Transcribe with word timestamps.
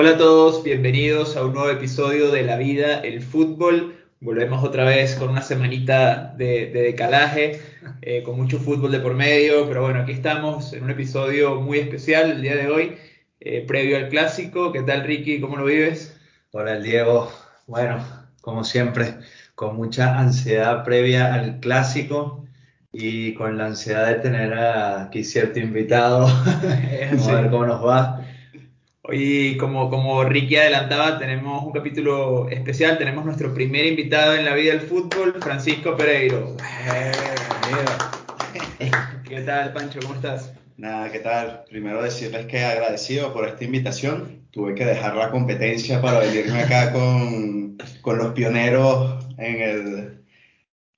Hola 0.00 0.10
a 0.10 0.16
todos, 0.16 0.62
bienvenidos 0.62 1.36
a 1.36 1.44
un 1.44 1.54
nuevo 1.54 1.70
episodio 1.70 2.30
de 2.30 2.44
La 2.44 2.56
Vida, 2.56 3.00
el 3.00 3.20
Fútbol. 3.20 3.96
Volvemos 4.20 4.62
otra 4.62 4.84
vez 4.84 5.16
con 5.16 5.28
una 5.28 5.42
semanita 5.42 6.34
de, 6.38 6.70
de 6.70 6.82
decalaje, 6.82 7.60
eh, 8.02 8.22
con 8.22 8.36
mucho 8.36 8.60
fútbol 8.60 8.92
de 8.92 9.00
por 9.00 9.14
medio, 9.14 9.66
pero 9.66 9.82
bueno, 9.82 10.02
aquí 10.02 10.12
estamos 10.12 10.72
en 10.72 10.84
un 10.84 10.90
episodio 10.90 11.60
muy 11.60 11.78
especial 11.78 12.30
el 12.30 12.42
día 12.42 12.54
de 12.54 12.68
hoy, 12.68 12.96
eh, 13.40 13.64
previo 13.66 13.96
al 13.96 14.08
clásico. 14.08 14.70
¿Qué 14.70 14.82
tal 14.82 15.02
Ricky? 15.02 15.40
¿Cómo 15.40 15.56
lo 15.56 15.64
vives? 15.64 16.16
Hola 16.52 16.78
Diego, 16.78 17.32
bueno, 17.66 17.98
como 18.40 18.62
siempre, 18.62 19.16
con 19.56 19.74
mucha 19.74 20.16
ansiedad 20.16 20.84
previa 20.84 21.34
al 21.34 21.58
clásico 21.58 22.46
y 22.92 23.34
con 23.34 23.58
la 23.58 23.66
ansiedad 23.66 24.06
de 24.06 24.14
tener 24.14 24.54
aquí 24.54 25.24
cierto 25.24 25.58
invitado. 25.58 26.28
Vamos 27.10 27.26
a 27.26 27.40
ver 27.40 27.50
cómo 27.50 27.66
nos 27.66 27.84
va. 27.84 28.27
Hoy, 29.10 29.56
como, 29.56 29.88
como 29.88 30.22
Ricky 30.22 30.56
adelantaba, 30.56 31.18
tenemos 31.18 31.64
un 31.64 31.72
capítulo 31.72 32.46
especial. 32.50 32.98
Tenemos 32.98 33.24
nuestro 33.24 33.54
primer 33.54 33.86
invitado 33.86 34.34
en 34.34 34.44
la 34.44 34.52
vida 34.52 34.72
del 34.72 34.82
fútbol, 34.82 35.34
Francisco 35.40 35.96
Pereiro. 35.96 36.54
¿Qué 39.26 39.40
tal, 39.40 39.72
Pancho? 39.72 40.00
¿Cómo 40.02 40.14
estás? 40.14 40.52
Nada, 40.76 41.10
¿qué 41.10 41.20
tal? 41.20 41.64
Primero 41.70 42.02
decirles 42.02 42.44
que 42.48 42.62
agradecido 42.62 43.32
por 43.32 43.48
esta 43.48 43.64
invitación. 43.64 44.42
Tuve 44.50 44.74
que 44.74 44.84
dejar 44.84 45.16
la 45.16 45.30
competencia 45.30 46.02
para 46.02 46.18
venirme 46.18 46.60
acá 46.60 46.92
con, 46.92 47.78
con 48.02 48.18
los 48.18 48.34
pioneros 48.34 49.24
en, 49.38 49.62
el, 49.62 50.22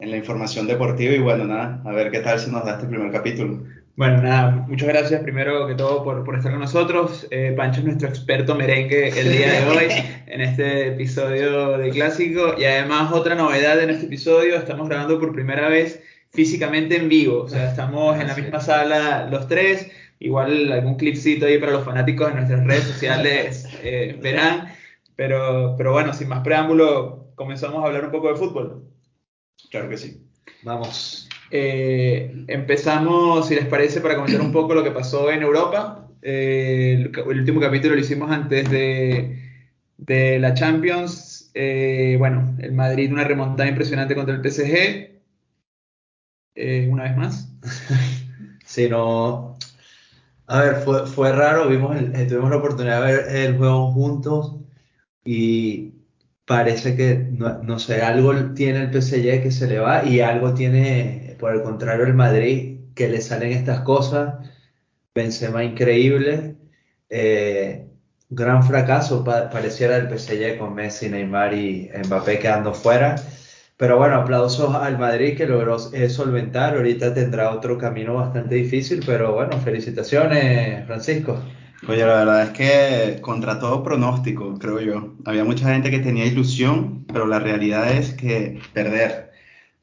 en 0.01 0.11
la 0.11 0.17
información 0.17 0.67
deportiva 0.67 1.15
y 1.15 1.21
bueno, 1.21 1.45
nada, 1.45 1.81
a 1.85 1.93
ver 1.93 2.11
qué 2.11 2.19
tal 2.19 2.41
se 2.41 2.51
nos 2.51 2.65
da 2.65 2.73
este 2.73 2.89
primer 2.89 3.13
capítulo. 3.13 3.63
Bueno, 4.01 4.23
nada, 4.23 4.65
muchas 4.67 4.89
gracias 4.89 5.21
primero 5.21 5.67
que 5.67 5.75
todo 5.75 6.03
por, 6.03 6.25
por 6.25 6.35
estar 6.35 6.51
con 6.51 6.63
nosotros. 6.63 7.27
Eh, 7.31 7.53
Pancho 7.55 7.81
es 7.81 7.85
nuestro 7.85 8.09
experto 8.09 8.55
merengue 8.55 9.09
el 9.09 9.31
día 9.31 9.53
de 9.53 9.69
hoy 9.69 9.89
en 10.27 10.41
este 10.41 10.89
episodio 10.89 11.77
de 11.77 11.91
Clásico. 11.91 12.55
Y 12.57 12.65
además 12.65 13.13
otra 13.13 13.35
novedad 13.35 13.79
en 13.79 13.91
este 13.91 14.07
episodio, 14.07 14.57
estamos 14.57 14.89
grabando 14.89 15.21
por 15.21 15.35
primera 15.35 15.69
vez 15.69 16.03
físicamente 16.31 16.97
en 16.97 17.11
vivo. 17.11 17.43
O 17.43 17.49
sea, 17.51 17.69
estamos 17.69 18.19
en 18.19 18.29
la 18.29 18.35
misma 18.35 18.61
sala 18.61 19.29
los 19.31 19.47
tres. 19.49 19.91
Igual 20.19 20.73
algún 20.73 20.95
clipcito 20.95 21.45
ahí 21.45 21.59
para 21.59 21.73
los 21.73 21.85
fanáticos 21.85 22.31
en 22.31 22.37
nuestras 22.37 22.65
redes 22.65 22.85
sociales 22.85 23.69
eh, 23.83 24.19
verán. 24.23 24.73
Pero, 25.15 25.75
pero 25.77 25.93
bueno, 25.93 26.15
sin 26.15 26.29
más 26.29 26.41
preámbulo, 26.41 27.35
comenzamos 27.35 27.85
a 27.85 27.89
hablar 27.89 28.07
un 28.07 28.13
poco 28.13 28.29
de 28.29 28.37
fútbol. 28.37 28.83
Claro 29.71 29.91
que 29.91 29.99
sí. 29.99 30.27
Vamos. 30.63 31.30
Eh, 31.51 32.45
empezamos, 32.49 33.49
si 33.49 33.55
les 33.55 33.67
parece, 33.67 34.01
para 34.01 34.17
comentar 34.17 34.41
un 34.41 34.53
poco 34.53 34.75
lo 34.75 34.85
que 34.85 34.91
pasó 34.91 35.31
en 35.31 35.43
Europa. 35.43 36.09
Eh, 36.23 36.95
el, 36.99 37.19
el, 37.19 37.39
último 37.41 37.61
capítulo 37.61 37.95
lo 37.95 38.01
hicimos 38.01 38.31
antes 38.31 38.71
de, 38.71 39.39
de 39.99 40.39
la 40.39 40.55
Champions. 40.55 41.51
Eh, 41.55 42.17
bueno, 42.19 42.57
el 42.59 42.73
Madrid 42.73 43.13
una 43.13 43.25
remontada 43.25 43.69
impresionante 43.69 44.15
contra 44.15 44.35
el 44.35 44.43
PSG. 44.43 45.21
Eh, 46.55 46.89
una 46.91 47.05
vez 47.05 47.17
más. 47.17 47.53
sí, 48.65 48.89
no. 48.89 49.57
A 50.47 50.61
ver, 50.61 50.77
fue, 50.77 51.07
fue 51.07 51.33
raro. 51.33 51.69
Vimos 51.69 51.97
el, 51.97 52.15
eh, 52.15 52.27
tuvimos 52.27 52.51
la 52.51 52.57
oportunidad 52.57 53.05
de 53.05 53.13
ver 53.13 53.37
el 53.37 53.57
juego 53.57 53.93
juntos 53.93 54.57
y 55.25 55.95
parece 56.45 56.97
que, 56.97 57.17
no, 57.33 57.63
no 57.63 57.79
sé, 57.79 58.03
algo 58.03 58.35
tiene 58.55 58.83
el 58.83 58.91
PSG 58.91 59.43
que 59.43 59.51
se 59.53 59.69
le 59.69 59.79
va 59.79 60.05
y 60.05 60.21
algo 60.21 60.55
tiene 60.55 61.30
por 61.41 61.55
el 61.55 61.63
contrario, 61.63 62.05
el 62.05 62.15
Madrid, 62.15 62.81
que 62.95 63.09
le 63.09 63.21
salen 63.21 63.53
estas 63.53 63.81
cosas, 63.81 64.35
Benzema 65.15 65.65
increíble, 65.65 66.57
eh, 67.09 67.87
gran 68.29 68.63
fracaso 68.63 69.25
pa 69.25 69.51
pareciera 69.51 69.97
el 69.97 70.09
PSG 70.09 70.59
con 70.59 70.75
Messi, 70.75 71.09
Neymar 71.09 71.53
y 71.55 71.91
Mbappé 72.07 72.39
quedando 72.39 72.73
fuera. 72.75 73.17
Pero 73.77 73.97
bueno, 73.97 74.17
aplausos 74.17 74.75
al 74.75 74.99
Madrid 74.99 75.37
que 75.37 75.47
logró 75.47 75.79
eh, 75.93 76.09
solventar. 76.11 76.77
Ahorita 76.77 77.15
tendrá 77.15 77.51
otro 77.51 77.79
camino 77.79 78.15
bastante 78.15 78.55
difícil, 78.57 79.03
pero 79.05 79.33
bueno, 79.33 79.59
felicitaciones, 79.59 80.87
Francisco. 80.87 81.43
Oye, 81.89 82.05
la 82.05 82.25
verdad 82.25 82.43
es 82.43 82.51
que 82.51 83.21
contra 83.23 83.59
todo 83.59 83.83
pronóstico, 83.83 84.59
creo 84.59 84.81
yo. 84.81 85.15
Había 85.25 85.45
mucha 85.45 85.73
gente 85.73 85.91
que 85.91 85.99
tenía 86.01 86.27
ilusión, 86.27 87.07
pero 87.07 87.27
la 87.27 87.39
realidad 87.39 87.91
es 87.91 88.13
que 88.13 88.61
perder 88.75 89.30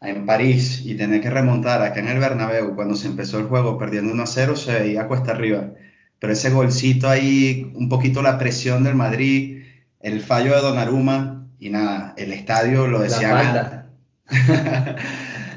en 0.01 0.25
París 0.25 0.81
y 0.85 0.95
tener 0.95 1.21
que 1.21 1.29
remontar 1.29 1.81
acá 1.81 1.99
en 1.99 2.07
el 2.07 2.19
Bernabéu 2.19 2.75
cuando 2.75 2.95
se 2.95 3.07
empezó 3.07 3.39
el 3.39 3.45
juego 3.45 3.77
perdiendo 3.77 4.13
1 4.13 4.23
a 4.23 4.27
0 4.27 4.55
se 4.55 4.79
veía 4.79 5.07
cuesta 5.07 5.31
arriba. 5.31 5.71
Pero 6.19 6.33
ese 6.33 6.49
golcito 6.49 7.09
ahí, 7.09 7.71
un 7.75 7.89
poquito 7.89 8.21
la 8.21 8.37
presión 8.37 8.83
del 8.83 8.95
Madrid, 8.95 9.63
el 9.99 10.21
fallo 10.21 10.55
de 10.55 10.61
Donnarumma 10.61 11.47
y 11.59 11.69
nada, 11.69 12.13
el 12.17 12.31
estadio 12.31 12.87
lo 12.87 12.99
decían 12.99 13.85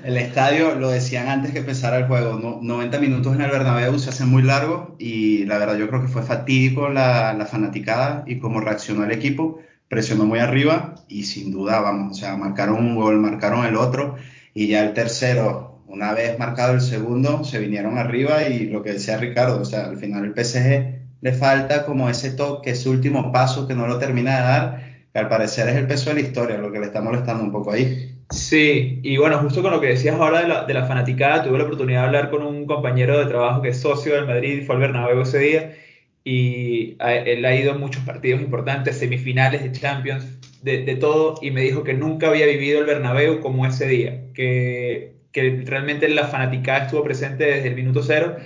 el 0.05 0.17
estadio 0.17 0.77
lo 0.77 0.91
decían 0.91 1.29
antes 1.29 1.53
que 1.53 1.59
empezara 1.59 1.99
el 1.99 2.07
juego, 2.07 2.39
no, 2.39 2.61
90 2.63 2.99
minutos 3.01 3.35
en 3.35 3.43
el 3.43 3.51
Bernabéu 3.51 3.99
se 3.99 4.11
hacen 4.11 4.29
muy 4.29 4.43
largo 4.43 4.97
y 4.99 5.45
la 5.47 5.59
verdad 5.59 5.77
yo 5.77 5.89
creo 5.89 6.01
que 6.01 6.09
fue 6.09 6.23
fatídico 6.23 6.89
la, 6.89 7.35
la 7.35 7.47
fanaticada 7.47 8.25
y 8.27 8.39
cómo 8.39 8.61
reaccionó 8.61 9.05
el 9.05 9.11
equipo 9.11 9.61
presionó 9.91 10.25
muy 10.25 10.39
arriba 10.39 10.95
y 11.09 11.25
sin 11.25 11.51
duda, 11.51 11.81
vamos, 11.81 12.17
o 12.17 12.21
sea, 12.21 12.37
marcaron 12.37 12.77
un 12.77 12.95
gol, 12.95 13.19
marcaron 13.19 13.67
el 13.67 13.75
otro 13.75 14.15
y 14.55 14.69
ya 14.69 14.85
el 14.85 14.95
tercero, 14.95 15.83
una 15.89 16.13
vez 16.13 16.39
marcado 16.39 16.75
el 16.75 16.81
segundo, 16.81 17.43
se 17.43 17.59
vinieron 17.59 17.99
arriba 17.99 18.47
y 18.47 18.69
lo 18.69 18.85
que 18.85 18.93
decía 18.93 19.19
Ricardo, 19.19 19.61
o 19.61 19.65
sea, 19.65 19.87
al 19.87 19.99
final 19.99 20.25
el 20.25 20.33
PSG 20.33 21.01
le 21.21 21.33
falta 21.33 21.85
como 21.85 22.09
ese 22.09 22.31
toque, 22.31 22.71
ese 22.71 22.89
último 22.89 23.33
paso 23.33 23.67
que 23.67 23.75
no 23.75 23.89
lo 23.89 23.99
termina 23.99 24.37
de 24.37 24.43
dar, 24.43 24.85
que 25.13 25.19
al 25.19 25.29
parecer 25.29 25.69
es 25.69 25.75
el 25.75 25.89
peso 25.89 26.11
de 26.11 26.23
la 26.23 26.29
historia, 26.29 26.59
lo 26.59 26.71
que 26.71 26.79
le 26.79 26.87
está 26.87 27.01
molestando 27.01 27.43
un 27.43 27.51
poco 27.51 27.73
ahí. 27.73 28.17
Sí, 28.31 29.01
y 29.03 29.17
bueno, 29.17 29.39
justo 29.39 29.61
con 29.61 29.73
lo 29.73 29.81
que 29.81 29.89
decías 29.89 30.15
ahora 30.15 30.43
de 30.43 30.47
la, 30.47 30.65
de 30.67 30.75
la 30.75 30.87
fanaticada, 30.87 31.43
tuve 31.43 31.59
la 31.59 31.65
oportunidad 31.65 32.03
de 32.03 32.07
hablar 32.07 32.31
con 32.31 32.45
un 32.45 32.65
compañero 32.65 33.19
de 33.19 33.27
trabajo 33.27 33.61
que 33.61 33.71
es 33.71 33.81
socio 33.81 34.15
del 34.15 34.29
Madrid, 34.29 34.63
fue 34.65 34.77
al 34.77 34.83
Bernabéu 34.83 35.23
ese 35.23 35.39
día, 35.41 35.73
y 36.25 36.97
él 37.01 37.45
ha 37.45 37.55
ido 37.55 37.73
a 37.73 37.79
muchos 37.79 38.03
partidos 38.05 38.41
importantes, 38.41 38.99
semifinales 38.99 39.63
de 39.63 39.73
Champions, 39.73 40.27
de, 40.63 40.85
de, 40.85 40.97
todo, 40.97 41.39
y 41.41 41.51
me 41.51 41.63
dijo 41.63 41.85
que 41.85 41.95
nunca 41.95 42.29
había 42.29 42.47
vivido 42.47 42.81
el 42.81 42.87
Bernabéu 42.87 43.41
como 43.41 43.67
ese 43.67 43.87
día, 43.87 44.25
que, 44.35 45.15
que 45.33 45.63
realmente 45.67 46.09
la 46.09 46.27
fanaticada 46.27 46.85
estuvo 46.85 47.03
presente 47.03 47.45
desde 47.45 47.69
el 47.69 47.75
minuto 47.75 48.03
cero 48.03 48.37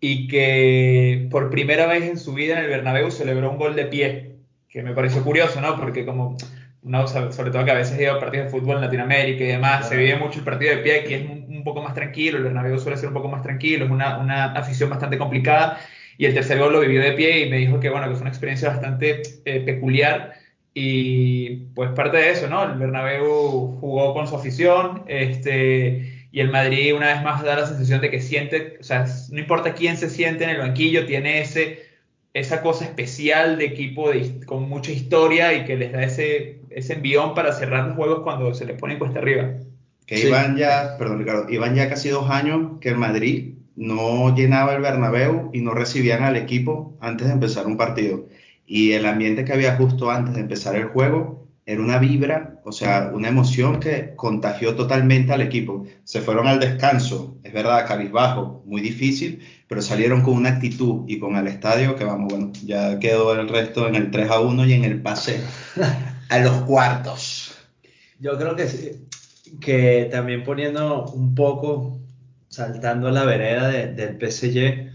y 0.00 0.28
que 0.28 1.28
por 1.30 1.50
primera 1.50 1.86
vez 1.86 2.04
en 2.04 2.18
su 2.18 2.34
vida 2.34 2.58
en 2.58 2.64
el 2.64 2.70
Bernabéu 2.70 3.10
celebró 3.10 3.50
un 3.50 3.58
gol 3.58 3.74
de 3.74 3.86
pie, 3.86 4.36
que 4.68 4.82
me 4.82 4.92
pareció 4.92 5.24
curioso, 5.24 5.60
¿no? 5.62 5.76
Porque 5.78 6.04
como, 6.04 6.36
no, 6.82 7.08
sobre 7.08 7.50
todo 7.50 7.64
que 7.64 7.70
a 7.70 7.74
veces 7.74 7.98
he 7.98 8.02
ido 8.02 8.14
a 8.14 8.20
partidos 8.20 8.46
de 8.46 8.50
fútbol 8.50 8.76
en 8.76 8.82
Latinoamérica 8.82 9.42
y 9.42 9.46
demás, 9.46 9.78
claro. 9.78 9.88
se 9.88 9.96
vive 9.96 10.16
mucho 10.16 10.40
el 10.40 10.44
partido 10.44 10.76
de 10.76 10.82
pie, 10.82 11.00
aquí 11.00 11.14
es 11.14 11.22
un, 11.22 11.46
un, 11.48 11.64
poco 11.64 11.82
más 11.82 11.94
tranquilo, 11.94 12.36
el 12.36 12.44
Bernabéu 12.44 12.78
suele 12.78 12.98
ser 12.98 13.08
un 13.08 13.14
poco 13.14 13.28
más 13.28 13.42
tranquilo, 13.42 13.86
es 13.86 13.90
una, 13.90 14.18
una 14.18 14.52
afición 14.52 14.90
bastante 14.90 15.16
complicada, 15.16 15.78
y 16.18 16.26
el 16.26 16.34
tercer 16.34 16.58
gol 16.58 16.72
lo 16.72 16.80
vivió 16.80 17.00
de 17.02 17.12
pie 17.12 17.46
y 17.46 17.50
me 17.50 17.58
dijo 17.58 17.80
que 17.80 17.90
bueno, 17.90 18.08
que 18.08 18.14
fue 18.14 18.22
una 18.22 18.30
experiencia 18.30 18.68
bastante 18.68 19.22
eh, 19.44 19.60
peculiar 19.60 20.34
y 20.78 21.56
pues 21.74 21.90
parte 21.92 22.18
de 22.18 22.32
eso, 22.32 22.48
¿no? 22.48 22.62
El 22.64 22.78
Bernabéu 22.78 23.78
jugó 23.80 24.12
con 24.12 24.26
su 24.26 24.36
afición, 24.36 25.04
este, 25.06 26.26
y 26.30 26.40
el 26.40 26.50
Madrid 26.50 26.94
una 26.94 27.14
vez 27.14 27.22
más 27.22 27.42
da 27.42 27.56
la 27.56 27.66
sensación 27.66 28.02
de 28.02 28.10
que 28.10 28.20
siente, 28.20 28.76
o 28.78 28.82
sea, 28.82 29.06
no 29.30 29.38
importa 29.38 29.72
quién 29.72 29.96
se 29.96 30.10
siente 30.10 30.44
en 30.44 30.50
el 30.50 30.58
banquillo, 30.58 31.06
tiene 31.06 31.40
ese, 31.40 31.86
esa 32.34 32.60
cosa 32.60 32.84
especial 32.84 33.56
de 33.56 33.64
equipo 33.64 34.10
de, 34.10 34.44
con 34.44 34.68
mucha 34.68 34.92
historia 34.92 35.54
y 35.54 35.64
que 35.64 35.76
les 35.76 35.92
da 35.92 36.02
ese, 36.02 36.60
ese 36.68 36.92
envión 36.92 37.34
para 37.34 37.54
cerrar 37.54 37.86
los 37.86 37.96
juegos 37.96 38.20
cuando 38.20 38.52
se 38.52 38.66
les 38.66 38.78
pone 38.78 38.98
cuesta 38.98 39.20
arriba. 39.20 39.54
Que 40.04 40.18
sí. 40.18 40.26
iban 40.28 40.58
ya, 40.58 40.96
perdón 40.98 41.20
Ricardo, 41.20 41.48
iban 41.48 41.74
ya 41.74 41.88
casi 41.88 42.10
dos 42.10 42.28
años 42.28 42.72
que 42.82 42.90
el 42.90 42.98
Madrid 42.98 43.55
no 43.76 44.34
llenaba 44.34 44.74
el 44.74 44.82
Bernabéu 44.82 45.50
y 45.52 45.60
no 45.60 45.72
recibían 45.72 46.22
al 46.22 46.36
equipo 46.36 46.96
antes 47.00 47.26
de 47.26 47.34
empezar 47.34 47.66
un 47.66 47.76
partido. 47.76 48.26
Y 48.66 48.92
el 48.92 49.06
ambiente 49.06 49.44
que 49.44 49.52
había 49.52 49.76
justo 49.76 50.10
antes 50.10 50.34
de 50.34 50.40
empezar 50.40 50.74
el 50.76 50.86
juego 50.86 51.46
era 51.66 51.80
una 51.80 51.98
vibra, 51.98 52.60
o 52.64 52.72
sea, 52.72 53.10
una 53.12 53.28
emoción 53.28 53.80
que 53.80 54.14
contagió 54.14 54.76
totalmente 54.76 55.32
al 55.32 55.42
equipo. 55.42 55.84
Se 56.04 56.20
fueron 56.20 56.46
al 56.46 56.60
descanso, 56.60 57.38
es 57.42 57.52
verdad, 57.52 57.86
cabizbajo, 57.86 58.62
muy 58.66 58.80
difícil, 58.80 59.42
pero 59.66 59.82
salieron 59.82 60.22
con 60.22 60.34
una 60.34 60.50
actitud 60.50 61.04
y 61.08 61.18
con 61.18 61.36
el 61.36 61.48
estadio 61.48 61.96
que 61.96 62.04
vamos, 62.04 62.32
bueno, 62.32 62.52
ya 62.64 63.00
quedó 63.00 63.32
el 63.38 63.48
resto 63.48 63.88
en 63.88 63.96
el 63.96 64.12
3 64.12 64.30
a 64.30 64.40
1 64.40 64.64
y 64.66 64.72
en 64.74 64.84
el 64.84 65.02
pase 65.02 65.40
a 66.28 66.38
los 66.38 66.62
cuartos. 66.62 67.56
Yo 68.20 68.38
creo 68.38 68.54
que, 68.54 68.96
que 69.60 70.08
también 70.10 70.44
poniendo 70.44 71.06
un 71.06 71.34
poco 71.34 71.98
saltando 72.56 73.08
a 73.08 73.12
la 73.12 73.24
vereda 73.24 73.68
de, 73.68 73.92
del 73.92 74.16
PSG, 74.18 74.90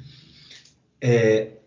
eh, 1.01 1.61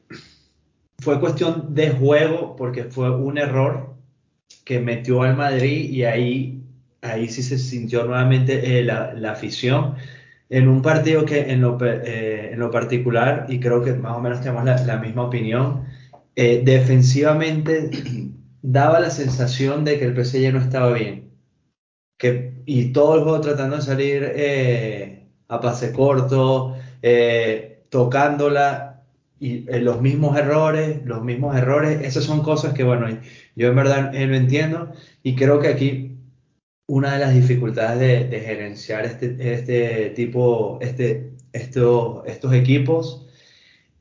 fue 0.98 1.20
cuestión 1.20 1.74
de 1.74 1.90
juego 1.90 2.56
porque 2.56 2.84
fue 2.84 3.10
un 3.10 3.38
error 3.38 3.94
que 4.64 4.80
metió 4.80 5.22
al 5.22 5.36
Madrid 5.36 5.90
y 5.90 6.04
ahí, 6.04 6.62
ahí 7.02 7.28
sí 7.28 7.42
se 7.42 7.58
sintió 7.58 8.04
nuevamente 8.04 8.78
eh, 8.78 8.82
la, 8.84 9.14
la, 9.14 9.32
afición 9.32 9.96
en 10.48 10.68
un 10.68 10.82
partido 10.82 11.24
que 11.24 11.52
en 11.52 11.60
lo, 11.60 11.78
eh, 11.82 12.50
en 12.52 12.58
lo, 12.58 12.70
particular, 12.70 13.46
y 13.48 13.60
creo 13.60 13.82
que 13.82 13.92
más 13.94 14.16
o 14.16 14.20
menos 14.20 14.40
tenemos 14.40 14.64
la, 14.64 14.82
la 14.84 14.98
misma 14.98 15.24
opinión, 15.24 15.84
eh, 16.36 16.62
defensivamente 16.64 17.90
daba 18.62 19.00
la 19.00 19.10
sensación 19.10 19.84
de 19.84 19.98
que 19.98 20.06
el 20.06 20.14
PSG 20.14 20.52
no 20.52 20.60
estaba 20.60 20.92
bien. 20.92 21.30
Que, 22.18 22.62
y 22.66 22.92
todo 22.92 23.16
el 23.16 23.22
juego 23.24 23.40
tratando 23.40 23.76
de 23.76 23.82
salir 23.82 24.32
eh, 24.36 25.23
a 25.48 25.60
pase 25.60 25.92
corto, 25.92 26.76
eh, 27.02 27.84
tocándola, 27.90 28.94
y 29.38 29.68
eh, 29.68 29.80
los 29.80 30.00
mismos 30.00 30.36
errores, 30.38 31.04
los 31.04 31.22
mismos 31.22 31.56
errores, 31.56 32.00
esas 32.02 32.24
son 32.24 32.42
cosas 32.42 32.72
que, 32.74 32.84
bueno, 32.84 33.06
yo 33.56 33.68
en 33.68 33.76
verdad 33.76 34.14
eh, 34.14 34.26
no 34.26 34.36
entiendo 34.36 34.92
y 35.22 35.34
creo 35.36 35.60
que 35.60 35.68
aquí 35.68 36.16
una 36.86 37.14
de 37.14 37.18
las 37.20 37.34
dificultades 37.34 37.98
de, 37.98 38.28
de 38.28 38.40
gerenciar 38.40 39.04
este, 39.04 39.36
este 39.54 40.10
tipo, 40.10 40.78
este, 40.80 41.32
estos, 41.52 42.22
estos 42.26 42.52
equipos 42.54 43.26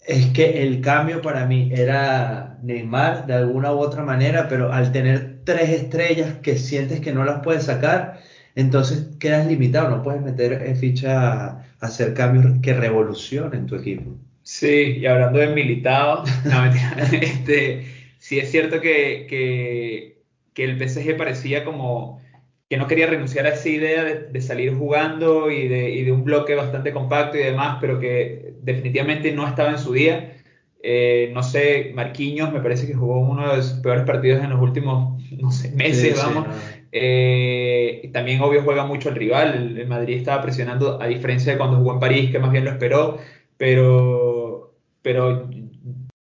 es 0.05 0.27
que 0.27 0.63
el 0.63 0.81
cambio 0.81 1.21
para 1.21 1.45
mí 1.45 1.69
era 1.73 2.59
Neymar 2.61 3.25
de 3.25 3.33
alguna 3.35 3.73
u 3.73 3.79
otra 3.79 4.03
manera, 4.03 4.47
pero 4.49 4.71
al 4.73 4.91
tener 4.91 5.41
tres 5.45 5.69
estrellas 5.69 6.35
que 6.41 6.57
sientes 6.57 6.99
que 6.99 7.13
no 7.13 7.23
las 7.23 7.41
puedes 7.41 7.63
sacar, 7.63 8.19
entonces 8.55 9.15
quedas 9.19 9.47
limitado, 9.47 9.89
no 9.89 10.03
puedes 10.03 10.21
meter 10.21 10.75
ficha 10.75 11.45
a 11.47 11.65
hacer 11.79 12.13
cambios 12.13 12.59
que 12.61 12.73
revolucionen 12.73 13.65
tu 13.65 13.75
equipo. 13.75 14.15
Sí, 14.43 14.97
y 14.99 15.05
hablando 15.05 15.39
de 15.39 15.47
militado, 15.47 16.23
no, 16.45 16.61
mentira, 16.61 16.97
este, 17.21 17.85
sí 18.19 18.39
es 18.39 18.51
cierto 18.51 18.81
que, 18.81 19.25
que, 19.29 20.21
que 20.53 20.63
el 20.65 20.77
PSG 20.77 21.17
parecía 21.17 21.63
como 21.63 22.21
que 22.69 22.77
no 22.77 22.87
quería 22.87 23.07
renunciar 23.07 23.45
a 23.45 23.49
esa 23.49 23.69
idea 23.69 24.03
de, 24.03 24.19
de 24.27 24.41
salir 24.41 24.73
jugando 24.73 25.51
y 25.51 25.67
de, 25.67 25.91
y 25.91 26.03
de, 26.03 26.11
un 26.11 26.23
bloque 26.23 26.55
bastante 26.55 26.91
compacto 26.91 27.37
y 27.37 27.43
demás, 27.43 27.77
pero 27.79 27.99
que 27.99 28.55
definitivamente 28.61 29.31
no 29.31 29.47
estaba 29.47 29.71
en 29.71 29.77
su 29.77 29.93
día. 29.93 30.37
Eh, 30.81 31.31
no 31.33 31.43
sé, 31.43 31.91
Marquinhos 31.95 32.51
me 32.51 32.59
parece 32.59 32.87
que 32.87 32.93
jugó 32.93 33.19
uno 33.19 33.55
de 33.55 33.61
sus 33.61 33.79
peores 33.79 34.03
partidos 34.03 34.43
en 34.43 34.49
los 34.49 34.61
últimos 34.61 35.21
no 35.39 35.51
sé, 35.51 35.71
meses, 35.71 36.17
sí, 36.17 36.21
vamos. 36.21 36.45
Sí, 36.45 36.79
no. 36.79 36.82
Eh, 36.93 38.09
también, 38.13 38.41
obvio, 38.41 38.61
juega 38.63 38.85
mucho 38.85 39.09
el 39.09 39.15
rival. 39.15 39.55
El, 39.55 39.79
el, 39.79 39.87
Madrid 39.87 40.17
estaba 40.17 40.41
presionando, 40.41 41.01
a 41.01 41.07
diferencia 41.07 41.51
de 41.51 41.57
cuando 41.57 41.77
jugó 41.77 41.93
en 41.93 41.99
París, 41.99 42.31
que 42.31 42.39
más 42.39 42.51
bien 42.51 42.65
lo 42.65 42.71
esperó, 42.71 43.17
pero, 43.57 44.75
pero 45.01 45.49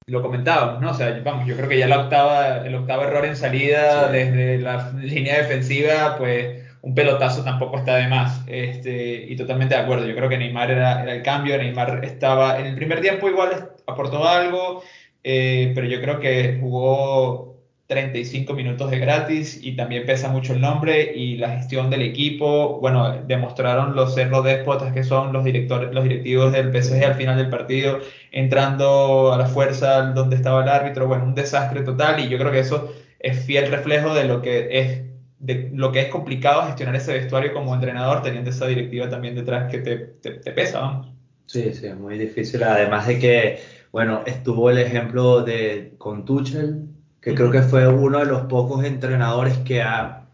lo 0.07 0.21
comentábamos, 0.21 0.81
¿no? 0.81 0.91
O 0.91 0.93
sea, 0.93 1.21
vamos, 1.23 1.47
yo 1.47 1.55
creo 1.55 1.69
que 1.69 1.77
ya 1.77 1.87
la 1.87 2.01
octava, 2.01 2.65
el 2.65 2.75
octavo 2.75 3.03
error 3.03 3.25
en 3.25 3.35
salida 3.35 4.07
sí. 4.07 4.13
desde 4.13 4.57
la 4.59 4.91
línea 4.93 5.37
defensiva, 5.37 6.17
pues 6.17 6.63
un 6.81 6.95
pelotazo 6.95 7.43
tampoco 7.43 7.77
está 7.77 7.95
de 7.97 8.07
más. 8.07 8.43
Este, 8.47 9.25
y 9.29 9.35
totalmente 9.35 9.75
de 9.75 9.81
acuerdo. 9.81 10.05
Yo 10.07 10.15
creo 10.15 10.27
que 10.27 10.37
Neymar 10.37 10.71
era, 10.71 11.03
era, 11.03 11.13
el 11.13 11.23
cambio. 11.23 11.57
Neymar 11.57 12.03
estaba 12.03 12.59
en 12.59 12.65
el 12.65 12.75
primer 12.75 12.99
tiempo 12.99 13.29
igual 13.29 13.69
aportó 13.87 14.27
algo, 14.27 14.83
eh, 15.23 15.71
pero 15.75 15.87
yo 15.87 16.01
creo 16.01 16.19
que 16.19 16.57
jugó 16.59 17.52
35 17.93 18.53
minutos 18.55 18.89
de 18.89 18.97
gratis 18.97 19.59
y 19.61 19.75
también 19.75 20.05
pesa 20.07 20.29
mucho 20.29 20.53
el 20.53 20.61
nombre 20.61 21.13
y 21.15 21.37
la 21.37 21.49
gestión 21.57 21.91
del 21.91 22.01
equipo. 22.01 22.79
Bueno, 22.79 23.21
demostraron 23.27 23.95
los 23.95 24.15
cerros 24.15 24.43
déspotas 24.43 24.91
que 24.93 25.03
son 25.03 25.31
los 25.31 25.43
directores, 25.43 25.93
los 25.93 26.03
directivos 26.03 26.51
del 26.51 26.71
PSG 26.71 27.05
al 27.05 27.13
final 27.13 27.37
del 27.37 27.49
partido, 27.49 27.99
entrando 28.31 29.31
a 29.31 29.37
la 29.37 29.45
fuerza 29.45 30.01
donde 30.13 30.35
estaba 30.35 30.63
el 30.63 30.69
árbitro. 30.69 31.07
Bueno, 31.07 31.25
un 31.25 31.35
desastre 31.35 31.81
total 31.83 32.19
y 32.19 32.29
yo 32.29 32.39
creo 32.39 32.51
que 32.51 32.59
eso 32.59 32.91
es 33.19 33.45
fiel 33.45 33.69
reflejo 33.69 34.15
de 34.15 34.23
lo 34.25 34.41
que 34.41 34.79
es 34.79 35.03
de 35.37 35.69
lo 35.73 35.91
que 35.91 36.01
es 36.01 36.07
complicado 36.07 36.65
gestionar 36.67 36.95
ese 36.95 37.13
vestuario 37.13 37.53
como 37.53 37.75
entrenador, 37.75 38.23
teniendo 38.23 38.49
esa 38.49 38.65
directiva 38.65 39.09
también 39.09 39.35
detrás 39.35 39.69
que 39.69 39.79
te, 39.79 39.97
te, 39.97 40.31
te 40.31 40.51
pesa, 40.51 40.79
vamos. 40.79 41.13
Sí, 41.45 41.73
sí, 41.73 41.87
es 41.87 41.97
muy 41.97 42.17
difícil. 42.17 42.63
Además 42.63 43.07
de 43.07 43.19
que, 43.19 43.59
bueno, 43.91 44.23
estuvo 44.25 44.69
el 44.69 44.77
ejemplo 44.79 45.43
de 45.43 45.93
con 45.97 46.25
Tuchel, 46.25 46.87
que 47.23 47.35
creo 47.35 47.51
que 47.51 47.61
fue 47.61 47.87
uno 47.87 48.19
de 48.19 48.25
los 48.25 48.43
pocos 48.43 48.83
entrenadores 48.83 49.57
que 49.59 49.81
ha 49.81 50.27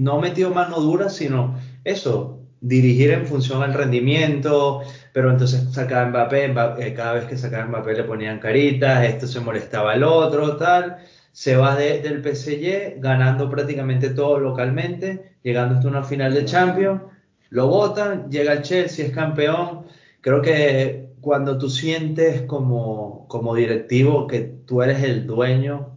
no 0.00 0.20
metido 0.20 0.50
mano 0.50 0.80
dura, 0.80 1.08
sino 1.08 1.58
eso, 1.84 2.40
dirigir 2.60 3.12
en 3.12 3.26
función 3.26 3.62
al 3.62 3.74
rendimiento, 3.74 4.82
pero 5.12 5.30
entonces 5.30 5.72
sacaba 5.72 6.06
Mbappé, 6.06 6.48
Mbappé 6.48 6.94
cada 6.94 7.14
vez 7.14 7.24
que 7.26 7.36
sacaba 7.36 7.66
Mbappé 7.66 7.94
le 7.94 8.04
ponían 8.04 8.38
caritas, 8.40 9.04
esto 9.04 9.26
se 9.26 9.40
molestaba 9.40 9.92
al 9.92 10.02
otro, 10.02 10.56
tal 10.56 10.98
se 11.34 11.56
va 11.56 11.74
de, 11.74 12.00
del 12.00 12.22
PSG 12.22 13.00
ganando 13.00 13.50
prácticamente 13.50 14.10
todo 14.10 14.38
localmente, 14.38 15.34
llegando 15.42 15.74
hasta 15.74 15.88
una 15.88 16.04
final 16.04 16.32
de 16.32 16.44
Champions, 16.44 17.02
lo 17.50 17.66
votan, 17.66 18.30
llega 18.30 18.52
el 18.52 18.62
Chelsea, 18.62 19.06
es 19.06 19.12
campeón. 19.12 19.86
Creo 20.20 20.40
que 20.42 21.08
cuando 21.20 21.58
tú 21.58 21.68
sientes 21.70 22.42
como, 22.42 23.26
como 23.26 23.56
directivo 23.56 24.28
que 24.28 24.42
tú 24.42 24.82
eres 24.82 25.02
el 25.02 25.26
dueño 25.26 25.93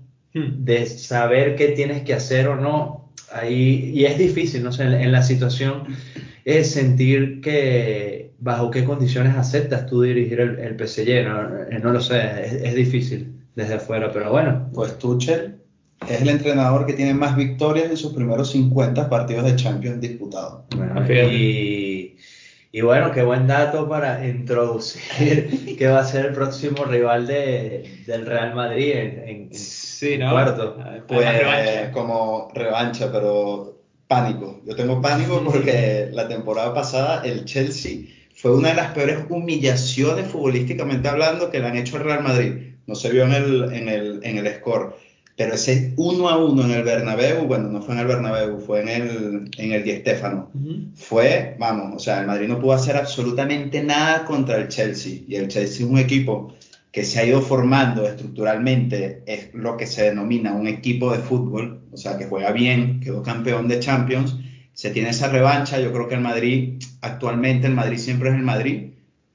de 0.58 0.86
saber 0.86 1.56
qué 1.56 1.70
tienes 1.70 2.04
que 2.04 2.14
hacer 2.14 2.48
o 2.48 2.56
no, 2.56 3.12
ahí, 3.32 3.92
y 3.94 4.06
es 4.06 4.18
difícil, 4.18 4.64
no 4.64 4.72
sé, 4.72 4.84
en, 4.84 4.94
en 4.94 5.12
la 5.12 5.24
situación 5.24 5.84
es 6.46 6.72
sentir 6.72 7.42
que 7.42 8.32
bajo 8.40 8.72
qué 8.72 8.86
condiciones 8.86 9.36
aceptas 9.36 9.86
tú 9.86 10.02
dirigir 10.02 10.40
el, 10.40 10.60
el 10.60 10.78
PSG, 10.78 11.26
no, 11.26 11.80
no 11.80 11.92
lo 11.92 12.00
sé, 12.00 12.22
es, 12.46 12.54
es 12.54 12.76
difícil 12.76 13.34
desde 13.56 13.74
afuera, 13.74 14.12
pero 14.14 14.32
bueno. 14.32 14.70
Pues 14.74 14.98
Tuchel 14.98 15.58
es 16.08 16.22
el 16.22 16.30
entrenador 16.30 16.86
que 16.86 16.94
tiene 16.94 17.14
más 17.14 17.36
victorias 17.36 17.90
en 17.90 17.98
sus 17.98 18.14
primeros 18.14 18.52
50 18.52 19.10
partidos 19.10 19.46
de 19.46 19.56
Champions 19.56 20.00
disputados. 20.00 20.64
Bueno, 20.76 21.04
y, 21.12 21.97
y, 22.78 22.82
bueno, 22.82 23.12
qué 23.12 23.24
buen 23.24 23.48
dato 23.48 23.88
para 23.90 24.26
introducir 24.28 25.76
que 25.78 25.88
va 25.88 26.00
a 26.00 26.06
ser 26.06 26.28
el 26.28 26.34
próximo 26.34 26.86
rival 26.86 27.26
de, 27.26 28.04
del 28.06 28.26
Real 28.26 28.54
Madrid 28.54 28.92
en, 28.94 29.30
en, 29.30 29.54
sí, 29.54 30.18
¿no? 30.18 30.32
cuarto. 30.32 30.78
Pues 31.08 31.40
revancha. 31.40 31.92
como 31.92 32.52
revancha, 32.54 33.12
pero 33.12 33.80
pánico. 34.08 34.62
Yo 34.66 34.76
tengo 34.76 35.02
pánico 35.02 35.42
porque 35.44 36.10
la 36.12 36.28
temporada 36.28 36.74
pasada 36.74 37.24
el 37.26 37.46
Chelsea 37.46 38.02
fue 38.36 38.56
una 38.56 38.70
de 38.70 38.76
las 38.76 38.92
peores 38.92 39.20
humillaciones 39.30 40.28
futbolísticamente 40.28 41.08
hablando 41.08 41.50
que 41.50 41.60
le 41.60 41.68
han 41.68 41.78
hecho 41.78 41.98
al 41.98 42.04
Real 42.04 42.24
Madrid 42.24 42.68
no 42.88 42.96
se 42.96 43.10
vio 43.12 43.24
en 43.26 43.34
el, 43.34 43.74
en 43.74 43.90
el, 43.90 44.20
en 44.24 44.38
el 44.38 44.56
score. 44.56 44.96
Pero 45.38 45.54
ese 45.54 45.94
1 45.98 46.30
a 46.30 46.38
1 46.44 46.66
en 46.66 46.72
el 46.72 46.84
Bernabéu, 46.84 47.46
bueno, 47.46 47.70
no 47.70 47.84
fue 47.84 47.94
en 47.94 48.00
el 48.02 48.08
Bernabéu, 48.08 48.60
fue 48.60 48.82
en 48.82 48.90
el, 48.90 49.52
en 49.60 49.72
el 49.72 49.84
Di 49.84 49.92
Stéfano. 49.98 50.50
Uh 50.52 50.58
-huh. 50.60 50.96
Fue, 50.96 51.56
vamos, 51.60 51.96
o 51.96 52.00
sea, 52.00 52.22
el 52.22 52.28
Madrid 52.28 52.48
no 52.48 52.60
pudo 52.60 52.74
hacer 52.74 52.98
absolutamente 52.98 53.84
nada 53.84 54.26
contra 54.26 54.58
el 54.58 54.68
Chelsea. 54.68 55.20
Y 55.28 55.36
el 55.36 55.48
Chelsea 55.48 55.86
es 55.86 55.92
un 55.92 56.00
equipo 56.00 56.56
que 56.92 57.04
se 57.04 57.20
ha 57.20 57.26
ido 57.26 57.42
formando 57.44 58.08
estructuralmente, 58.08 59.22
es 59.28 59.54
lo 59.54 59.78
que 59.78 59.86
se 59.86 60.06
denomina 60.06 60.54
un 60.54 60.66
equipo 60.66 61.12
de 61.12 61.20
fútbol, 61.20 61.82
o 61.92 61.98
sea, 61.98 62.18
que 62.18 62.26
juega 62.26 62.52
bien, 62.52 63.00
quedó 63.00 63.22
campeón 63.22 63.68
de 63.68 63.80
Champions, 63.80 64.38
se 64.74 64.90
tiene 64.90 65.10
esa 65.10 65.28
revancha, 65.30 65.80
yo 65.80 65.94
creo 65.94 66.08
que 66.08 66.16
el 66.16 66.22
Madrid, 66.22 66.82
actualmente 67.02 67.68
el 67.68 67.76
Madrid 67.76 68.00
siempre 68.00 68.30
es 68.30 68.36
el 68.36 68.42
Madrid, 68.42 68.94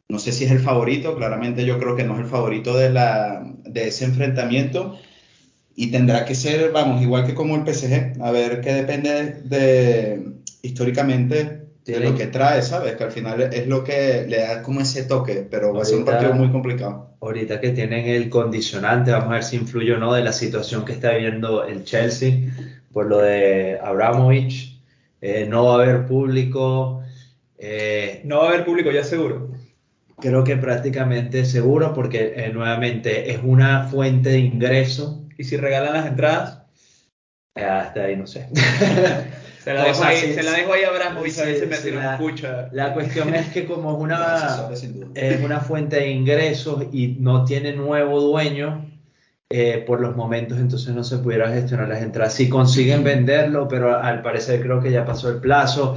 no 0.09 0.19
sé 0.19 0.33
si 0.33 0.45
es 0.45 0.51
el 0.51 0.59
favorito, 0.59 1.15
claramente 1.17 1.65
yo 1.65 1.79
creo 1.79 1.95
que 1.95 2.03
no 2.03 2.15
es 2.15 2.21
el 2.21 2.27
favorito 2.27 2.77
de, 2.77 2.91
la, 2.91 3.45
de 3.65 3.87
ese 3.87 4.07
enfrentamiento 4.07 4.99
y 5.75 5.91
tendrá 5.91 6.25
que 6.25 6.35
ser, 6.35 6.71
vamos, 6.73 7.03
igual 7.03 7.27
que 7.27 7.35
como 7.35 7.57
el 7.57 7.63
PSG, 7.63 8.23
a 8.23 8.31
ver 8.31 8.61
qué 8.61 8.75
depende 8.75 9.41
de, 9.45 10.33
históricamente 10.63 11.63
de 11.85 12.01
lo 12.01 12.15
que 12.15 12.27
trae, 12.27 12.63
¿sabes? 12.63 12.95
Que 12.95 13.05
al 13.05 13.11
final 13.11 13.41
es 13.41 13.67
lo 13.67 13.83
que 13.83 14.25
le 14.29 14.39
da 14.39 14.63
como 14.63 14.81
ese 14.81 15.05
toque, 15.05 15.47
pero 15.51 15.69
ahorita, 15.69 15.79
va 15.79 15.83
a 15.83 15.87
ser 15.87 15.99
un 15.99 16.05
partido 16.05 16.35
muy 16.35 16.51
complicado. 16.51 17.11
Ahorita 17.21 17.61
que 17.61 17.71
tienen 17.71 18.07
el 18.07 18.29
condicionante, 18.29 19.11
vamos 19.11 19.31
a 19.31 19.35
ver 19.35 19.45
si 19.45 19.57
influye 19.57 19.93
o 19.93 19.99
no 19.99 20.13
de 20.13 20.23
la 20.23 20.33
situación 20.33 20.85
que 20.85 20.93
está 20.93 21.13
viviendo 21.13 21.65
el 21.65 21.85
Chelsea 21.85 22.51
por 22.93 23.07
lo 23.07 23.19
de 23.19 23.79
Abramovich, 23.83 24.79
eh, 25.21 25.47
no 25.49 25.65
va 25.65 25.73
a 25.73 25.83
haber 25.83 26.07
público. 26.07 27.03
Eh, 27.59 28.21
no 28.25 28.39
va 28.39 28.47
a 28.47 28.49
haber 28.49 28.65
público 28.65 28.91
ya 28.91 29.05
seguro 29.05 29.51
creo 30.23 30.45
que 30.45 30.57
prácticamente 30.57 31.45
seguro 31.45 31.93
porque 31.93 32.33
eh, 32.37 32.51
nuevamente 32.53 33.33
es 33.33 33.41
una 33.43 33.89
fuente 33.89 34.31
de 34.31 34.39
ingreso. 34.39 35.22
¿Y 35.39 35.45
si 35.45 35.57
regalan 35.57 35.95
las 35.95 36.07
entradas? 36.07 36.63
Hasta 37.55 38.05
ahí 38.05 38.17
no 38.17 38.27
sé. 38.27 38.49
se, 39.59 39.75
la 39.75 39.85
dejo 39.85 40.05
ahí, 40.05 40.17
sí, 40.17 40.33
se 40.35 40.43
la 40.43 40.53
dejo 40.53 40.73
ahí 40.73 40.85
a 40.85 40.89
Abramovich, 40.89 41.39
a 41.39 41.45
veces 41.45 41.69
me 41.69 41.77
sí, 41.77 41.91
la, 41.91 42.15
escucha. 42.15 42.69
La 42.73 42.95
cuestión 42.95 43.35
es 43.35 43.49
que 43.49 43.67
como 43.67 43.93
es 43.93 43.99
una, 43.99 44.71
es 45.15 45.41
una 45.43 45.61
fuente 45.61 45.97
de 45.97 46.11
ingresos 46.11 46.87
y 46.93 47.17
no 47.21 47.45
tiene 47.45 47.73
nuevo 47.75 48.21
dueño, 48.21 48.91
eh, 49.51 49.85
por 49.87 50.01
los 50.01 50.17
momentos 50.17 50.59
entonces 50.59 50.95
no 50.95 51.05
se 51.05 51.19
pudiera 51.19 51.53
gestionar 51.53 51.89
las 51.89 52.03
entradas. 52.03 52.33
Si 52.33 52.49
consiguen 52.49 53.05
venderlo, 53.05 53.69
pero 53.69 53.95
al 53.97 54.23
parecer 54.23 54.63
creo 54.63 54.81
que 54.81 54.91
ya 54.91 55.05
pasó 55.05 55.29
el 55.29 55.41
plazo. 55.41 55.97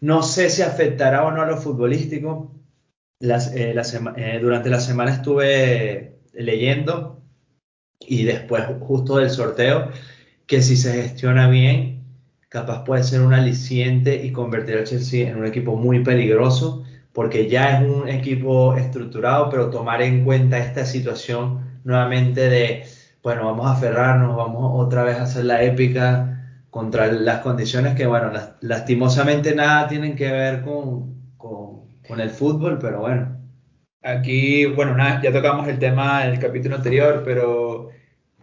No 0.00 0.22
sé 0.22 0.50
si 0.50 0.60
afectará 0.60 1.24
o 1.24 1.30
no 1.30 1.40
a 1.40 1.46
lo 1.46 1.56
futbolístico 1.56 2.54
las, 3.20 3.54
eh, 3.54 3.72
la 3.74 3.82
eh, 4.16 4.38
durante 4.40 4.68
la 4.68 4.80
semana 4.80 5.12
estuve 5.12 6.18
leyendo 6.34 7.13
y 8.08 8.24
después 8.24 8.64
justo 8.80 9.16
del 9.16 9.30
sorteo 9.30 9.90
que 10.46 10.62
si 10.62 10.76
se 10.76 10.92
gestiona 11.02 11.48
bien, 11.48 12.04
capaz 12.48 12.84
puede 12.84 13.02
ser 13.04 13.22
un 13.22 13.34
aliciente 13.34 14.24
y 14.24 14.32
convertir 14.32 14.76
al 14.76 14.84
Chelsea 14.84 15.28
en 15.28 15.38
un 15.38 15.46
equipo 15.46 15.76
muy 15.76 16.04
peligroso, 16.04 16.84
porque 17.12 17.48
ya 17.48 17.80
es 17.80 17.88
un 17.88 18.08
equipo 18.08 18.76
estructurado, 18.76 19.48
pero 19.50 19.70
tomar 19.70 20.02
en 20.02 20.24
cuenta 20.24 20.58
esta 20.58 20.84
situación 20.84 21.80
nuevamente 21.84 22.48
de 22.48 22.84
bueno, 23.24 23.46
vamos 23.46 23.66
a 23.66 23.72
aferrarnos, 23.72 24.36
vamos 24.36 24.72
otra 24.86 25.02
vez 25.02 25.16
a 25.18 25.22
hacer 25.22 25.46
la 25.46 25.62
épica 25.62 26.60
contra 26.68 27.10
las 27.10 27.40
condiciones 27.40 27.94
que, 27.94 28.06
bueno, 28.06 28.30
lastimosamente 28.60 29.54
nada 29.54 29.88
tienen 29.88 30.14
que 30.14 30.30
ver 30.30 30.62
con, 30.62 31.14
con, 31.38 32.20
el 32.20 32.28
fútbol, 32.30 32.78
pero 32.78 33.00
bueno. 33.00 33.38
Aquí, 34.02 34.66
bueno, 34.66 34.94
nada, 34.94 35.22
ya 35.22 35.32
tocamos 35.32 35.66
el 35.68 35.78
tema 35.78 36.24
del 36.26 36.38
capítulo 36.38 36.76
anterior, 36.76 37.22
pero 37.24 37.73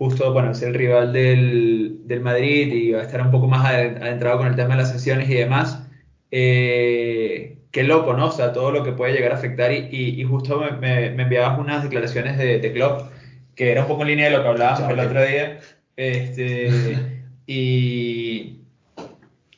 justo, 0.01 0.34
bueno, 0.34 0.50
es 0.50 0.63
el 0.63 0.74
rival 0.74 1.13
del, 1.13 2.00
del, 2.05 2.22
Madrid 2.22 2.74
y 2.74 2.91
va 2.91 3.01
a 3.01 3.03
estar 3.03 3.22
un 3.22 3.29
poco 3.29 3.48
más 3.48 3.63
adentrado 3.67 4.39
con 4.39 4.48
el 4.48 4.55
tema 4.55 4.70
de 4.70 4.81
las 4.81 4.91
sesiones 4.91 5.29
y 5.29 5.36
demás. 5.36 5.88
Eh, 6.31 7.58
qué 7.70 7.84
loco, 7.84 8.15
¿no? 8.15 8.29
O 8.29 8.31
sea, 8.31 8.51
todo 8.51 8.72
lo 8.72 8.84
que 8.84 8.93
puede 8.93 9.13
llegar 9.13 9.31
a 9.31 9.36
afectar 9.36 9.72
y, 9.72 9.89
y, 9.91 10.24
justo 10.24 10.60
me, 10.60 11.12
me, 11.12 11.22
enviabas 11.22 11.60
unas 11.60 11.84
declaraciones 11.84 12.39
de, 12.39 12.58
de 12.58 12.74
Klopp 12.74 13.12
que 13.55 13.72
era 13.72 13.81
un 13.84 13.88
poco 13.89 14.01
en 14.01 14.08
línea 14.08 14.25
de 14.25 14.38
lo 14.38 14.41
que 14.41 14.50
hablábamos 14.50 14.89
el 14.89 15.00
otro 15.00 15.24
día, 15.24 15.60
este, 15.96 16.70
y, 17.46 18.60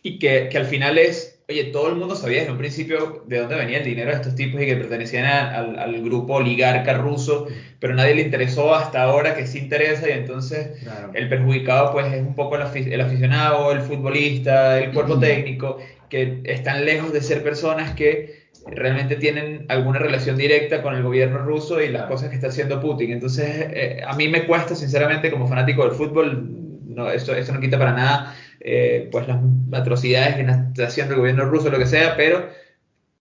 y 0.02 0.20
que, 0.20 0.50
que, 0.52 0.58
al 0.58 0.66
final 0.66 0.98
es, 0.98 1.33
oye, 1.50 1.66
todo 1.66 1.90
el 1.90 1.96
mundo 1.96 2.16
sabía 2.16 2.40
desde 2.40 2.52
un 2.52 2.58
principio 2.58 3.24
de 3.28 3.40
dónde 3.40 3.56
venía 3.56 3.80
el 3.80 3.84
dinero 3.84 4.12
de 4.12 4.16
estos 4.16 4.36
tipos 4.36 4.62
y 4.62 4.66
que 4.66 4.76
pertenecían 4.76 5.26
al, 5.26 5.78
al, 5.78 6.02
grupo 6.02 6.36
oligarca 6.36 6.94
ruso, 6.94 7.48
pero 7.80 7.94
nadie 7.94 8.16
le 8.16 8.22
interesó 8.22 8.74
hasta 8.74 9.04
ahora 9.04 9.36
que 9.36 9.46
sí 9.46 9.60
interesa 9.60 10.08
y 10.10 10.14
entonces 10.14 10.84
el 11.14 11.30
perjudicado 11.30 11.92
pues 11.92 12.12
es 12.14 12.22
un 12.22 12.36
poco 12.36 12.56
el, 12.56 12.64
el 12.94 13.02
aficionado, 13.02 13.72
el 13.72 13.82
futbolista, 13.82 14.80
el 14.80 14.92
cuerpo 14.92 15.20
técnico, 15.20 15.80
que 16.10 16.42
están 16.46 16.86
lejos 16.86 17.12
de 17.12 17.22
ser 17.22 17.44
personas 17.44 17.94
que 17.94 18.44
realmente 18.66 19.18
tienen 19.18 19.66
alguna 19.68 20.00
relación 20.00 20.38
directa 20.38 20.82
con 20.82 20.96
el 20.96 21.04
gobierno 21.04 21.40
ruso 21.40 21.82
y 21.82 21.90
las 21.90 22.04
cosas 22.04 22.30
que 22.30 22.36
está 22.36 22.48
haciendo 22.48 22.80
Putin. 22.80 23.12
Entonces, 23.12 23.68
eh, 23.74 24.02
a 24.08 24.16
mí 24.16 24.30
me 24.30 24.46
cuesta, 24.46 24.74
sinceramente, 24.74 25.30
como 25.30 25.50
fanático 25.50 25.84
del 25.84 25.92
fútbol, 25.92 26.50
no, 26.86 27.10
esto, 27.12 27.36
esto 27.36 27.52
no 27.52 27.60
quita 27.60 27.78
para 27.78 27.92
nada 27.92 28.36
eh, 28.63 29.10
pues 29.12 29.27
las 29.27 29.39
atrocidades 29.74 30.36
que 30.36 30.41
está 30.41 30.88
haciendo 30.88 31.13
el 31.13 31.20
gobierno 31.20 31.46
ruso, 31.46 31.70
lo 31.70 31.77
que 31.77 31.86
sea, 31.86 32.15
pero 32.15 32.48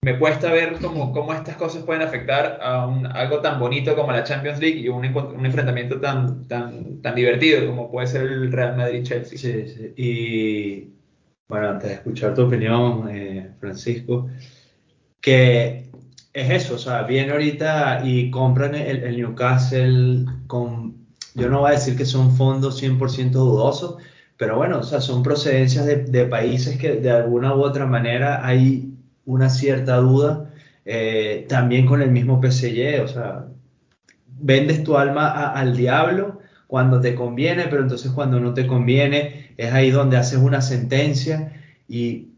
me 0.04 0.18
cuesta 0.18 0.50
ver 0.50 0.78
cómo, 0.80 1.12
cómo 1.12 1.32
estas 1.32 1.56
cosas 1.56 1.84
pueden 1.84 2.02
afectar 2.02 2.58
a 2.60 2.86
un, 2.86 3.06
algo 3.06 3.40
tan 3.40 3.60
bonito 3.60 3.94
como 3.94 4.12
la 4.12 4.24
Champions 4.24 4.58
League 4.58 4.80
y 4.80 4.88
un, 4.88 5.04
un, 5.04 5.46
enfrentamiento 5.46 6.00
tan, 6.00 6.48
tan, 6.48 7.00
tan 7.02 7.14
divertido 7.14 7.66
como 7.66 7.90
puede 7.90 8.08
ser 8.08 8.22
el 8.22 8.50
Real 8.50 8.76
Madrid-Chelsea. 8.76 9.38
Sí, 9.38 9.68
sí. 9.68 9.92
Y 9.96 10.92
bueno, 11.48 11.68
antes 11.68 11.88
de 11.90 11.94
escuchar 11.96 12.34
tu 12.34 12.42
opinión, 12.42 13.08
eh, 13.10 13.52
Francisco, 13.60 14.28
que 15.20 15.88
es 16.32 16.50
eso, 16.50 16.74
o 16.74 16.78
sea, 16.78 17.02
viene 17.02 17.32
ahorita 17.32 18.02
y 18.04 18.30
compran 18.30 18.74
el, 18.74 19.16
Newcastle 19.16 20.24
con, 20.46 21.06
yo 21.34 21.48
no 21.48 21.60
voy 21.60 21.70
a 21.70 21.74
decir 21.74 21.96
que 21.96 22.06
son 22.06 22.34
fondos 22.36 22.82
100% 22.82 23.30
dudosos, 23.30 23.96
pero 24.42 24.56
bueno, 24.56 24.80
o 24.80 24.82
sea, 24.82 25.00
son 25.00 25.22
procedencias 25.22 25.86
de, 25.86 26.24
países 26.24 26.76
que 26.76 26.96
de 26.96 27.12
alguna 27.12 27.54
u 27.54 27.62
otra 27.62 27.86
manera 27.86 28.44
hay 28.44 28.92
una 29.24 29.48
cierta 29.48 29.98
duda, 29.98 30.50
eh, 30.84 31.46
también 31.48 31.86
con 31.86 32.02
el 32.02 32.10
mismo 32.10 32.42
PSG, 32.42 33.04
o 33.04 33.06
sea, 33.06 33.44
vendes 34.26 34.82
tu 34.82 34.96
alma 34.98 35.52
al 35.52 35.76
diablo 35.76 36.40
cuando 36.66 37.00
te 37.00 37.14
conviene, 37.14 37.68
pero 37.70 37.82
entonces 37.82 38.10
cuando 38.10 38.40
no 38.40 38.52
te 38.52 38.66
conviene 38.66 39.54
es 39.56 39.72
ahí 39.72 39.92
donde 39.92 40.16
haces 40.16 40.40
una 40.40 40.60
sentencia 40.60 41.52
y 41.86 42.32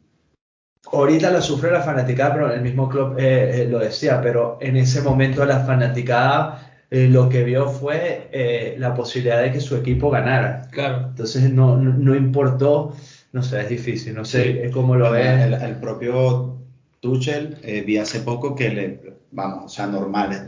ahorita 0.93 1.31
lo 1.31 1.41
sufre 1.41 1.71
la 1.71 1.81
fanaticada, 1.81 2.35
pero 2.35 2.53
el 2.53 2.61
mismo 2.61 2.87
club 2.87 3.17
eh, 3.19 3.63
eh, 3.63 3.67
lo 3.67 3.79
decía, 3.79 4.21
pero 4.21 4.59
en 4.61 4.77
ese 4.77 5.01
momento 5.01 5.43
la 5.47 5.61
fanaticada 5.61 6.74
eh, 6.95 7.09
lo 7.09 7.29
que 7.29 7.43
vio 7.45 7.69
fue 7.69 8.77
la 8.79 8.95
posibilidad 8.95 9.43
de 9.43 9.53
que 9.53 9.61
su 9.61 9.77
equipo 9.77 10.11
ganara. 10.11 10.69
Claro. 10.71 11.09
Entonces 11.09 11.51
no, 11.51 11.77
no, 11.77 12.15
importó, 12.15 12.95
no 13.33 13.43
sé, 13.43 13.61
es 13.61 13.69
difícil, 13.69 14.15
no 14.15 14.25
sé 14.25 14.71
cómo 14.73 14.95
lo 14.95 15.11
ve. 15.11 15.43
El, 15.43 15.77
propio 15.77 16.59
Tuchel 17.01 17.57
vi 17.87 17.99
hace 17.99 18.21
poco 18.21 18.55
que 18.55 18.71
le, 18.71 19.01
vamos, 19.33 19.65
o 19.65 19.69
sea, 19.69 19.87
normal, 19.87 20.47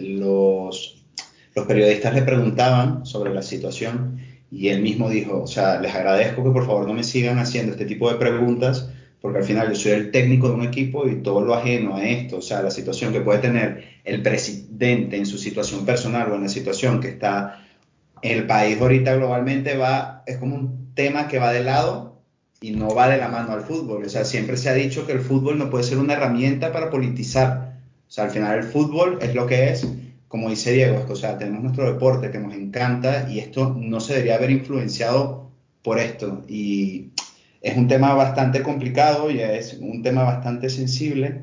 los, 0.00 1.04
los 1.54 1.66
periodistas 1.66 2.14
le 2.14 2.22
preguntaban 2.22 3.04
sobre 3.04 3.34
la 3.34 3.42
situación 3.42 4.20
y 4.50 4.68
él 4.68 4.82
mismo 4.82 5.10
dijo, 5.10 5.42
o 5.42 5.46
sea, 5.46 5.80
les 5.80 5.94
agradezco 5.94 6.42
que 6.42 6.50
por 6.50 6.66
favor 6.66 6.86
no 6.86 6.94
me 6.94 7.04
sigan 7.04 7.38
haciendo 7.38 7.72
este 7.72 7.84
tipo 7.84 8.10
de 8.10 8.16
preguntas 8.18 8.90
porque 9.20 9.38
al 9.38 9.44
final 9.44 9.68
yo 9.68 9.74
soy 9.74 9.92
el 9.92 10.10
técnico 10.10 10.48
de 10.48 10.54
un 10.54 10.64
equipo 10.64 11.06
y 11.08 11.16
todo 11.22 11.40
lo 11.40 11.54
ajeno 11.54 11.96
a 11.96 12.06
esto, 12.06 12.38
o 12.38 12.42
sea, 12.42 12.62
la 12.62 12.70
situación 12.70 13.12
que 13.12 13.20
puede 13.20 13.40
tener 13.40 13.84
el 14.04 14.22
presidente 14.22 15.16
en 15.16 15.26
su 15.26 15.38
situación 15.38 15.84
personal 15.84 16.30
o 16.30 16.36
en 16.36 16.42
la 16.42 16.48
situación 16.48 17.00
que 17.00 17.08
está 17.08 17.64
el 18.22 18.46
país 18.46 18.80
ahorita 18.80 19.14
globalmente 19.14 19.76
va, 19.76 20.22
es 20.26 20.38
como 20.38 20.56
un 20.56 20.94
tema 20.94 21.28
que 21.28 21.38
va 21.38 21.52
de 21.52 21.62
lado 21.62 22.20
y 22.60 22.72
no 22.72 22.88
va 22.94 23.08
de 23.08 23.18
la 23.18 23.28
mano 23.28 23.52
al 23.52 23.62
fútbol. 23.62 24.04
O 24.04 24.08
sea, 24.08 24.24
siempre 24.24 24.56
se 24.56 24.68
ha 24.68 24.74
dicho 24.74 25.06
que 25.06 25.12
el 25.12 25.20
fútbol 25.20 25.58
no 25.58 25.70
puede 25.70 25.84
ser 25.84 25.98
una 25.98 26.14
herramienta 26.14 26.72
para 26.72 26.90
politizar. 26.90 27.78
O 28.08 28.10
sea, 28.10 28.24
al 28.24 28.30
final 28.30 28.58
el 28.58 28.64
fútbol 28.64 29.18
es 29.20 29.34
lo 29.34 29.46
que 29.46 29.70
es, 29.70 29.86
como 30.26 30.50
dice 30.50 30.72
Diego, 30.72 31.04
o 31.08 31.16
sea, 31.16 31.38
tenemos 31.38 31.62
nuestro 31.62 31.90
deporte 31.92 32.30
que 32.30 32.38
nos 32.38 32.54
encanta 32.54 33.28
y 33.30 33.38
esto 33.38 33.74
no 33.78 34.00
se 34.00 34.14
debería 34.14 34.36
haber 34.36 34.50
influenciado 34.50 35.50
por 35.82 35.98
esto. 35.98 36.42
Y 36.48 37.12
es 37.68 37.76
un 37.76 37.88
tema 37.88 38.14
bastante 38.14 38.62
complicado 38.62 39.30
y 39.30 39.40
es 39.40 39.74
un 39.80 40.02
tema 40.02 40.24
bastante 40.24 40.68
sensible, 40.70 41.42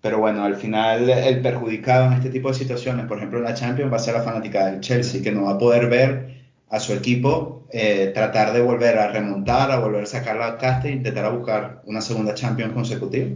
pero 0.00 0.18
bueno, 0.18 0.44
al 0.44 0.56
final 0.56 1.08
el 1.10 1.40
perjudicado 1.40 2.06
en 2.06 2.14
este 2.14 2.30
tipo 2.30 2.48
de 2.48 2.54
situaciones, 2.54 3.06
por 3.06 3.18
ejemplo 3.18 3.38
en 3.38 3.44
la 3.44 3.54
Champions, 3.54 3.92
va 3.92 3.96
a 3.96 4.00
ser 4.00 4.14
la 4.14 4.22
fanática 4.22 4.66
del 4.66 4.80
Chelsea, 4.80 5.22
que 5.22 5.32
no 5.32 5.44
va 5.44 5.52
a 5.52 5.58
poder 5.58 5.88
ver 5.88 6.40
a 6.68 6.80
su 6.80 6.92
equipo 6.92 7.66
eh, 7.72 8.10
tratar 8.14 8.52
de 8.52 8.60
volver 8.62 8.98
a 8.98 9.08
remontar, 9.08 9.70
a 9.70 9.78
volver 9.78 10.04
a 10.04 10.06
sacar 10.06 10.36
la 10.36 10.58
casta 10.58 10.88
e 10.88 10.92
intentar 10.92 11.30
buscar 11.36 11.82
una 11.86 12.00
segunda 12.00 12.34
Champions 12.34 12.72
consecutiva. 12.72 13.28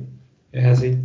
Es 0.52 0.64
así. 0.66 0.98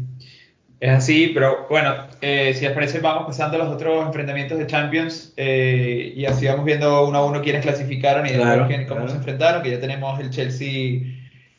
Es 0.79 0.89
así, 0.89 1.31
pero 1.33 1.67
bueno, 1.69 1.93
eh, 2.21 2.53
si 2.55 2.63
les 2.63 2.71
parece, 2.71 2.99
vamos 2.99 3.25
pasando 3.25 3.57
a 3.57 3.65
los 3.65 3.73
otros 3.73 4.05
enfrentamientos 4.05 4.57
de 4.57 4.65
Champions 4.65 5.33
eh, 5.35 6.13
y 6.15 6.25
así 6.25 6.47
vamos 6.47 6.63
viendo 6.63 7.05
uno 7.05 7.17
a 7.17 7.25
uno 7.25 7.41
quiénes 7.41 7.63
clasificaron 7.63 8.25
y 8.25 8.85
cómo 8.85 9.07
se 9.09 9.15
enfrentaron, 9.17 9.61
que 9.61 9.71
ya 9.71 9.79
tenemos 9.79 10.19
el 10.19 10.29
Chelsea 10.29 11.01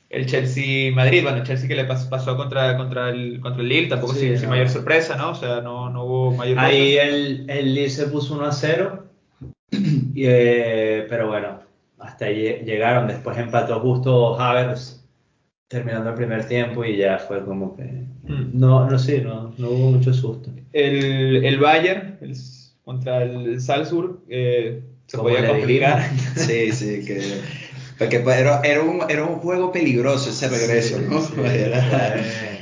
el 0.08 0.26
Chelsea 0.26 0.92
Madrid, 0.92 1.22
bueno, 1.22 1.38
el 1.38 1.44
Chelsea 1.44 1.68
que 1.68 1.76
le 1.76 1.84
pasó 1.84 2.36
contra, 2.36 2.76
contra, 2.76 3.10
el, 3.10 3.40
contra 3.40 3.62
el 3.62 3.68
Lille, 3.68 3.88
tampoco 3.88 4.14
sin, 4.14 4.48
mayor 4.48 4.68
sorpresa, 4.68 5.16
¿no? 5.16 5.30
O 5.30 5.34
sea, 5.36 5.60
no, 5.60 5.88
no 5.88 6.04
hubo 6.04 6.32
mayor 6.32 6.58
Ahí 6.58 6.96
el, 6.96 7.48
el, 7.48 7.74
Lille 7.74 7.90
se 7.90 8.06
puso 8.06 8.34
1 8.34 8.44
a 8.44 8.52
0, 8.52 9.04
eh, 10.16 11.06
pero 11.08 11.28
bueno, 11.28 11.60
hasta 12.00 12.24
ahí 12.24 12.62
llegaron, 12.64 13.06
después 13.06 13.38
empató 13.38 13.78
justo 13.80 14.40
Havertz 14.40 14.99
terminando 15.70 16.10
el 16.10 16.16
primer 16.16 16.48
tiempo 16.48 16.84
y 16.84 16.96
ya 16.96 17.18
fue 17.20 17.44
como 17.44 17.76
que 17.76 17.84
mm. 17.84 18.58
no 18.58 18.90
no 18.90 18.98
sé 18.98 19.20
no, 19.20 19.54
no 19.56 19.70
hubo 19.70 19.92
mucho 19.92 20.12
susto. 20.12 20.50
El, 20.72 21.44
el 21.44 21.58
Bayern 21.60 22.18
contra 22.84 23.22
el 23.22 23.60
Salzburg 23.60 24.18
eh, 24.28 24.82
se 25.06 25.16
podía 25.16 25.46
complicar. 25.46 26.10
sí 26.34 26.72
sí 26.72 27.04
que 27.04 27.22
porque 27.98 28.16
era, 28.16 28.62
era, 28.62 28.82
un, 28.82 29.02
era 29.08 29.24
un 29.24 29.36
juego 29.36 29.70
peligroso 29.70 30.30
ese 30.30 30.48
regreso 30.48 30.98
¿no? 31.02 31.22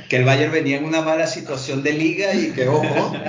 que 0.07 0.15
el 0.15 0.23
Bayern 0.23 0.51
venía 0.51 0.77
en 0.77 0.83
una 0.83 1.01
mala 1.01 1.25
situación 1.25 1.81
de 1.81 1.93
liga 1.93 2.33
y 2.33 2.51
que 2.51 2.67
ojo. 2.67 3.13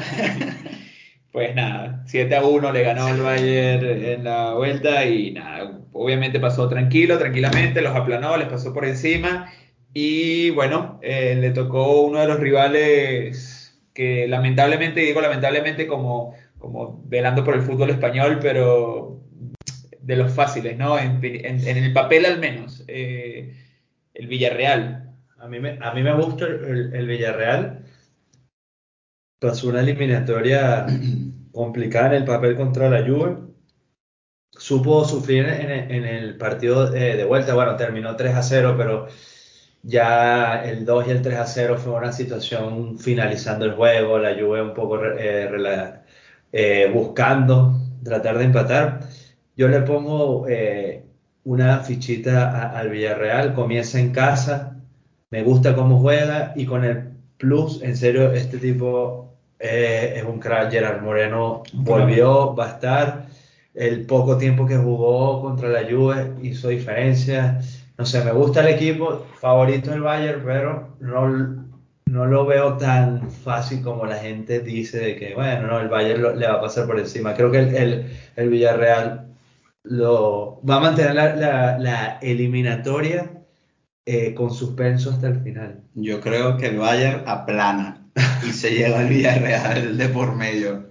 Pues 1.32 1.54
nada 1.54 2.02
7 2.06 2.34
a 2.34 2.44
1 2.44 2.72
le 2.72 2.82
ganó 2.82 3.08
el 3.08 3.20
Bayern 3.20 4.04
en 4.04 4.24
la 4.24 4.52
vuelta 4.54 5.04
y 5.06 5.30
nada 5.30 5.78
obviamente 5.92 6.40
pasó 6.40 6.68
tranquilo 6.68 7.18
tranquilamente 7.18 7.80
los 7.82 7.94
aplanó 7.94 8.36
les 8.36 8.48
pasó 8.48 8.74
por 8.74 8.84
encima 8.84 9.48
y 9.92 10.50
bueno, 10.50 10.98
eh, 11.02 11.34
le 11.34 11.50
tocó 11.50 12.02
uno 12.02 12.20
de 12.20 12.26
los 12.28 12.38
rivales 12.38 13.80
que 13.92 14.28
lamentablemente, 14.28 15.00
digo 15.00 15.20
lamentablemente 15.20 15.86
como, 15.86 16.34
como 16.58 17.02
velando 17.06 17.44
por 17.44 17.54
el 17.54 17.62
fútbol 17.62 17.90
español, 17.90 18.38
pero 18.40 19.20
de 20.00 20.16
los 20.16 20.32
fáciles, 20.32 20.78
¿no? 20.78 20.98
En, 20.98 21.22
el 21.22 21.92
papel 21.92 22.24
al 22.24 22.38
menos, 22.38 22.84
eh, 22.88 23.56
el 24.14 24.26
Villarreal. 24.28 25.12
A 25.38 25.48
mí 25.48 25.58
me, 25.58 25.78
a 25.80 25.92
mí 25.92 26.02
me 26.02 26.10
el, 26.10 27.06
Villarreal. 27.06 27.84
Pasó 29.40 29.68
una 29.68 29.80
eliminatoria 29.80 30.86
complicada 31.52 32.08
en 32.08 32.12
el 32.14 32.24
papel 32.24 32.56
contra 32.56 32.88
la 32.88 33.06
Juve. 33.06 33.38
Supo 34.52 35.04
sufrir 35.04 35.46
en, 35.46 36.04
el 36.04 36.36
partido 36.36 36.90
de, 36.90 37.16
de 37.16 37.24
vuelta. 37.24 37.54
Bueno, 37.54 37.76
terminó 37.76 38.14
3 38.16 38.34
a 38.34 38.42
0, 38.42 38.74
pero 38.76 39.08
ya 39.82 40.62
el 40.64 40.84
2 40.84 41.06
y 41.08 41.10
el 41.10 41.22
3 41.22 41.38
a 41.38 41.46
0 41.46 41.78
fue 41.78 41.92
una 41.94 42.12
situación 42.12 42.98
finalizando 42.98 43.64
el 43.64 43.72
juego, 43.72 44.18
la 44.18 44.34
Juve 44.34 44.62
un 44.62 44.74
poco 44.74 45.00
eh, 45.04 45.48
eh, 46.52 46.90
buscando 46.92 47.80
tratar 48.04 48.38
de 48.38 48.44
empatar. 48.44 49.00
Yo 49.56 49.68
le 49.68 49.80
pongo 49.82 50.46
eh, 50.48 51.04
una 51.44 51.78
fichita 51.80 52.70
al 52.78 52.90
Villarreal, 52.90 53.54
comienza 53.54 53.98
en 53.98 54.12
casa, 54.12 54.76
me 55.30 55.42
gusta 55.42 55.74
cómo 55.74 56.00
juega 56.00 56.52
y 56.56 56.66
con 56.66 56.84
el 56.84 57.10
plus, 57.38 57.82
en 57.82 57.96
serio, 57.96 58.32
este 58.32 58.58
tipo 58.58 59.28
es 59.58 60.24
un 60.24 60.40
crack, 60.40 60.70
Gerard 60.72 61.02
Moreno 61.02 61.62
volvió, 61.74 62.54
va 62.54 62.66
a 62.66 62.70
estar. 62.70 63.26
el 63.74 64.06
poco 64.06 64.38
tiempo 64.38 64.66
que 64.66 64.76
jugó 64.76 65.42
contra 65.42 65.68
la 65.68 65.82
Juve 65.88 66.32
hizo 66.42 66.68
diferencia. 66.68 67.60
No 68.00 68.06
sé, 68.06 68.24
me 68.24 68.32
gusta 68.32 68.60
el 68.60 68.68
equipo, 68.74 69.26
favorito 69.40 69.92
el 69.92 70.00
Bayern, 70.00 70.42
pero 70.44 70.96
no, 71.00 71.28
no 72.06 72.26
lo 72.26 72.46
veo 72.46 72.76
tan 72.78 73.30
fácil 73.30 73.82
como 73.82 74.06
la 74.06 74.16
gente 74.16 74.60
dice 74.60 74.98
de 75.00 75.16
que, 75.16 75.34
bueno, 75.34 75.66
no, 75.66 75.80
el 75.80 75.88
Bayern 75.88 76.38
le 76.38 76.46
va 76.48 76.54
a 76.54 76.60
pasar 76.62 76.86
por 76.86 76.98
encima. 76.98 77.34
Creo 77.34 77.50
que 77.50 77.58
el, 77.58 77.74
el, 77.76 78.10
el 78.36 78.48
Villarreal 78.48 79.34
lo, 79.84 80.60
va 80.68 80.76
a 80.76 80.80
mantener 80.80 81.14
la, 81.14 81.78
la- 81.78 82.18
eliminatoria 82.22 83.30
eh, 84.06 84.34
con 84.34 84.52
suspenso 84.52 85.10
hasta 85.10 85.28
el 85.28 85.40
final. 85.42 85.82
Yo 85.94 86.20
creo 86.20 86.58
que 86.58 86.68
el 86.68 86.78
Bayern 86.78 87.24
aplana 87.28 88.06
y 88.46 88.52
se 88.52 88.72
lleva 88.72 89.02
el 89.02 89.08
Villarreal 89.10 89.98
de 89.98 90.08
por 90.10 90.36
medio. 90.36 90.89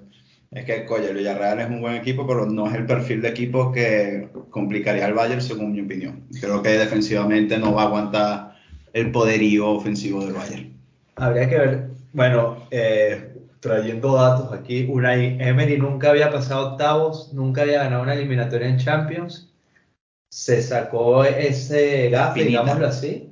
Es 0.51 0.65
que, 0.65 0.85
coño, 0.85 1.09
el 1.09 1.17
Villarreal 1.17 1.59
es 1.59 1.69
un 1.69 1.81
buen 1.81 1.95
equipo, 1.95 2.25
pero 2.25 2.45
no 2.47 2.67
es 2.67 2.73
el 2.73 2.85
perfil 2.85 3.21
de 3.21 3.29
equipo 3.29 3.71
que 3.71 4.29
complicaría 4.49 5.05
al 5.05 5.13
Bayern, 5.13 5.41
según 5.41 5.73
mi 5.73 5.81
opinión. 5.81 6.23
Creo 6.41 6.63
que 6.63 6.69
defensivamente 6.69 7.57
no 7.57 7.73
va 7.73 7.83
a 7.83 7.85
aguantar 7.85 8.55
el 8.93 9.11
poderío 9.11 9.69
ofensivo 9.69 10.25
del 10.25 10.33
Bayern. 10.33 10.73
Habría 11.17 11.47
que 11.47 11.57
ver, 11.57 11.89
bueno, 12.13 12.63
eh, 12.71 13.35
trayendo 13.59 14.15
datos 14.15 14.51
aquí, 14.51 14.87
Unai 14.89 15.37
Emery 15.39 15.77
nunca 15.77 16.09
había 16.09 16.31
pasado 16.31 16.71
octavos, 16.71 17.31
nunca 17.33 17.61
había 17.61 17.83
ganado 17.83 18.01
una 18.01 18.13
eliminatoria 18.15 18.69
en 18.69 18.77
Champions, 18.77 19.53
se 20.31 20.61
sacó 20.61 21.23
ese 21.25 22.09
Finita. 22.09 22.33
digámoslo 22.33 22.87
así, 22.87 23.28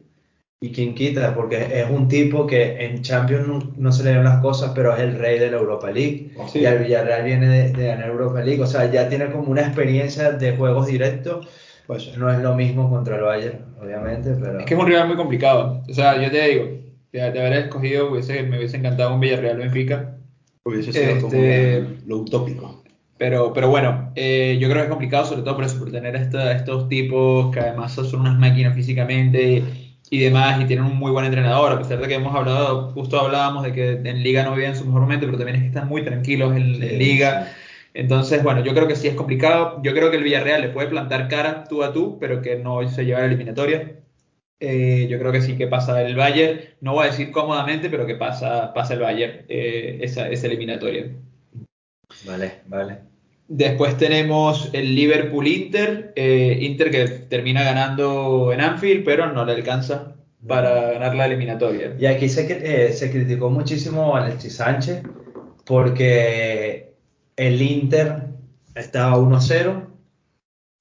y 0.59 0.71
quien 0.71 0.95
quita, 0.95 1.35
porque 1.35 1.67
es 1.81 1.87
un 1.89 2.07
tipo 2.07 2.47
que 2.47 2.83
en 2.83 3.03
Champions 3.03 3.47
no, 3.47 3.59
no 3.77 3.91
se 3.91 4.03
le 4.03 4.13
ven 4.13 4.23
las 4.23 4.41
cosas, 4.41 4.71
pero 4.73 4.93
es 4.95 5.01
el 5.01 5.17
rey 5.19 5.37
de 5.37 5.51
la 5.51 5.57
Europa 5.57 5.91
League, 5.91 6.31
Sí. 6.51 6.59
y 6.59 6.65
al 6.65 6.79
Villarreal 6.79 7.23
viene 7.25 7.47
de, 7.47 7.71
de 7.73 7.87
ganar 7.87 8.09
Europa 8.09 8.41
League, 8.41 8.61
o 8.61 8.65
sea, 8.65 8.91
ya 8.91 9.07
tiene 9.07 9.27
como 9.31 9.51
una 9.51 9.61
experiencia 9.61 10.31
de 10.31 10.55
juegos 10.57 10.87
directos, 10.87 11.47
Pues, 11.85 12.17
no 12.17 12.29
es 12.29 12.39
lo 12.39 12.53
mismo 12.55 12.89
contra 12.89 13.15
el 13.15 13.21
Bayern, 13.21 13.59
obviamente, 13.81 14.31
pero... 14.37 14.59
Es 14.59 14.65
que 14.65 14.73
es 14.73 14.79
un 14.79 14.87
rival 14.87 15.07
muy 15.07 15.15
complicado. 15.15 15.83
O 15.89 15.93
sea, 15.93 16.21
yo 16.21 16.29
te 16.29 16.45
digo, 16.49 16.65
de, 17.13 17.31
de 17.31 17.39
haber 17.39 17.53
escogido, 17.53 18.11
hubiese- 18.11 18.43
me 18.43 18.57
hubiese 18.57 18.75
encantado 18.77 19.13
un 19.13 19.21
Villarreal 19.21 19.57
Benfica. 19.57 20.17
hubiese 20.65 20.91
sido 20.91 21.21
como 21.21 21.33
Este- 21.35 21.81
la- 21.83 21.87
lo 22.07 22.17
utópico. 22.17 22.83
Pero, 23.17 23.53
pero 23.53 23.69
bueno, 23.69 24.11
eh, 24.15 24.57
yo 24.59 24.67
creo 24.67 24.79
que 24.81 24.83
es 24.83 24.89
complicado, 24.89 25.25
sobre 25.25 25.43
todo 25.43 25.55
por 25.55 25.63
eso, 25.63 25.79
por 25.79 25.89
tener 25.91 26.15
esta- 26.17 26.51
estos 26.51 26.89
tipos 26.89 27.53
que 27.53 27.61
además 27.61 27.93
son 27.93 28.19
unas 28.19 28.37
máquinas 28.37 28.75
físicamente 28.75 29.63
y 30.09 30.19
demás, 30.19 30.61
y 30.61 30.65
tienen 30.65 30.85
un 30.85 30.97
muy 30.97 31.11
buen 31.11 31.25
entrenador, 31.25 31.71
a 31.73 31.77
pesar 31.79 31.99
de 31.99 32.07
que 32.07 32.15
hemos 32.15 32.33
hablado, 32.35 32.91
justo 32.91 33.19
hablábamos 33.19 33.63
de 33.63 33.73
que 33.73 33.91
en 33.91 34.23
Liga 34.23 34.43
no 34.43 34.55
viven 34.55 34.75
su 34.75 34.85
mejor 34.85 35.01
momento, 35.01 35.25
pero 35.25 35.37
también 35.37 35.57
es 35.57 35.61
que 35.63 35.67
están 35.67 35.87
muy 35.87 36.03
tranquilos 36.03 36.55
en, 36.55 36.79
Liga. 36.79 37.51
Entonces, 37.93 38.43
bueno, 38.43 38.63
yo 38.63 38.73
creo 38.73 38.87
que 38.87 38.95
sí 38.95 39.07
es 39.07 39.15
complicado. 39.15 39.81
Yo 39.83 39.93
creo 39.93 40.11
que 40.11 40.17
el 40.17 40.23
Villarreal 40.23 40.61
le 40.61 40.69
puede 40.69 40.87
plantar 40.87 41.27
cara 41.27 41.63
tú 41.65 41.83
a 41.83 41.93
tú, 41.93 42.17
pero 42.19 42.41
que 42.41 42.57
no 42.57 42.87
se 42.87 43.05
lleva 43.05 43.19
a 43.19 43.21
la 43.21 43.27
eliminatoria. 43.27 43.99
Eh, 44.59 45.07
yo 45.09 45.19
creo 45.19 45.31
que 45.31 45.41
sí 45.41 45.57
que 45.57 45.67
pasa 45.67 46.01
el 46.01 46.15
Bayern. 46.15 46.61
No 46.81 46.93
voy 46.93 47.05
a 47.05 47.11
decir 47.11 47.31
cómodamente, 47.31 47.89
pero 47.89 48.05
que 48.05 48.15
pasa, 48.15 48.73
pasa 48.73 48.93
el 48.93 49.01
Bayern 49.01 49.45
eh, 49.49 49.99
esa, 50.01 50.29
esa 50.29 50.47
eliminatoria. 50.47 51.11
Vale, 52.25 52.61
vale. 52.67 53.16
Después 53.47 53.97
tenemos 53.97 54.69
el 54.73 54.93
Liverpool-Inter. 54.95 56.13
eh, 56.15 56.59
Inter 56.61 56.91
que 56.91 57.07
termina 57.07 57.63
ganando 57.63 58.51
en 58.53 58.61
Anfield, 58.61 59.05
pero 59.05 59.31
no 59.31 59.45
le 59.45 59.53
alcanza 59.53 60.15
para 60.45 60.91
ganar 60.91 61.15
la 61.15 61.25
eliminatoria. 61.25 61.95
Y 61.97 62.05
aquí 62.05 62.29
se, 62.29 62.87
eh, 62.87 62.93
se 62.93 63.09
criticó 63.11 63.49
muchísimo 63.49 64.15
a 64.15 64.25
Alexis 64.25 64.55
Sánchez 64.55 65.03
porque 65.65 66.93
el 67.35 67.61
Inter 67.61 68.23
estaba 68.75 69.17
1-0 69.17 69.87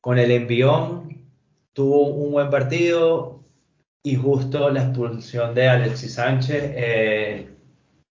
con 0.00 0.18
el 0.18 0.30
envión, 0.30 1.24
tuvo 1.72 2.08
un 2.08 2.32
buen 2.32 2.50
partido 2.50 3.44
y 4.02 4.14
justo 4.16 4.70
la 4.70 4.84
expulsión 4.84 5.54
de 5.54 5.68
Alexis 5.68 6.14
Sánchez 6.14 6.62
eh, 6.76 7.48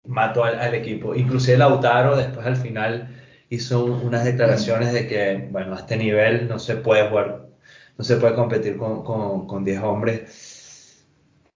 mató 0.05 0.43
al, 0.43 0.59
al 0.59 0.73
equipo. 0.75 1.15
Inclusive 1.15 1.57
Lautaro 1.57 2.15
después 2.15 2.45
al 2.45 2.57
final 2.57 3.14
hizo 3.55 3.83
un- 3.85 4.05
unas 4.05 4.23
declaraciones 4.25 4.93
de 4.93 5.07
que, 5.07 5.47
bueno, 5.51 5.75
a 5.75 5.79
este 5.79 5.97
nivel 5.97 6.47
no 6.47 6.59
se 6.59 6.75
puede 6.77 7.07
jugar, 7.09 7.47
no 7.97 8.03
se 8.03 8.17
puede 8.17 8.35
competir 8.35 8.77
con, 8.77 9.03
con, 9.03 9.47
con 9.47 9.63
10 9.63 9.81
hombres. 9.81 11.05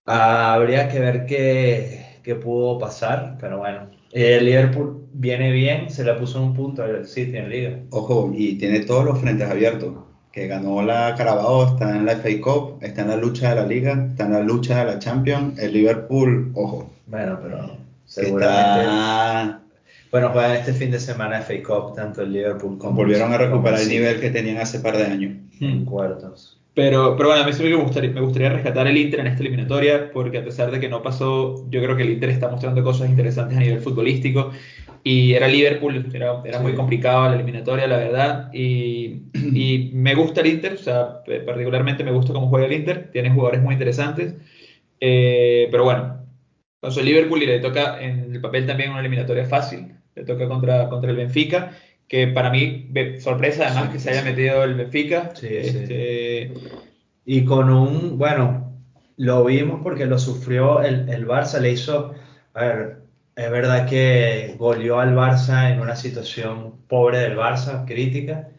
Ah, 0.06 0.54
habría 0.54 0.90
que 0.90 1.00
ver 1.00 1.26
qué, 1.26 2.20
qué 2.24 2.36
pudo 2.36 2.80
pasar, 2.80 3.38
pero 3.40 3.60
bueno. 3.60 3.90
El 4.12 4.46
Liverpool 4.46 5.08
viene 5.14 5.52
bien, 5.52 5.90
se 5.92 6.04
le 6.04 6.14
puso 6.16 6.42
un 6.42 6.56
punto 6.56 6.84
al 6.84 7.06
City 7.08 7.38
en 7.38 7.50
Liga. 7.50 7.80
Ojo, 7.92 8.32
y 8.34 8.58
tiene 8.58 8.80
todos 8.82 9.06
los 9.06 9.20
frentes 9.20 9.48
abiertos. 9.50 9.94
Que 10.32 10.48
ganó 10.48 10.82
la 10.84 11.16
Carabao, 11.16 11.66
está 11.68 11.96
en 11.96 12.06
la 12.06 12.14
FA 12.14 12.30
Cup, 12.42 12.78
está 12.82 13.02
en 13.02 13.10
la 13.10 13.16
lucha 13.18 13.50
de 13.50 13.56
la 13.62 13.68
Liga, 13.68 14.08
está 14.12 14.26
en 14.26 14.34
la 14.34 14.40
lucha 14.42 14.80
de 14.80 14.94
la 14.94 15.00
Champions. 15.00 15.58
El 15.60 15.74
Liverpool, 15.74 16.52
ojo, 16.56 16.90
Bueno, 17.08 17.40
pero 17.42 17.78
seguramente. 18.06 18.80
está- 18.82 19.62
Bueno, 20.12 20.30
juegan 20.30 20.52
este 20.58 20.74
fin 20.74 20.90
de 20.92 21.00
semana 21.00 21.38
FA 21.42 21.62
Cup, 21.64 21.96
tanto 21.96 22.22
el 22.24 22.34
Liverpool 22.34 22.78
como 22.80 22.96
volvieron 22.96 23.32
a 23.32 23.38
recuperar 23.38 23.80
el 23.80 23.90
nivel 23.90 24.20
que 24.20 24.32
tenían 24.32 24.58
hace 24.58 24.80
par 24.80 24.98
de 24.98 25.04
años. 25.06 25.38
en 25.62 25.86
cuartos. 25.86 26.56
Pero, 26.74 27.16
pero 27.18 27.30
bueno, 27.30 27.44
a 27.44 27.46
mí 27.48 27.54
sí 27.54 27.64
me 27.64 27.76
gustaría, 27.76 28.10
me 28.12 28.22
gustaría 28.22 28.50
rescatar 28.50 28.88
el 28.88 28.96
Inter 28.98 29.20
en 29.20 29.28
esta 29.28 29.42
eliminatoria, 29.42 30.12
porque 30.12 30.38
a 30.38 30.44
pesar 30.44 30.72
de 30.72 30.80
que 30.80 30.88
no 30.88 31.04
pasó, 31.04 31.70
yo 31.70 31.82
creo 31.84 31.96
que 31.96 32.04
el 32.04 32.12
Inter 32.12 32.30
está 32.30 32.48
mostrando 32.50 32.84
cosas 32.84 33.10
interesantes 33.10 33.58
a 33.58 33.60
nivel 33.60 33.80
futbolístico. 33.82 34.52
Y 35.04 35.34
era 35.34 35.48
Liverpool, 35.48 36.10
era, 36.14 36.42
era 36.46 36.60
muy 36.60 36.72
Sí. 36.72 36.78
complicado 36.78 37.30
la 37.30 37.36
eliminatoria, 37.36 37.88
la 37.88 37.98
verdad. 37.98 38.50
Y, 38.54 39.24
y 39.34 39.92
me 39.94 40.16
gusta 40.16 40.42
el 40.42 40.48
Inter, 40.48 40.74
o 40.74 40.78
sea, 40.78 41.22
particularmente 41.46 42.04
me 42.04 42.12
gusta 42.12 42.34
cómo 42.34 42.48
juega 42.50 42.66
el 42.68 42.74
Inter, 42.74 43.10
tiene 43.12 43.30
jugadores 43.32 43.62
muy 43.62 43.74
interesantes. 43.74 44.36
Eh, 45.00 45.68
pero 45.72 45.84
bueno, 45.86 46.26
entonces 46.76 47.00
el 47.02 47.06
Liverpool 47.08 47.42
y 47.44 47.46
le 47.48 47.60
toca 47.60 48.02
en 48.02 48.34
el 48.34 48.42
papel 48.42 48.66
también 48.66 48.92
una 48.92 49.00
eliminatoria 49.00 49.46
fácil, 49.46 49.94
le 50.20 50.26
toca 50.26 50.48
contra, 50.48 50.90
contra 50.90 51.12
el 51.12 51.18
Benfica, 51.18 51.72
que 52.08 52.28
para 52.28 52.50
mí, 52.52 52.92
sorpresa 53.20 53.68
además 53.68 53.90
Sí, 53.90 53.94
que 53.94 54.00
se 54.00 54.10
sí, 54.10 54.10
haya 54.10 54.24
sí. 54.24 54.30
metido 54.30 54.64
el 54.64 54.76
Benfica. 54.76 55.32
Sí, 55.36 55.64
sí. 55.64 55.80
Este, 55.80 56.54
Y 57.26 57.46
con 57.46 57.70
un, 57.70 58.18
bueno, 58.18 58.74
lo 59.18 59.46
vimos 59.46 59.82
porque 59.84 60.06
lo 60.06 60.18
sufrió 60.20 60.82
el, 60.82 61.10
el 61.10 61.28
Barça, 61.28 61.60
le 61.60 61.72
hizo, 61.72 62.14
a 62.54 62.64
ver, 62.66 62.98
es 63.36 63.52
verdad 63.52 63.88
que 63.88 64.56
goleó 64.58 65.00
al 65.00 65.16
Barça 65.16 65.72
en 65.72 65.80
una 65.82 65.96
situación 65.96 66.82
pobre 66.88 67.20
del 67.20 67.38
Barça, 67.38 67.86
crítica, 67.86 68.50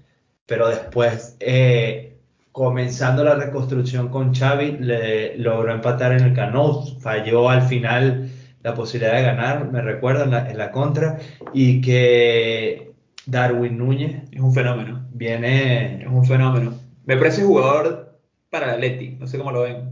pero 0.47 0.69
después, 0.69 1.37
eh, 1.41 2.19
comenzando 2.53 3.25
la 3.25 3.35
reconstrucción 3.37 4.09
con 4.09 4.35
Xavi, 4.35 4.79
le 4.81 5.37
logró 5.39 5.73
empatar 5.73 6.13
en 6.13 6.21
el 6.25 6.35
Cano, 6.35 6.85
falló 7.01 7.49
al 7.51 7.63
final 7.63 8.30
la 8.63 8.75
posibilidad 8.75 9.17
de 9.17 9.23
ganar, 9.23 9.71
me 9.71 9.83
recuerdo, 9.83 10.25
en 10.25 10.31
la, 10.31 10.51
en 10.51 10.59
la 10.59 10.71
contra, 10.71 11.19
y 11.53 11.81
que 11.81 12.93
Darwin 13.27 13.79
Núñez 13.79 14.23
Es 14.33 14.41
un 14.41 14.53
fenómeno. 14.53 15.07
viene 15.13 16.03
Es 16.03 16.09
un 16.09 16.25
fenómeno. 16.25 16.75
Me 17.07 17.17
parece 17.17 17.43
jugador 17.43 18.19
para 18.51 18.67
el 18.67 18.75
Atleti. 18.75 19.17
No 19.19 19.27
sé 19.27 19.39
cómo 19.39 19.53
lo 19.53 19.63
ven. 19.63 19.91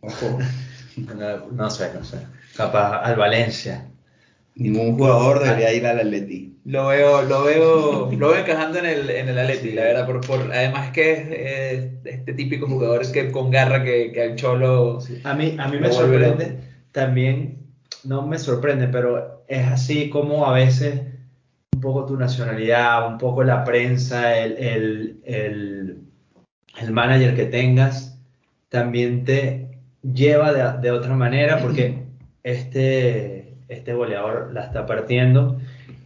Ojo, 0.00 0.38
No, 0.96 1.46
no 1.50 1.70
sé, 1.70 1.90
no 1.94 2.04
sé. 2.04 2.18
Capaz 2.56 3.02
al 3.02 3.16
Valencia. 3.16 3.88
ningún 4.54 4.96
jugador 4.98 5.42
debería 5.42 5.72
ir 5.72 5.86
al 5.86 6.00
Atleti. 6.00 6.58
Lo 6.64 6.88
veo, 6.88 7.22
lo 7.22 7.44
veo, 7.44 8.10
lo 8.12 8.28
veo 8.28 8.38
encajando 8.38 8.78
en 8.78 8.86
el, 8.86 9.10
en 9.10 9.28
el 9.28 9.38
Atleti, 9.38 9.72
la 9.72 9.82
verdad. 9.82 10.06
Por, 10.06 10.20
por, 10.20 10.52
además 10.52 10.90
que 10.90 11.12
es 12.04 12.14
este 12.14 12.34
típico 12.34 12.66
jugador 12.68 13.10
que 13.10 13.32
con 13.32 13.50
garra 13.50 13.82
que, 13.82 14.12
que 14.12 14.22
al 14.22 14.36
Cholo. 14.36 14.98
A 15.24 15.34
mí, 15.34 15.56
a 15.58 15.68
mí 15.68 15.78
me 15.78 15.90
sorprende 15.90 16.58
también, 16.92 17.61
no 18.04 18.26
me 18.26 18.38
sorprende, 18.38 18.88
pero 18.88 19.44
es 19.48 19.66
así 19.66 20.10
como 20.10 20.46
a 20.46 20.52
veces 20.52 21.00
un 21.74 21.80
poco 21.80 22.04
tu 22.06 22.16
nacionalidad, 22.16 23.06
un 23.08 23.18
poco 23.18 23.42
la 23.44 23.64
prensa, 23.64 24.36
el, 24.38 24.52
el, 24.58 25.20
el, 25.24 25.98
el 26.80 26.90
manager 26.92 27.34
que 27.34 27.46
tengas, 27.46 28.18
también 28.68 29.24
te 29.24 29.68
lleva 30.02 30.52
de, 30.52 30.80
de 30.80 30.90
otra 30.90 31.14
manera 31.14 31.58
porque 31.58 32.02
este, 32.42 33.54
este 33.68 33.94
goleador 33.94 34.50
la 34.52 34.64
está 34.64 34.86
partiendo. 34.86 35.58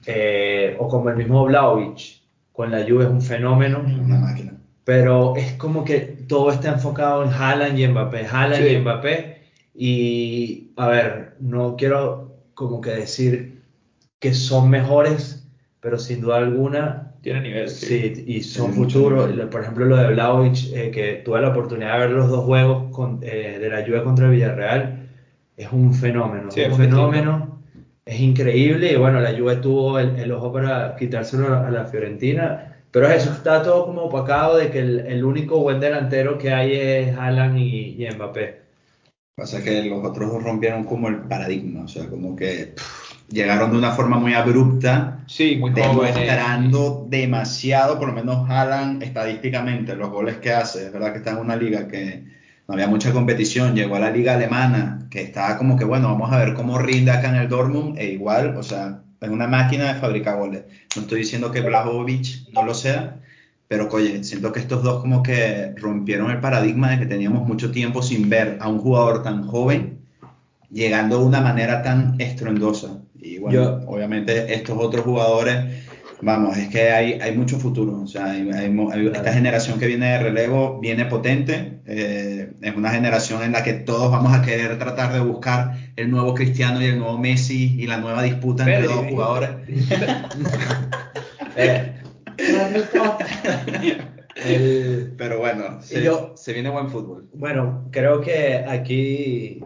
eh, 0.07 0.77
o 0.79 0.89
como 0.89 1.11
el 1.11 1.17
mismo 1.17 1.45
Vlaovic, 1.45 2.21
con 2.53 2.71
la 2.71 2.83
Juve 2.89 3.05
es 3.05 3.11
un 3.11 3.21
fenómeno. 3.23 3.81
Una 3.81 4.19
máquina. 4.19 4.53
pero 4.85 5.35
es 5.37 5.53
como 5.55 5.85
que 5.85 5.99
todo 6.29 6.51
está 6.53 6.71
enfocado 6.73 7.25
en 7.25 7.31
Haaland 7.33 7.79
y 7.79 7.87
Mbappé, 7.89 8.27
Haaland 8.27 8.65
Sí. 8.67 8.69
y 8.75 8.79
Mbappé, 8.79 9.36
y 9.79 10.73
a 10.77 10.89
ver, 10.89 11.35
no 11.39 11.77
quiero 11.77 12.35
como 12.55 12.81
que 12.81 12.91
decir 12.91 13.63
que 14.19 14.35
son 14.35 14.71
mejores, 14.71 15.47
pero 15.81 15.99
sin 15.99 16.21
duda 16.21 16.39
alguna, 16.39 17.13
Tiene 17.23 17.41
nivel. 17.43 17.69
sí, 17.69 18.25
y 18.27 18.43
son 18.43 18.73
futuros, 18.73 19.31
por 19.51 19.63
ejemplo 19.63 19.85
lo 19.87 19.97
de 19.97 20.09
Vlahovic, 20.09 20.57
eh, 20.73 20.91
que 20.91 21.15
tuve 21.25 21.41
la 21.41 21.49
oportunidad 21.49 21.95
de 21.95 21.99
ver 22.07 22.11
los 22.11 22.29
dos 22.29 22.45
juegos 22.45 22.91
con- 22.93 23.21
eh, 23.23 23.59
de 23.61 23.69
la 23.71 23.85
Juve 23.85 24.03
contra 24.03 24.27
el 24.27 24.33
Villarreal, 24.33 25.09
es 25.57 25.73
un 25.73 25.93
fenómeno, 25.95 26.51
Sí, 26.51 26.61
es 26.61 26.67
es 26.67 26.73
un 26.73 26.79
fenómeno, 26.79 27.61
es 28.05 28.21
increíble, 28.21 28.93
y 28.93 28.97
bueno, 28.97 29.21
la 29.21 29.37
Juve 29.37 29.57
tuvo 29.57 29.99
el, 29.99 30.17
el 30.19 30.33
ojo 30.33 30.53
para 30.53 30.95
quitárselo 30.97 31.55
a 31.57 31.71
la 31.71 31.85
Fiorentina, 31.87 32.73
Pero 32.91 33.09
eso 33.09 33.31
está 33.33 33.63
todo 33.63 33.85
como 33.87 34.05
opacado 34.05 34.57
de 34.57 34.71
que 34.71 34.79
el, 34.79 35.01
el 35.01 35.25
único 35.25 35.61
buen 35.61 35.81
delantero 35.81 36.39
que 36.39 36.53
hay 36.53 36.73
es 36.75 37.17
Haaland 37.17 37.59
y, 37.59 38.03
y 38.05 38.11
Mbappé. 38.11 38.66
Pasa 39.37 39.63
que 39.63 39.83
los 39.83 40.03
otros 40.03 40.33
dos 40.33 40.43
rompieron 40.43 40.85
como 40.85 41.09
el 41.09 41.17
paradigma, 41.17 41.85
o 41.85 41.89
sea, 41.89 42.09
como 42.09 42.35
que 42.35 42.73
pff, 42.75 43.29
llegaron 43.29 43.71
de 43.71 43.77
una 43.77 43.93
forma 43.93 44.19
muy 44.19 44.33
abrupta, 44.33 45.25
Sí, 45.27 45.57
muy 45.57 45.73
demostrando 45.73 47.07
demasiado, 47.11 47.99
por 47.99 48.09
lo 48.09 48.15
menos 48.15 48.49
Haaland 48.49 49.03
estadísticamente, 49.03 49.95
los 49.95 50.09
goles 50.09 50.39
que 50.39 50.53
hace, 50.53 50.87
es 50.87 50.93
verdad 50.93 51.13
que 51.13 51.19
está 51.19 51.33
en 51.33 51.37
una 51.37 51.55
liga 51.55 51.87
que 51.87 52.25
no 52.67 52.73
había 52.73 52.89
mucha 52.89 53.13
competición, 53.13 53.75
llegó 53.75 53.97
a 53.97 54.01
la 54.01 54.11
liga 54.11 54.33
alemana, 54.33 55.07
que 55.11 55.21
estaba 55.21 55.59
como 55.59 55.77
que, 55.77 55.85
bueno, 55.85 56.09
vamos 56.09 56.33
a 56.33 56.39
ver 56.39 56.55
cómo 56.55 56.79
rinde 56.79 57.11
acá 57.11 57.29
en 57.29 57.37
el 57.37 57.51
Dortmund, 57.51 57.99
e 57.99 58.07
igual, 58.13 58.57
o 58.57 58.63
sea, 58.63 59.03
es 59.21 59.29
una 59.29 59.49
máquina 59.49 59.93
de 59.93 60.01
fabricar 60.01 60.39
goles. 60.39 60.63
No 60.97 61.03
estoy 61.03 61.19
diciendo 61.19 61.53
que 61.53 61.61
Blajovic 61.61 62.51
no 62.55 62.63
lo 62.63 62.73
sea, 62.73 63.21
pero 63.69 63.89
oye, 63.91 64.23
siento 64.25 64.53
que 64.53 64.61
estos 64.61 64.83
dos 64.83 65.01
como 65.01 65.23
que 65.23 65.73
rompieron 65.77 66.31
el 66.31 66.41
paradigma 66.41 66.91
de 66.91 66.99
que 67.01 67.07
teníamos 67.07 67.47
mucho 67.49 67.71
tiempo 67.73 68.03
sin 68.03 68.29
ver 68.29 68.59
a 68.61 68.69
un 68.69 68.79
jugador 68.79 69.23
tan 69.23 69.47
joven 69.47 69.99
llegando 70.71 71.19
de 71.19 71.25
una 71.25 71.41
manera 71.41 71.83
tan 71.83 72.15
estruendosa. 72.21 72.99
Y 73.21 73.39
bueno, 73.39 73.55
Yo- 73.81 73.89
obviamente 73.89 74.55
estos 74.55 74.77
otros 74.79 75.05
jugadores, 75.05 75.85
vamos, 76.23 76.57
es 76.57 76.69
que 76.69 76.91
hay, 76.91 77.13
hay 77.15 77.37
mucho 77.37 77.59
futuro. 77.59 78.01
O 78.03 78.07
sea, 78.07 78.27
hay- 78.33 78.49
hay 78.51 78.67
hay- 78.67 79.07
esta 79.07 79.21
Claro. 79.23 79.33
generación 79.33 79.79
que 79.81 79.87
viene 79.87 80.07
de 80.13 80.19
relevo 80.19 80.79
viene 80.81 81.05
potente. 81.07 81.73
eh, 81.89 82.51
es 82.63 82.75
una 82.77 82.91
generación 82.91 83.45
en 83.45 83.53
la 83.53 83.63
que 83.63 83.73
todos 83.75 84.11
vamos 84.11 84.35
a 84.35 84.43
querer 84.43 84.77
tratar 84.77 85.13
de 85.13 85.21
buscar 85.21 85.77
el 85.95 86.11
nuevo 86.11 86.35
Cristiano 86.35 86.83
y 86.83 86.87
el 86.87 86.99
nuevo 86.99 87.17
Messi 87.17 87.77
y 87.81 87.87
la 87.87 87.99
nueva 87.99 88.25
disputa 88.25 88.65
entre 88.65 88.89
dos 88.93 89.07
jugadores. 89.09 89.51
Eh, 91.59 91.93
el- 94.37 95.15
Pero 95.17 95.39
bueno, 95.39 95.81
se, 95.83 96.03
yo- 96.03 96.33
se 96.37 96.53
viene 96.53 96.71
buen 96.71 96.89
fútbol. 96.91 97.29
bueno, 97.33 97.89
creo 97.91 98.21
que 98.21 98.57
aquí 98.67 99.61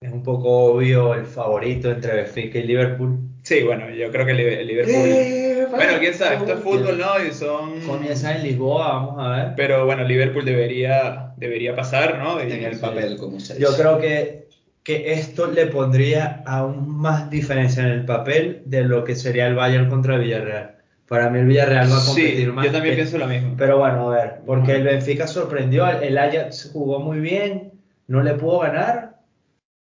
es 0.00 0.12
un 0.12 0.22
poco 0.22 0.72
obvio 0.74 1.14
el 1.14 1.26
favorito 1.26 1.90
entre 1.90 2.14
Benfica 2.14 2.58
y 2.58 2.64
Liverpool. 2.64 3.18
Sí, 3.42 3.62
bueno, 3.62 3.90
yo 3.90 4.10
creo 4.10 4.24
que 4.26 4.32
el 4.32 4.66
Liverpool. 4.66 4.94
Eh, 4.96 5.66
Bueno, 5.70 5.94
quién 5.98 6.14
sabe, 6.14 6.36
esto 6.36 6.52
es 6.54 6.60
fútbol. 6.60 6.98
¿no? 6.98 7.22
Y 7.26 7.32
son. 7.32 7.80
Comienza 7.80 8.34
en 8.36 8.42
Lisboa, 8.42 8.92
vamos 8.94 9.16
a 9.18 9.30
ver. 9.36 9.52
Pero 9.56 9.84
bueno, 9.86 10.04
Liverpool 10.04 10.44
debería, 10.44 11.32
debería 11.36 11.74
pasar, 11.74 12.18
¿no? 12.18 12.38
Y- 12.42 12.52
En 12.52 12.64
el 12.64 12.78
papel, 12.78 13.16
como 13.18 13.40
se 13.40 13.58
Yo 13.58 13.70
dice. 13.70 13.80
creo 13.82 13.98
que, 13.98 14.48
que 14.82 15.12
esto 15.14 15.46
le 15.50 15.66
pondría 15.66 16.42
aún 16.46 16.88
más 16.98 17.28
diferencia 17.30 17.82
en 17.82 17.90
el 17.90 18.04
papel 18.04 18.62
de 18.66 18.84
lo 18.84 19.04
que 19.04 19.14
sería 19.16 19.46
el 19.46 19.54
Bayern 19.54 19.88
contra 19.90 20.16
Villarreal. 20.18 20.76
Para 21.08 21.28
mí 21.28 21.38
el 21.38 21.46
Villarreal 21.46 21.90
va 21.92 22.00
a 22.02 22.04
competir 22.06 22.46
Sí, 22.46 22.52
más. 22.52 22.64
yo 22.66 22.72
también 22.72 22.94
que- 22.94 23.02
pienso 23.02 23.18
lo 23.18 23.26
mismo. 23.26 23.54
Pero 23.58 23.78
bueno, 23.78 24.10
a 24.10 24.14
ver, 24.14 24.34
porque 24.46 24.76
el 24.76 24.84
Benfica 24.84 25.26
sorprendió, 25.26 25.86
el 25.86 26.16
Ajax 26.16 26.70
jugó 26.72 26.98
muy 27.00 27.20
bien, 27.20 27.72
no 28.08 28.22
le 28.22 28.34
pudo 28.34 28.60
ganar. 28.60 29.20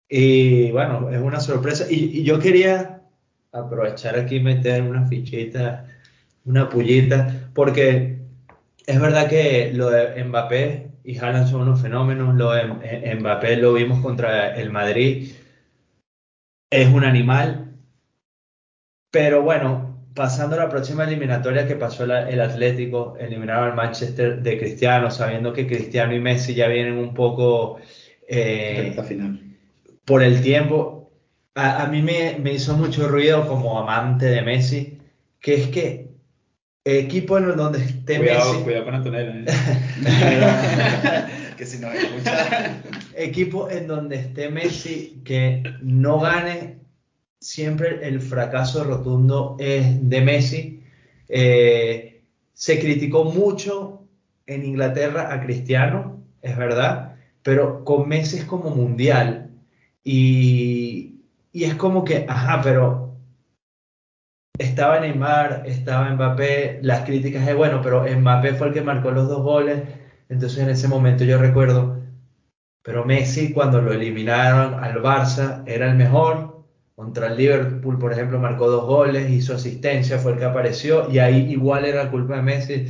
Y 0.09 0.71
bueno, 0.71 1.11
es 1.11 1.21
una 1.21 1.41
sorpresa. 1.41 1.87
Y, 1.89 2.19
y 2.21 2.25
yo 2.25 2.39
quería 2.39 3.01
aprovechar 3.53 4.19
aquí 4.19 4.41
meter 4.41 4.83
una 4.83 5.07
fichita, 5.07 5.87
una 6.45 6.69
pullita, 6.69 7.49
porque 7.55 8.19
es 8.87 9.01
verdad 9.01 9.29
que 9.29 9.71
lo 9.75 9.91
de 9.91 10.23
Mbappé 10.25 10.89
y 11.05 11.19
Haaland 11.19 11.49
son 11.49 11.63
unos 11.63 11.81
fenómenos. 11.81 12.35
Lo 12.37 12.53
de 12.53 12.63
eh, 12.83 13.15
Mbappé 13.19 13.57
lo 13.57 13.73
vimos 13.75 14.01
contra 14.03 14.55
el 14.57 14.71
Madrid. 14.71 15.33
Es 16.71 16.89
un 16.93 17.05
animal. 17.05 17.65
Pero 19.11 19.43
bueno, 19.43 19.88
pasando 20.15 20.57
a 20.57 20.61
la 20.61 20.69
próxima 20.69 21.05
eliminatoria 21.05 21.67
que 21.67 21.77
pasó 21.77 22.07
la- 22.07 22.29
el 22.29 22.41
Atlético, 22.41 23.17
eliminaron 23.21 23.71
al 23.71 23.77
Manchester 23.77 24.43
de 24.43 24.59
Cristiano, 24.59 25.11
sabiendo 25.11 25.53
que 25.53 25.67
Cristiano 25.67 26.15
y 26.15 26.21
Messi 26.21 26.55
ya 26.55 26.69
vienen 26.69 26.99
un 26.99 27.15
poco 27.15 27.79
eh, 28.29 28.97
final. 29.07 29.41
por 30.05 30.23
el 30.23 30.41
tiempo. 30.43 31.11
A, 31.55 31.83
a 31.85 31.87
mí 31.87 32.03
me, 32.03 32.37
me 32.41 32.53
hizo 32.55 32.77
mucho 32.77 33.09
ruido 33.09 33.47
como 33.49 33.79
amante 33.79 34.27
de 34.27 34.43
Messi, 34.43 34.99
que 35.41 35.55
es 35.55 35.69
que 35.69 36.09
equipo 36.85 37.37
en 37.39 37.57
donde 37.57 37.79
esté 37.81 38.19
Cuidado, 38.19 38.53
Messi, 38.53 38.65
cuidado 38.65 38.85
con 38.85 38.95
Antonella. 38.95 39.45
¿eh? 40.07 41.55
que 41.57 41.67
si 41.67 41.79
nos 41.79 41.95
escucha. 41.95 42.83
equipo 43.17 43.69
en 43.71 43.87
donde 43.89 44.17
esté 44.17 44.49
Messi 44.51 45.21
que 45.25 45.63
no 45.83 46.21
gane, 46.21 46.79
siempre 47.41 48.07
el 48.07 48.21
fracaso 48.21 48.85
rotundo 48.85 49.57
es 49.59 50.09
de 50.09 50.21
Messi. 50.21 50.83
Eh, 51.29 52.23
se 52.53 52.81
criticó 52.81 53.25
mucho 53.25 54.03
en 54.47 54.65
Inglaterra 54.65 55.33
a 55.33 55.41
Cristiano, 55.41 56.23
es 56.43 56.57
verdad, 56.57 57.17
pero 57.43 57.85
con 57.85 58.09
Messi 58.09 58.39
es 58.39 58.45
como 58.45 58.71
mundial. 58.71 59.51
Y, 60.05 61.21
y 61.53 61.65
es 61.65 61.75
como 61.75 62.05
que, 62.05 62.25
ajá, 62.29 62.61
pero 62.63 63.09
estaba 64.59 65.01
Neymar, 65.01 65.63
estaba 65.67 66.11
Mbappé, 66.11 66.81
las 66.83 67.03
críticas 67.05 67.47
es 67.47 67.57
bueno, 67.57 67.81
pero 67.83 68.05
Mbappé 68.05 68.55
fue 68.55 68.69
el 68.69 68.75
que 68.75 68.81
marcó 68.83 69.11
los 69.11 69.29
dos 69.29 69.43
goles, 69.43 69.83
entonces 70.29 70.59
en 70.59 70.71
ese 70.71 70.89
momento 70.89 71.25
yo 71.25 71.39
recuerdo, 71.39 72.03
pero 72.83 73.05
Messi 73.05 73.53
cuando 73.53 73.81
lo 73.81 73.93
eliminaron 73.93 74.83
al 74.83 75.03
Barça 75.03 75.63
era 75.67 75.89
el 75.91 75.97
mejor, 75.97 76.48
contra 76.99 77.29
el 77.29 77.37
Liverpool 77.37 77.99
por 77.99 78.13
ejemplo 78.13 78.39
marcó 78.41 78.69
dos 78.69 78.85
goles, 78.87 79.31
hizo 79.31 79.55
asistencia, 79.55 80.19
fue 80.19 80.33
el 80.33 80.39
que 80.39 80.45
apareció 80.47 81.09
y 81.11 81.19
ahí 81.21 81.47
igual 81.53 81.85
era 81.85 82.11
culpa 82.11 82.37
de 82.37 82.43
Messi, 82.43 82.87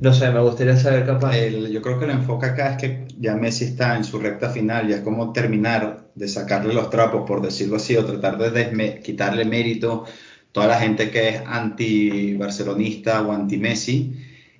no 0.00 0.12
sé, 0.14 0.30
me 0.30 0.40
gustaría 0.40 0.76
saber 0.76 1.04
capaz. 1.04 1.36
El- 1.36 1.70
yo 1.70 1.82
creo 1.82 1.98
que 1.98 2.06
el 2.06 2.12
enfoque 2.12 2.46
acá 2.46 2.72
es 2.72 2.76
que 2.78 3.06
ya 3.18 3.34
Messi 3.36 3.64
está 3.66 3.96
en 3.96 4.04
su 4.04 4.18
recta 4.18 4.48
final, 4.50 4.88
ya 4.88 4.96
es 4.96 5.02
como 5.02 5.32
terminar 5.32 6.08
de 6.14 6.28
sacarle 6.28 6.72
los 6.72 6.88
trapos, 6.90 7.24
por 7.26 7.42
decirlo 7.42 7.76
así, 7.76 7.96
o 7.96 8.04
tratar 8.04 8.38
de 8.38 9.00
quitarle 9.02 9.44
mérito 9.44 10.04
a 10.06 10.52
toda 10.52 10.66
la 10.68 10.80
gente 10.80 11.10
que 11.10 11.28
es 11.28 11.42
anti-barcelonista 11.46 13.22
o 13.22 13.32
anti-Messi. 13.32 14.16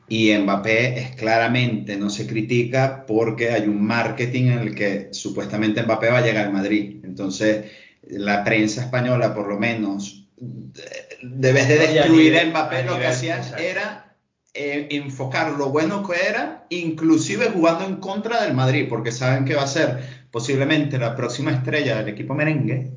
Y 0.08 0.32
Mbappé 0.36 0.98
es 0.98 1.10
claramente, 1.16 1.96
no 1.96 2.10
se 2.10 2.26
critica 2.26 3.04
porque 3.06 3.50
hay 3.50 3.62
un 3.68 3.82
marketing 3.86 4.44
en 4.50 4.58
el 4.58 4.74
que 4.74 5.08
supuestamente 5.12 5.82
Mbappé 5.84 6.08
va 6.10 6.18
a 6.18 6.22
llegar 6.22 6.46
al 6.46 6.52
Madrid. 6.52 7.00
Entonces, 7.04 7.66
la 8.02 8.44
prensa 8.44 8.82
española, 8.82 9.34
por 9.34 9.48
lo 9.48 9.58
menos, 9.58 10.28
de- 10.36 10.82
debes 11.22 11.68
de 11.68 11.78
destruir 11.78 12.38
a 12.38 12.44
Mbappé, 12.46 12.84
lo 12.84 12.98
que 12.98 13.06
exacto. 13.06 13.56
era 13.58 14.16
eh, 14.54 14.88
enfocar 14.90 15.52
lo 15.52 15.70
bueno 15.70 16.06
que 16.06 16.16
era, 16.28 16.66
inclusive 16.70 17.50
jugando 17.50 17.84
en 17.84 17.96
contra 17.96 18.42
del 18.42 18.54
Madrid, 18.54 18.86
porque 18.88 19.12
saben 19.12 19.44
que 19.44 19.54
va 19.54 19.62
a 19.62 19.68
ser 19.68 20.26
posiblemente 20.30 20.98
la 20.98 21.14
próxima 21.14 21.52
estrella 21.52 21.96
del 21.98 22.08
equipo 22.08 22.34
merengue. 22.34 22.92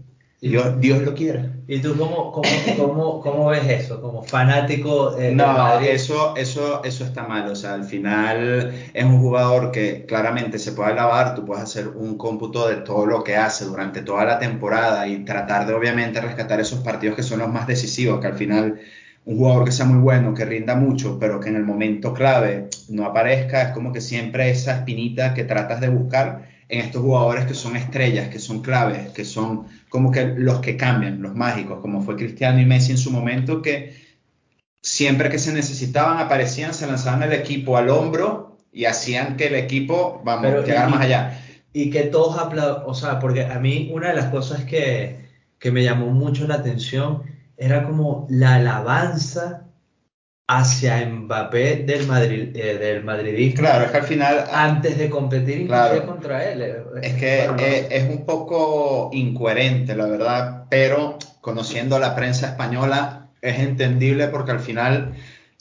Dios, 0.50 0.80
Dios 0.82 1.02
lo 1.04 1.14
quiera. 1.14 1.50
¿Y 1.68 1.80
tú 1.80 1.96
cómo, 1.98 2.32
cómo, 2.32 2.50
cómo, 2.78 3.22
cómo 3.22 3.48
ves 3.48 3.66
eso? 3.70 4.02
Como 4.02 4.24
fanático 4.24 5.18
eh, 5.18 5.32
No, 5.34 5.48
Madrid. 5.48 5.88
eso, 5.92 6.36
eso, 6.36 6.84
eso 6.84 7.06
está 7.06 7.24
mal. 7.26 7.48
O 7.50 7.56
sea, 7.56 7.74
al 7.76 7.86
final 7.86 8.74
es 8.94 9.06
un 9.06 9.22
jugador 9.22 9.72
que 9.72 10.06
claramente 10.06 10.60
se 10.60 10.74
puede 10.74 10.92
alabar. 10.92 11.34
Tú 11.36 11.46
puedes 11.46 11.64
hacer 11.64 11.88
un 11.88 12.18
cómputo 12.18 12.68
de 12.68 12.76
todo 12.78 13.06
lo 13.06 13.24
que 13.24 13.38
hace 13.38 13.64
durante 13.64 14.02
toda 14.02 14.26
la 14.26 14.38
temporada 14.40 15.08
y 15.08 15.24
tratar 15.24 15.66
de 15.66 15.74
obviamente 15.74 16.20
rescatar 16.20 16.60
esos 16.60 16.80
partidos 16.80 17.16
que 17.16 17.24
son 17.24 17.40
los 17.40 17.50
más 17.50 17.66
decisivos. 17.66 18.20
Que 18.20 18.28
al 18.28 18.36
final 18.38 18.82
un 19.26 19.38
jugador 19.38 19.64
que 19.64 19.72
sea 19.72 19.86
muy 19.86 20.00
bueno, 20.00 20.34
que 20.34 20.44
rinda 20.44 20.76
mucho, 20.76 21.18
pero 21.18 21.40
que 21.40 21.48
en 21.48 21.56
el 21.56 21.64
momento 21.64 22.14
clave 22.14 22.68
no 22.90 23.06
aparezca, 23.06 23.62
es 23.62 23.70
como 23.70 23.94
que 23.94 24.02
siempre 24.02 24.50
esa 24.50 24.76
espinita 24.76 25.34
que 25.34 25.46
tratas 25.46 25.80
de 25.80 25.88
buscar 25.88 26.53
en 26.74 26.80
estos 26.82 27.02
jugadores 27.02 27.46
que 27.46 27.54
son 27.54 27.76
estrellas, 27.76 28.30
que 28.30 28.40
son 28.40 28.62
claves, 28.62 29.12
que 29.12 29.26
son 29.26 29.68
como 29.90 30.12
que 30.12 30.26
los 30.38 30.60
que 30.60 30.78
cambian, 30.78 31.22
los 31.22 31.36
mágicos, 31.36 31.80
como 31.82 32.02
fue 32.02 32.16
Cristiano 32.16 32.60
y 32.60 32.66
Messi 32.66 32.92
en 32.92 32.98
su 32.98 33.12
momento, 33.12 33.62
que 33.62 33.94
siempre 34.82 35.30
que 35.30 35.40
se 35.40 35.54
necesitaban 35.54 36.18
aparecían, 36.20 36.74
se 36.74 36.88
lanzaban 36.88 37.24
el 37.24 37.34
equipo 37.34 37.78
al 37.78 37.90
hombro 37.90 38.58
y 38.72 38.86
hacían 38.86 39.38
que 39.38 39.48
el 39.48 39.56
equipo, 39.56 40.22
vamos, 40.26 40.42
Pero, 40.42 40.64
llegara 40.66 40.90
y- 40.90 40.92
más 40.92 41.02
allá. 41.02 41.40
Y 41.74 41.90
que 41.90 42.04
todos 42.04 42.38
aplauden, 42.38 42.84
o 42.86 42.94
sea, 42.94 43.20
porque 43.20 43.46
a 43.46 43.60
mí 43.60 43.90
una 43.94 44.10
de 44.10 44.16
las 44.16 44.30
cosas 44.30 44.64
que, 44.66 45.26
que 45.60 45.72
me 45.72 45.84
llamó 45.84 46.08
mucho 46.12 46.48
la 46.48 46.56
atención 46.56 47.24
era 47.58 47.84
como 47.88 48.28
la 48.30 48.56
alabanza 48.56 49.63
hacia 50.48 51.06
Mbappé 51.06 51.78
del, 51.86 52.06
Madrid, 52.08 52.56
eh, 52.56 52.78
del 52.78 53.04
madridismo 53.04 53.62
Claro, 53.62 53.86
es 53.86 53.92
que 53.92 53.98
al 53.98 54.04
final 54.04 54.46
antes 54.52 54.98
de 54.98 55.10
competir 55.10 55.68
Claro. 55.68 56.06
contra 56.06 56.52
él. 56.52 56.62
eh, 56.62 56.84
Es 57.02 57.14
que 57.14 57.44
bueno, 57.48 57.64
eh, 57.64 57.88
es 57.90 58.10
un 58.10 58.26
poco 58.26 59.10
incoherente, 59.14 59.96
la 59.96 60.06
verdad, 60.06 60.66
pero 60.70 61.18
conociendo 61.42 61.98
la 62.00 62.16
prensa 62.16 62.48
española 62.48 63.30
es 63.42 63.60
entendible 63.60 64.28
porque 64.28 64.52
al 64.52 64.60
final 64.60 65.14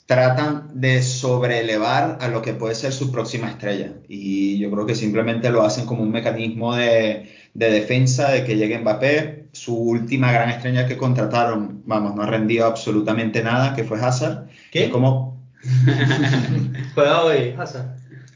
tratan 0.05 0.69
de 0.73 1.01
sobreelevar 1.01 2.17
a 2.19 2.27
lo 2.27 2.41
que 2.41 2.53
puede 2.53 2.75
ser 2.75 2.91
su 2.91 3.09
próxima 3.11 3.49
estrella. 3.49 3.93
Y 4.09 4.57
yo 4.59 4.69
creo 4.69 4.85
que 4.85 4.95
simplemente 4.95 5.49
lo 5.49 5.63
hacen 5.63 5.85
como 5.85 6.03
un 6.03 6.11
mecanismo 6.11 6.75
de, 6.75 7.29
de 7.53 7.71
defensa 7.71 8.31
de 8.31 8.43
que 8.43 8.55
llegue 8.55 8.79
Mbappé. 8.79 9.49
Su 9.51 9.77
última 9.77 10.31
gran 10.31 10.49
estrella 10.49 10.87
que 10.87 10.97
contrataron, 10.97 11.83
vamos, 11.85 12.15
no 12.15 12.23
ha 12.23 12.27
rendido 12.27 12.65
absolutamente 12.65 13.43
nada, 13.43 13.75
que 13.75 13.83
fue 13.83 13.99
Hazard. 13.99 14.47
¿Qué? 14.71 14.85
Es 14.85 14.89
como 14.89 15.33
¿Juega 16.95 17.23
hoy, 17.23 17.55
Hazard? 17.57 17.95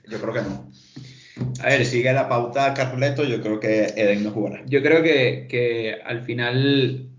Yo 0.10 0.20
creo 0.22 0.34
que 0.34 0.42
no. 0.42 0.72
A 1.62 1.68
ver, 1.68 1.86
Si 1.86 1.98
sigue 1.98 2.14
la 2.14 2.30
pauta 2.30 2.74
Carleto, 2.74 3.24
yo 3.24 3.42
creo 3.42 3.60
que 3.60 3.94
Eden 3.96 4.24
no 4.24 4.32
jugará. 4.32 4.64
Yo 4.68 4.82
creo 4.82 5.04
que, 5.04 5.48
que 5.50 5.98
al 6.06 6.22
final, 6.22 7.10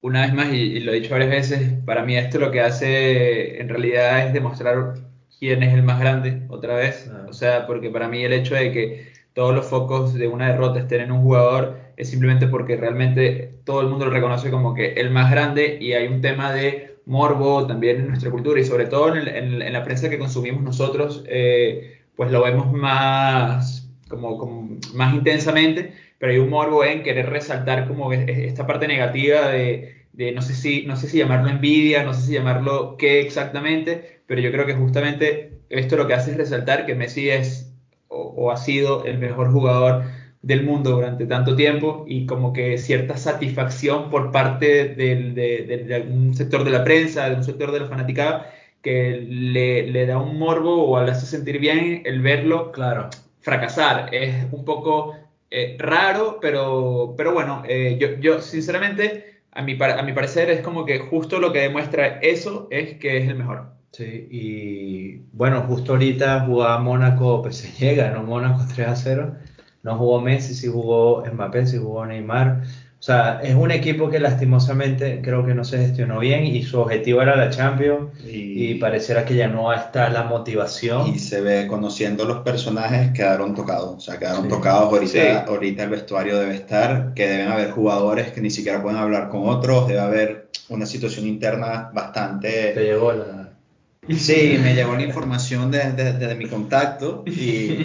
una 0.00 0.22
vez 0.22 0.34
más, 0.34 0.52
y, 0.52 0.56
y 0.56 0.80
lo 0.80 0.92
he 0.92 1.00
dicho 1.00 1.10
varias 1.10 1.30
veces, 1.30 1.72
para 1.84 2.04
mí 2.04 2.16
esto 2.16 2.38
lo 2.38 2.50
que 2.50 2.60
hace 2.60 3.60
en 3.60 3.68
realidad 3.68 4.26
es 4.26 4.32
demostrar 4.32 4.94
quién 5.38 5.62
es 5.62 5.74
el 5.74 5.82
más 5.82 6.00
grande 6.00 6.42
otra 6.48 6.74
vez. 6.74 7.10
Ah. 7.12 7.26
O 7.28 7.32
sea, 7.32 7.66
porque 7.66 7.90
para 7.90 8.08
mí 8.08 8.24
el 8.24 8.32
hecho 8.32 8.54
de 8.54 8.72
que 8.72 9.12
todos 9.38 9.54
los 9.54 9.66
focos 9.66 10.14
de 10.14 10.26
una 10.26 10.48
derrota 10.48 10.80
estén 10.80 11.02
en 11.02 11.12
un 11.12 11.22
jugador 11.22 11.78
es 11.96 12.10
simplemente 12.10 12.48
porque 12.48 12.76
realmente 12.76 13.60
todo 13.64 13.80
el 13.82 13.86
mundo 13.88 14.06
lo 14.06 14.10
reconoce 14.10 14.50
como 14.50 14.74
que 14.74 14.94
el 14.94 15.10
más 15.10 15.30
grande 15.30 15.78
y 15.80 15.92
hay 15.92 16.08
un 16.08 16.20
tema 16.20 16.52
de 16.52 16.96
morbo 17.06 17.64
también 17.66 18.00
en 18.00 18.08
nuestra 18.08 18.32
cultura 18.32 18.60
y 18.60 18.64
sobre 18.64 18.86
todo 18.86 19.14
en, 19.14 19.72
la 19.72 19.84
prensa 19.84 20.10
que 20.10 20.18
consumimos 20.18 20.62
nosotros, 20.62 21.24
eh, 21.28 22.00
pues 22.16 22.32
lo 22.32 22.42
vemos 22.42 22.72
más, 22.72 23.88
como, 24.08 24.76
más 24.94 25.14
intensamente, 25.14 25.92
pero 26.18 26.32
hay 26.32 26.38
un 26.38 26.50
morbo 26.50 26.84
en 26.84 27.04
querer 27.04 27.30
resaltar 27.30 27.86
como 27.86 28.12
es- 28.12 28.28
es- 28.28 28.38
esta 28.38 28.66
parte 28.66 28.88
negativa 28.88 29.48
de, 29.48 30.06
de 30.12 30.32
no 30.32 30.42
sé 30.42 30.54
si, 30.54 30.84
no 30.86 30.96
sé 30.96 31.08
si 31.08 31.18
llamarlo 31.18 31.48
envidia, 31.48 32.02
no 32.02 32.12
sé 32.14 32.22
si 32.22 32.32
llamarlo 32.32 32.96
qué 32.96 33.20
exactamente, 33.20 34.22
pero 34.26 34.40
yo 34.40 34.50
creo 34.52 34.66
que 34.66 34.74
justamente 34.74 35.60
esto 35.70 35.96
lo 35.96 36.06
que 36.08 36.14
hace 36.14 36.32
es 36.32 36.36
resaltar 36.36 36.86
que 36.86 36.94
Messi 36.96 37.30
es 37.30 37.72
o, 38.08 38.22
o 38.36 38.50
ha 38.50 38.56
sido 38.56 39.04
el 39.04 39.18
mejor 39.18 39.52
jugador 39.52 40.04
del 40.42 40.62
mundo 40.64 40.90
durante 40.92 41.26
tanto 41.26 41.56
tiempo 41.56 42.04
y 42.08 42.24
como 42.26 42.52
que 42.52 42.78
cierta 42.78 43.16
satisfacción 43.16 44.08
por 44.10 44.30
parte 44.30 44.84
de, 44.94 45.16
de- 45.32 45.84
de 45.84 46.00
un 46.02 46.34
sector 46.34 46.64
de 46.64 46.70
la 46.70 46.84
prensa, 46.84 47.28
de 47.28 47.36
un 47.36 47.44
sector 47.44 47.72
de 47.72 47.80
la 47.80 47.86
fanaticada, 47.86 48.52
que 48.82 49.20
le, 49.28 49.86
le 49.88 50.06
da 50.06 50.18
un 50.18 50.38
morbo 50.38 50.88
o 50.88 51.02
le 51.04 51.10
hace 51.12 51.26
sentir 51.26 51.58
bien 51.58 52.02
el 52.04 52.20
verlo 52.22 52.70
Claro. 52.72 53.08
fracasar. 53.40 54.14
Es 54.14 54.46
un 54.52 54.64
poco 54.64 55.14
eh, 55.50 55.76
raro, 55.78 56.38
pero, 56.40 57.14
pero 57.16 57.32
bueno, 57.32 57.62
eh, 57.68 57.96
yo, 58.00 58.18
yo 58.20 58.40
sinceramente, 58.40 59.42
a 59.52 59.62
mi, 59.62 59.76
a 59.80 60.02
mi 60.02 60.12
parecer, 60.12 60.50
es 60.50 60.60
como 60.60 60.84
que 60.84 60.98
justo 61.00 61.38
lo 61.40 61.52
que 61.52 61.60
demuestra 61.60 62.18
eso 62.20 62.68
es 62.70 62.94
que 62.98 63.18
es 63.18 63.28
el 63.28 63.34
mejor. 63.36 63.77
Sí, 63.92 64.28
y 64.30 65.16
bueno, 65.32 65.62
justo 65.62 65.92
ahorita 65.92 66.40
jugaba 66.46 66.78
Mónaco 66.78 67.42
PSG, 67.50 67.96
ganó 67.96 68.22
Mónaco 68.22 68.62
3 68.74 68.88
a 68.88 68.96
0. 68.96 69.34
No 69.82 69.96
jugó 69.96 70.20
Messi, 70.20 70.54
sí 70.54 70.66
jugó 70.68 71.24
Mbappé, 71.32 71.66
sí 71.66 71.78
jugó 71.78 72.04
Neymar. 72.06 72.62
O 73.00 73.02
sea, 73.02 73.40
es 73.44 73.54
un 73.54 73.70
equipo 73.70 74.10
que 74.10 74.18
lastimosamente 74.18 75.20
creo 75.22 75.46
que 75.46 75.54
no 75.54 75.62
se 75.64 75.78
gestionó 75.78 76.18
bien 76.18 76.44
y 76.44 76.64
su 76.64 76.80
objetivo 76.80 77.22
era 77.22 77.36
la 77.36 77.48
Champions 77.48 78.10
y, 78.26 78.74
pareciera 78.74 79.24
que 79.24 79.36
ya 79.36 79.46
no 79.46 79.72
está 79.72 80.08
la 80.08 80.24
motivación. 80.24 81.06
Y 81.14 81.20
se 81.20 81.40
ve, 81.40 81.68
conociendo 81.68 82.24
los 82.24 82.38
personajes, 82.40 83.12
quedaron 83.12 83.54
tocados. 83.54 83.94
O 83.96 84.00
sea, 84.00 84.18
quedaron 84.18 84.42
Sí. 84.44 84.48
tocados. 84.48 84.92
Ahorita, 84.92 85.12
Sí. 85.12 85.50
ahorita 85.50 85.84
el 85.84 85.90
vestuario 85.90 86.38
debe 86.38 86.56
estar, 86.56 87.14
que 87.14 87.28
deben 87.28 87.48
haber 87.48 87.70
jugadores 87.70 88.32
que 88.32 88.40
ni 88.40 88.50
siquiera 88.50 88.82
pueden 88.82 88.98
hablar 88.98 89.28
con 89.28 89.48
otros, 89.48 89.86
debe 89.86 90.00
haber 90.00 90.48
una 90.68 90.84
situación 90.84 91.26
interna 91.26 91.90
Te 91.90 91.94
bastante... 91.94 92.74
llegó 92.74 93.12
la... 93.12 93.47
Sí, 94.10 94.56
me 94.58 94.74
llegó 94.74 94.94
la 94.96 95.02
información 95.02 95.70
desde, 95.70 96.14
desde 96.14 96.34
mi 96.34 96.48
contacto, 96.48 97.28
y, 97.36 97.84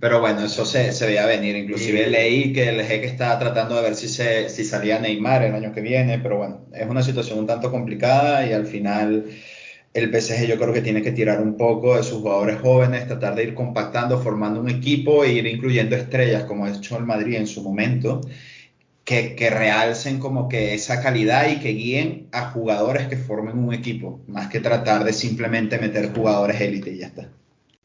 pero 0.00 0.18
bueno, 0.20 0.44
eso 0.46 0.64
se, 0.64 0.90
se 0.92 1.06
veía 1.06 1.26
venir. 1.26 1.54
Inclusive 1.54 2.06
leí 2.06 2.52
que 2.54 2.68
el 2.70 2.82
jeque 2.82 3.06
estaba 3.06 3.38
tratando 3.38 3.76
de 3.76 3.82
ver 3.82 3.94
si, 3.94 4.08
se, 4.08 4.48
si 4.48 4.64
salía 4.64 4.98
Neymar 4.98 5.42
el 5.42 5.54
año 5.54 5.72
que 5.72 5.82
viene, 5.82 6.18
pero 6.18 6.38
bueno, 6.38 6.66
es 6.72 6.88
una 6.88 7.02
situación 7.02 7.38
un 7.38 7.46
tanto 7.46 7.70
complicada 7.70 8.46
y 8.46 8.52
al 8.54 8.66
final 8.66 9.26
el 9.92 10.10
PSG 10.10 10.46
yo 10.46 10.58
creo 10.58 10.72
que 10.72 10.80
tiene 10.82 11.02
que 11.02 11.12
tirar 11.12 11.40
un 11.42 11.56
poco 11.56 11.96
de 11.96 12.04
sus 12.04 12.20
jugadores 12.20 12.58
jóvenes, 12.60 13.06
tratar 13.06 13.34
de 13.34 13.44
ir 13.44 13.54
compactando, 13.54 14.20
formando 14.22 14.60
un 14.60 14.70
equipo 14.70 15.24
e 15.24 15.32
ir 15.32 15.46
incluyendo 15.46 15.94
estrellas 15.96 16.44
como 16.44 16.64
ha 16.64 16.70
hecho 16.70 16.96
el 16.96 17.04
Madrid 17.04 17.36
en 17.36 17.46
su 17.46 17.62
momento, 17.62 18.20
que, 19.10 19.34
que 19.34 19.50
realcen 19.50 20.20
como 20.20 20.48
que 20.48 20.72
esa 20.74 21.02
calidad 21.02 21.50
y 21.50 21.58
que 21.58 21.70
guíen 21.70 22.28
a 22.30 22.50
jugadores 22.52 23.08
que 23.08 23.16
formen 23.16 23.58
un 23.58 23.74
equipo, 23.74 24.20
más 24.28 24.46
que 24.48 24.60
tratar 24.60 25.02
de 25.02 25.12
simplemente 25.12 25.80
meter 25.80 26.12
jugadores 26.14 26.60
élite 26.60 26.92
y 26.92 26.98
ya 26.98 27.06
está. 27.08 27.28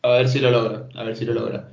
A 0.04 0.10
ver 0.10 0.30
si 0.30 0.38
lo 0.40 0.52
logra, 0.52 0.88
a 0.94 1.04
ver 1.04 1.18
si 1.18 1.26
lo 1.26 1.34
logra. 1.34 1.72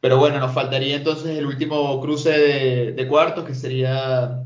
Pero 0.00 0.18
bueno, 0.18 0.40
nos 0.40 0.52
faltaría 0.52 0.96
entonces 0.96 1.38
el 1.38 1.46
último 1.46 2.00
cruce 2.00 2.30
de, 2.30 2.92
de 2.92 3.06
cuartos, 3.06 3.44
que 3.44 3.54
sería 3.54 4.42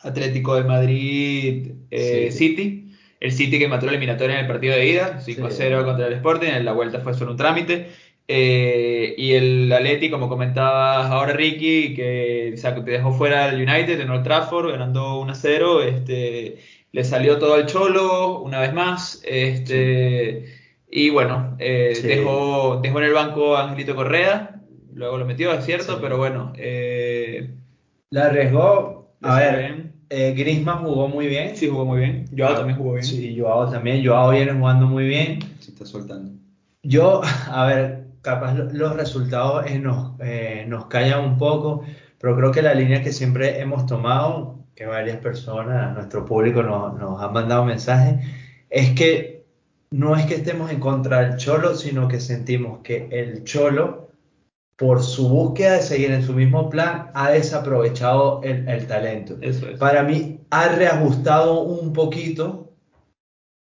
Atlético 0.00 0.54
de 0.56 0.64
Madrid 0.64 1.72
eh, 1.90 2.28
Sí. 2.30 2.38
City. 2.38 2.84
El 3.20 3.32
City 3.32 3.58
que 3.58 3.66
mató 3.66 3.86
la 3.86 3.92
eliminatoria 3.92 4.34
en 4.36 4.42
el 4.42 4.46
partido 4.46 4.74
de 4.76 4.86
ida, 4.88 5.20
5 5.20 5.46
a 5.46 5.50
Sí. 5.50 5.56
0 5.60 5.84
contra 5.86 6.06
el 6.06 6.12
Sporting, 6.12 6.48
en 6.48 6.64
la 6.66 6.72
vuelta 6.72 7.00
fue 7.00 7.14
solo 7.14 7.30
un 7.30 7.36
trámite. 7.38 7.88
Eh, 8.30 9.14
y 9.16 9.32
el 9.32 9.72
Atleti, 9.72 10.10
como 10.10 10.28
comentabas 10.28 11.10
ahora 11.10 11.32
Ricky, 11.32 11.94
que 11.94 12.52
o 12.54 12.56
sea, 12.58 12.74
que 12.74 12.82
te 12.82 12.90
dejó 12.90 13.12
fuera 13.12 13.48
el 13.48 13.56
United 13.62 13.98
en 14.00 14.10
Old 14.10 14.22
Trafford, 14.22 14.70
ganando 14.70 15.18
1 15.20 15.32
a 15.32 15.34
0, 15.34 15.82
este, 15.82 16.58
le 16.92 17.04
salió 17.04 17.38
todo 17.38 17.54
al 17.54 17.64
Cholo 17.66 18.40
una 18.40 18.60
vez 18.60 18.72
más. 18.74 19.22
Este, 19.24 20.54
Y 20.90 21.10
bueno, 21.10 21.56
eh, 21.58 21.92
Sí. 21.94 22.06
dejó, 22.06 22.80
dejó 22.82 22.98
en 22.98 23.04
el 23.04 23.12
banco 23.12 23.56
a 23.56 23.64
Angelito 23.64 23.94
Correa, 23.94 24.60
luego 24.94 25.18
lo 25.18 25.26
metió, 25.26 25.52
es 25.52 25.64
cierto, 25.64 25.92
Sí. 25.94 25.98
pero 26.00 26.16
bueno. 26.18 26.52
eh, 26.56 27.50
La 28.10 28.26
arriesgó. 28.26 29.10
A 29.22 29.38
ver, 29.38 29.90
eh, 30.10 30.34
Griezmann 30.36 30.78
jugó 30.84 31.08
muy 31.08 31.26
bien. 31.26 31.56
sí, 31.56 31.66
jugó 31.68 31.84
muy 31.84 31.98
bien. 32.00 32.24
Joao 32.36 32.54
también 32.56 32.78
jugó 32.78 32.92
bien. 32.92 33.04
Sí, 33.04 33.36
Joao 33.38 33.70
también. 33.70 34.02
Joao 34.06 34.30
viene 34.30 34.52
jugando 34.52 34.86
muy 34.86 35.06
bien. 35.06 35.40
Se 35.60 35.70
está 35.72 35.84
soltando. 35.84 36.30
Yo, 36.82 37.20
a 37.50 37.66
ver, 37.66 37.97
capaz 38.22 38.54
lo- 38.54 38.70
los 38.72 38.96
resultados 38.96 39.66
eh, 39.66 39.78
nos, 39.78 40.14
eh, 40.20 40.64
nos 40.68 40.86
callan 40.86 41.24
un 41.24 41.38
poco, 41.38 41.82
pero 42.18 42.36
creo 42.36 42.50
que 42.52 42.62
la 42.62 42.74
línea 42.74 43.02
que 43.02 43.12
siempre 43.12 43.60
hemos 43.60 43.86
tomado, 43.86 44.56
que 44.74 44.86
varias 44.86 45.18
personas, 45.18 45.94
nuestro 45.94 46.24
público 46.24 46.62
nos, 46.62 46.98
nos 46.98 47.20
han 47.22 47.32
mandado 47.32 47.64
mensajes, 47.64 48.24
es 48.70 48.90
que 48.94 49.46
no 49.90 50.14
es 50.16 50.26
que 50.26 50.34
estemos 50.34 50.70
en 50.70 50.80
contra 50.80 51.20
del 51.22 51.36
Cholo, 51.38 51.74
sino 51.74 52.08
que 52.08 52.20
sentimos 52.20 52.80
que 52.82 53.08
el 53.10 53.44
Cholo, 53.44 54.08
por 54.76 55.02
su 55.02 55.28
búsqueda 55.28 55.72
de 55.74 55.82
seguir 55.82 56.10
en 56.12 56.22
su 56.22 56.32
mismo 56.34 56.68
plan, 56.70 57.10
ha 57.14 57.30
desaprovechado 57.30 58.40
el, 58.44 58.68
el 58.68 58.86
talento. 58.86 59.36
Eso 59.40 59.68
es. 59.68 59.78
Para 59.78 60.02
mí 60.04 60.40
ha 60.50 60.68
reajustado 60.68 61.62
un 61.62 61.92
poquito, 61.92 62.67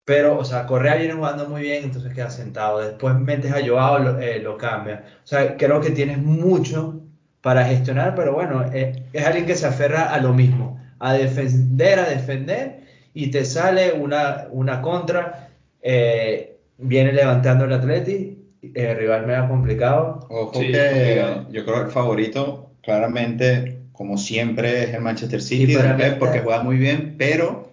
pero, 0.10 0.40
o 0.40 0.44
sea, 0.44 0.66
Correa 0.66 0.96
viene 0.96 1.14
jugando 1.14 1.48
muy 1.48 1.62
bien, 1.62 1.84
entonces 1.84 2.12
queda 2.16 2.32
sentado. 2.32 2.80
Después 2.80 3.14
metes 3.14 3.52
a 3.52 3.64
Joao, 3.64 4.00
lo, 4.00 4.20
eh, 4.20 4.40
lo 4.40 4.58
cambia. 4.58 5.04
O 5.24 5.28
sea, 5.28 5.56
creo 5.56 5.80
que 5.82 5.92
tienes 5.92 6.18
mucho 6.18 7.00
para 7.42 7.64
gestionar, 7.66 8.16
pero 8.16 8.34
bueno, 8.34 8.66
eh, 8.74 9.04
es 9.14 9.24
alguien 9.24 9.46
que 9.46 9.54
se 9.54 9.68
aferra 9.68 10.12
a 10.12 10.20
lo 10.20 10.34
mismo, 10.34 10.82
a 10.98 11.14
defender, 11.14 12.00
a 12.00 12.10
defender, 12.10 12.80
y 13.14 13.30
te 13.30 13.46
sale 13.46 13.94
una, 13.94 14.48
una 14.50 14.82
contra, 14.82 15.50
eh, 15.84 16.58
viene 16.80 17.14
levantando 17.14 17.66
el 17.66 17.74
Atleti, 17.74 18.36
eh, 18.64 18.96
rival 18.96 19.28
mega 19.28 19.48
complicado. 19.48 20.26
Ojo 20.32 20.60
Sí, 20.60 20.72
que 20.72 21.20
complicado. 21.22 21.48
yo 21.52 21.66
creo 21.66 21.76
que 21.82 21.86
el 21.86 21.92
favorito, 21.92 22.72
claramente, 22.82 23.78
como 23.92 24.18
siempre, 24.18 24.86
es 24.86 24.94
el 24.96 25.02
Manchester 25.02 25.40
City, 25.40 25.76
está- 25.76 26.18
porque 26.18 26.40
juega 26.40 26.64
muy 26.64 26.78
bien, 26.78 27.14
pero 27.20 27.69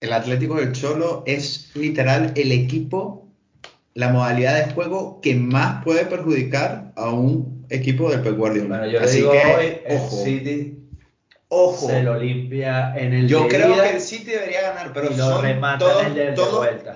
el 0.00 0.12
Atlético 0.12 0.56
del 0.56 0.72
Cholo 0.72 1.22
es 1.26 1.70
literal 1.74 2.32
el 2.36 2.52
equipo, 2.52 3.26
la 3.94 4.08
modalidad 4.10 4.64
de 4.66 4.72
juego 4.72 5.20
que 5.20 5.34
más 5.34 5.82
puede 5.84 6.04
perjudicar 6.06 6.92
a 6.96 7.10
un 7.10 7.66
equipo 7.70 8.10
del 8.10 8.20
Pep 8.22 8.36
Guardiola. 8.36 8.78
Bueno, 8.78 8.92
yo 8.92 9.00
Así 9.00 9.16
digo 9.18 9.32
que, 9.32 9.38
hoy, 9.38 9.66
el 9.86 9.96
ojo, 9.98 10.24
City 10.24 10.78
ojo. 11.48 11.86
se 11.88 12.02
lo 12.02 12.18
limpia 12.18 12.94
en 12.96 13.12
el 13.12 13.28
Yo 13.28 13.42
de 13.42 13.48
creo 13.48 13.74
ida. 13.74 13.84
que 13.90 13.96
el 13.96 14.00
City 14.00 14.30
debería 14.30 14.62
ganar, 14.62 14.92
pero 14.92 15.08
son 15.08 15.16
todos, 15.78 16.06
el 16.06 16.14
de- 16.14 16.32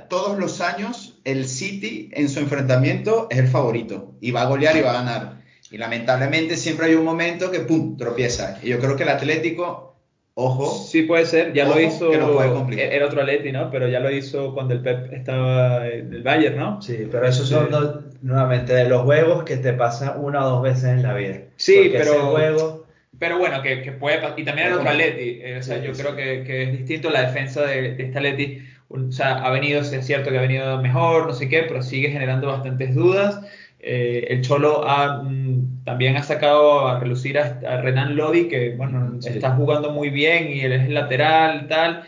todos 0.09 0.39
los 0.39 0.61
años 0.61 1.19
el 1.25 1.47
City 1.49 2.11
en 2.13 2.29
su 2.29 2.39
enfrentamiento 2.41 3.27
es 3.31 3.39
el 3.39 3.49
favorito 3.49 4.15
y 4.21 4.31
va 4.31 4.43
a 4.43 4.47
golear 4.47 4.77
y 4.77 4.81
va 4.83 4.91
a 4.91 4.95
ganar. 5.03 5.43
Y 5.71 5.79
lamentablemente 5.79 6.57
siempre 6.57 6.87
hay 6.87 6.95
un 6.95 7.05
momento 7.05 7.51
que 7.51 7.61
pum, 7.61 7.97
tropieza. 7.97 8.59
Y 8.63 8.69
yo 8.69 8.79
creo 8.79 8.95
que 8.95 9.05
el 9.05 9.09
Atlético, 9.09 9.92
ojo, 10.35 10.67
Sí, 10.87 11.03
puede 11.03 11.27
ser, 11.27 11.53
ya 11.53 11.67
Ojo, 11.67 11.75
lo 11.75 11.81
hizo 11.81 12.11
que 12.11 12.17
lo 12.19 12.35
puede 12.35 12.51
complicar. 12.53 12.93
el 12.93 13.03
otro 13.03 13.21
Atleti, 13.21 13.53
¿no? 13.53 13.71
Pero 13.71 13.89
ya 13.89 14.01
lo 14.01 14.11
hizo 14.11 14.55
cuando 14.55 14.75
el 14.75 14.81
Pep 14.81 15.13
estaba 15.13 15.87
en 15.89 16.13
el 16.15 16.23
Bayern, 16.23 16.57
¿no? 16.57 16.81
Sí, 16.83 17.07
pero 17.11 17.27
esos 17.27 17.49
son 17.49 17.69
Sí. 17.71 18.17
nuevamente 18.23 18.73
de 18.75 18.89
los 18.89 19.03
juegos 19.03 19.45
que 19.45 19.57
te 19.59 19.73
pasan 19.73 20.15
una 20.23 20.47
o 20.47 20.51
dos 20.51 20.63
veces 20.63 20.85
en 20.85 21.03
la 21.03 21.15
vida. 21.15 21.39
Sí, 21.57 21.75
Porque 21.91 21.99
pero- 21.99 22.31
juego, 22.31 22.87
Pero 23.19 23.39
bueno, 23.39 23.63
que, 23.63 23.83
que 23.83 23.93
puede 23.93 24.19
Y 24.37 24.43
también 24.45 24.69
el 24.69 24.73
otro 24.75 24.89
Atleti. 24.89 25.41
eh, 25.43 25.59
o 25.61 25.63
sea, 25.63 25.79
Sí, 25.81 25.87
yo 25.87 25.95
sí. 25.95 26.03
creo 26.03 26.17
que, 26.17 26.43
que 26.45 26.63
es 26.65 26.73
distinto 26.73 27.09
la 27.11 27.23
defensa 27.23 27.63
de, 27.67 27.95
de 27.95 28.03
este 28.03 28.19
Atleti. 28.19 28.67
O 28.89 29.13
sea, 29.13 29.37
ha 29.45 29.51
venido, 29.51 29.81
es 29.81 30.05
cierto 30.07 30.31
que 30.31 30.39
ha 30.39 30.41
venido 30.43 30.81
mejor, 30.83 31.27
no 31.29 31.33
sé 31.33 31.49
qué, 31.49 31.63
pero 31.69 31.83
sigue 31.83 32.11
generando 32.11 32.49
bastantes 32.49 32.95
dudas. 32.97 33.41
Eh, 33.81 34.27
el 34.31 34.43
Cholo 34.43 34.83
ha, 34.89 35.23
mm, 35.23 35.72
también 35.85 36.17
ha 36.17 36.23
sacado 36.23 36.87
a 36.89 37.01
relucir 37.01 37.39
a, 37.39 37.61
a 37.69 37.81
Renan 37.83 38.17
Lodi, 38.17 38.49
que 38.49 38.71
bueno, 38.77 39.21
Sí. 39.21 39.31
está 39.31 39.53
jugando 39.57 39.91
muy 39.93 40.11
bien 40.11 40.49
y 40.53 40.61
él 40.61 40.73
es 40.73 40.89
lateral 40.89 41.63
y 41.65 41.69
tal. 41.69 42.03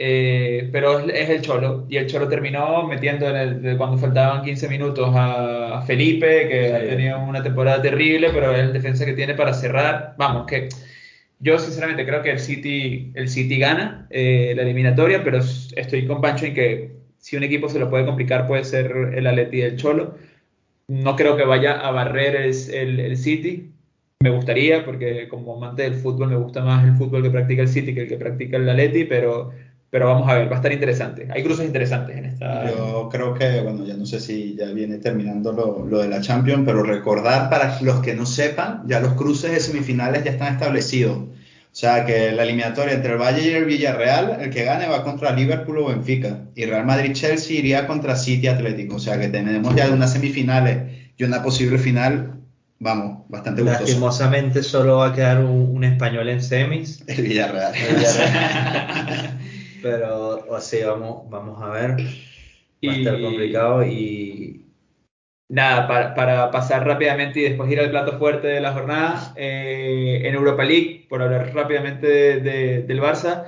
eh, 0.00 0.68
pero 0.72 1.00
es, 1.00 1.12
es 1.14 1.28
el 1.30 1.42
Cholo. 1.42 1.86
Y 1.90 1.96
el 1.96 2.06
Cholo 2.06 2.28
terminó 2.28 2.86
metiendo 2.86 3.28
en 3.28 3.36
el, 3.36 3.62
de 3.62 3.76
cuando 3.76 3.98
faltaban 3.98 4.42
15 4.44 4.68
minutos 4.68 5.10
a, 5.14 5.78
a 5.78 5.82
Felipe, 5.82 6.48
que 6.48 6.68
Sí. 6.68 6.72
ha 6.74 6.88
tenido 6.88 7.18
una 7.20 7.42
temporada 7.42 7.82
terrible, 7.82 8.30
pero 8.32 8.52
es 8.52 8.60
el 8.60 8.72
defensa 8.72 9.04
que 9.04 9.14
tiene 9.14 9.34
para 9.34 9.52
cerrar. 9.54 10.14
Vamos, 10.16 10.46
que 10.46 10.68
yo 11.40 11.58
sinceramente 11.58 12.04
creo 12.06 12.22
que 12.22 12.30
el 12.32 12.38
City, 12.40 13.12
el 13.14 13.28
City 13.28 13.58
gana 13.58 14.06
eh, 14.10 14.52
la 14.56 14.62
eliminatoria, 14.62 15.22
pero 15.24 15.38
estoy 15.76 16.06
con 16.06 16.20
Pancho 16.20 16.46
en 16.46 16.54
que 16.54 16.92
si 17.18 17.36
un 17.36 17.42
equipo 17.44 17.68
se 17.68 17.78
lo 17.80 17.90
puede 17.90 18.04
complicar 18.06 18.46
puede 18.46 18.64
ser 18.64 18.92
el 19.14 19.26
Atleti 19.26 19.58
y 19.58 19.62
el 19.62 19.76
Cholo. 19.76 20.16
No 20.88 21.16
creo 21.16 21.36
que 21.36 21.44
vaya 21.44 21.72
a 21.80 21.90
barrer 21.90 22.36
el, 22.36 23.00
el- 23.00 23.16
City. 23.16 23.70
Me 24.20 24.30
gustaría, 24.30 24.84
porque 24.84 25.28
como 25.28 25.56
amante 25.56 25.82
del 25.82 25.94
fútbol 25.94 26.28
me 26.30 26.36
gusta 26.36 26.64
más 26.64 26.84
el 26.84 26.96
fútbol 26.96 27.22
que 27.22 27.30
practica 27.30 27.62
el 27.62 27.68
City 27.68 27.94
que 27.94 28.02
el 28.02 28.08
que 28.08 28.16
practica 28.16 28.56
el 28.56 28.68
Atleti, 28.68 29.04
pero, 29.04 29.52
pero 29.90 30.06
vamos 30.06 30.28
a 30.28 30.34
ver, 30.34 30.48
va 30.48 30.54
a 30.54 30.56
estar 30.56 30.72
interesante. 30.72 31.28
Hay 31.30 31.44
cruces 31.44 31.66
interesantes 31.66 32.16
en 32.16 32.24
esta. 32.24 32.68
Yo 32.70 33.08
creo 33.12 33.34
que, 33.34 33.60
bueno, 33.60 33.84
ya 33.86 33.94
no 33.94 34.06
sé 34.06 34.18
si 34.18 34.56
ya 34.56 34.72
viene 34.72 34.98
terminando 34.98 35.52
lo, 35.52 35.86
lo 35.86 35.98
de 36.00 36.08
la 36.08 36.20
Champions, 36.20 36.62
pero 36.66 36.82
recordar 36.82 37.48
para 37.48 37.80
los 37.82 38.00
que 38.00 38.14
no 38.14 38.26
sepan, 38.26 38.82
ya 38.86 38.98
los 38.98 39.12
cruces 39.12 39.52
de 39.52 39.60
semifinales 39.60 40.24
ya 40.24 40.32
están 40.32 40.54
establecidos. 40.54 41.18
O 41.70 41.76
sea 41.78 42.04
que 42.04 42.32
la 42.32 42.42
eliminatoria 42.42 42.94
entre 42.94 43.12
el 43.12 43.18
Valle 43.18 43.42
y 43.42 43.54
el 43.54 43.64
Villarreal, 43.64 44.38
el 44.40 44.50
que 44.50 44.64
gane 44.64 44.88
va 44.88 45.04
contra 45.04 45.32
Liverpool 45.32 45.78
o 45.78 45.86
Benfica. 45.86 46.40
Y 46.54 46.64
Real 46.64 46.84
Madrid-Chelsea 46.84 47.56
iría 47.56 47.86
contra 47.86 48.16
City 48.16 48.48
Atlético. 48.48 48.96
O 48.96 48.98
sea 48.98 49.20
que 49.20 49.28
tenemos 49.28 49.74
ya 49.76 49.88
unas 49.90 50.12
semifinales 50.12 51.10
y 51.16 51.24
una 51.24 51.42
posible 51.42 51.78
final, 51.78 52.40
vamos, 52.78 53.24
bastante 53.28 53.62
gustosa. 53.62 53.82
Lastimosamente 53.82 54.62
solo 54.62 54.96
va 54.98 55.08
a 55.08 55.12
quedar 55.12 55.40
un, 55.40 55.76
un 55.76 55.84
español 55.84 56.28
en 56.28 56.42
semis. 56.42 57.04
El 57.06 57.22
Villarreal. 57.22 57.74
El 57.74 57.96
Villarreal. 57.96 59.38
Pero, 59.82 60.46
o 60.48 60.60
sea, 60.60 60.90
vamos, 60.90 61.30
vamos 61.30 61.62
a 61.62 61.68
ver. 61.70 61.96
Va 62.86 62.92
a 62.92 62.96
estar 62.96 63.20
complicado 63.20 63.84
y 63.84 64.67
Nada, 65.50 65.88
para, 65.88 66.14
para 66.14 66.50
pasar 66.50 66.86
rápidamente 66.86 67.40
y 67.40 67.42
después 67.44 67.70
ir 67.72 67.80
al 67.80 67.88
plato 67.90 68.18
fuerte 68.18 68.48
de 68.48 68.60
la 68.60 68.72
jornada, 68.74 69.32
eh, 69.36 70.20
en 70.24 70.34
Europa 70.34 70.62
League, 70.64 71.06
por 71.08 71.22
hablar 71.22 71.54
rápidamente 71.54 72.06
de- 72.06 72.40
de- 72.40 72.82
del 72.82 73.00
Barça, 73.00 73.44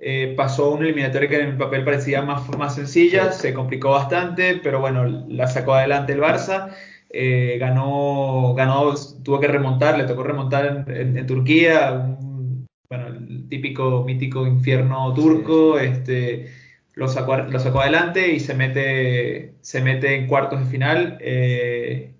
eh, 0.00 0.34
pasó 0.36 0.70
una 0.72 0.84
eliminatoria 0.84 1.28
que 1.28 1.40
en 1.40 1.48
el 1.48 1.56
papel 1.56 1.84
parecía 1.84 2.20
más, 2.22 2.46
más 2.58 2.74
sencilla, 2.74 3.32
se 3.32 3.54
complicó 3.54 3.90
bastante, 3.90 4.60
pero 4.62 4.80
bueno, 4.80 5.06
la 5.28 5.46
sacó 5.46 5.72
adelante 5.74 6.12
el 6.12 6.20
Barça, 6.20 6.68
eh, 7.10 7.56
ganó, 7.58 8.52
ganó, 8.54 8.94
tuvo 9.24 9.40
que 9.40 9.48
remontar, 9.48 9.96
le 9.96 10.04
tocó 10.04 10.22
remontar 10.24 10.84
en, 10.86 10.94
en- 10.94 11.16
en 11.18 11.26
Turquía, 11.26 11.92
un- 11.92 12.66
bueno, 12.90 13.06
el 13.08 13.48
típico 13.48 14.04
mítico 14.04 14.46
infierno 14.46 15.14
turco, 15.14 15.78
este 15.78 16.48
lo 16.98 17.06
sacó, 17.08 17.36
lo 17.36 17.60
sacó 17.60 17.80
adelante 17.80 18.32
y 18.32 18.40
se 18.40 18.54
mete, 18.54 19.54
se 19.60 19.80
mete 19.80 20.16
en 20.16 20.26
cuartos 20.26 20.58
de 20.64 20.66
final. 20.66 21.16
eh, 21.20 22.10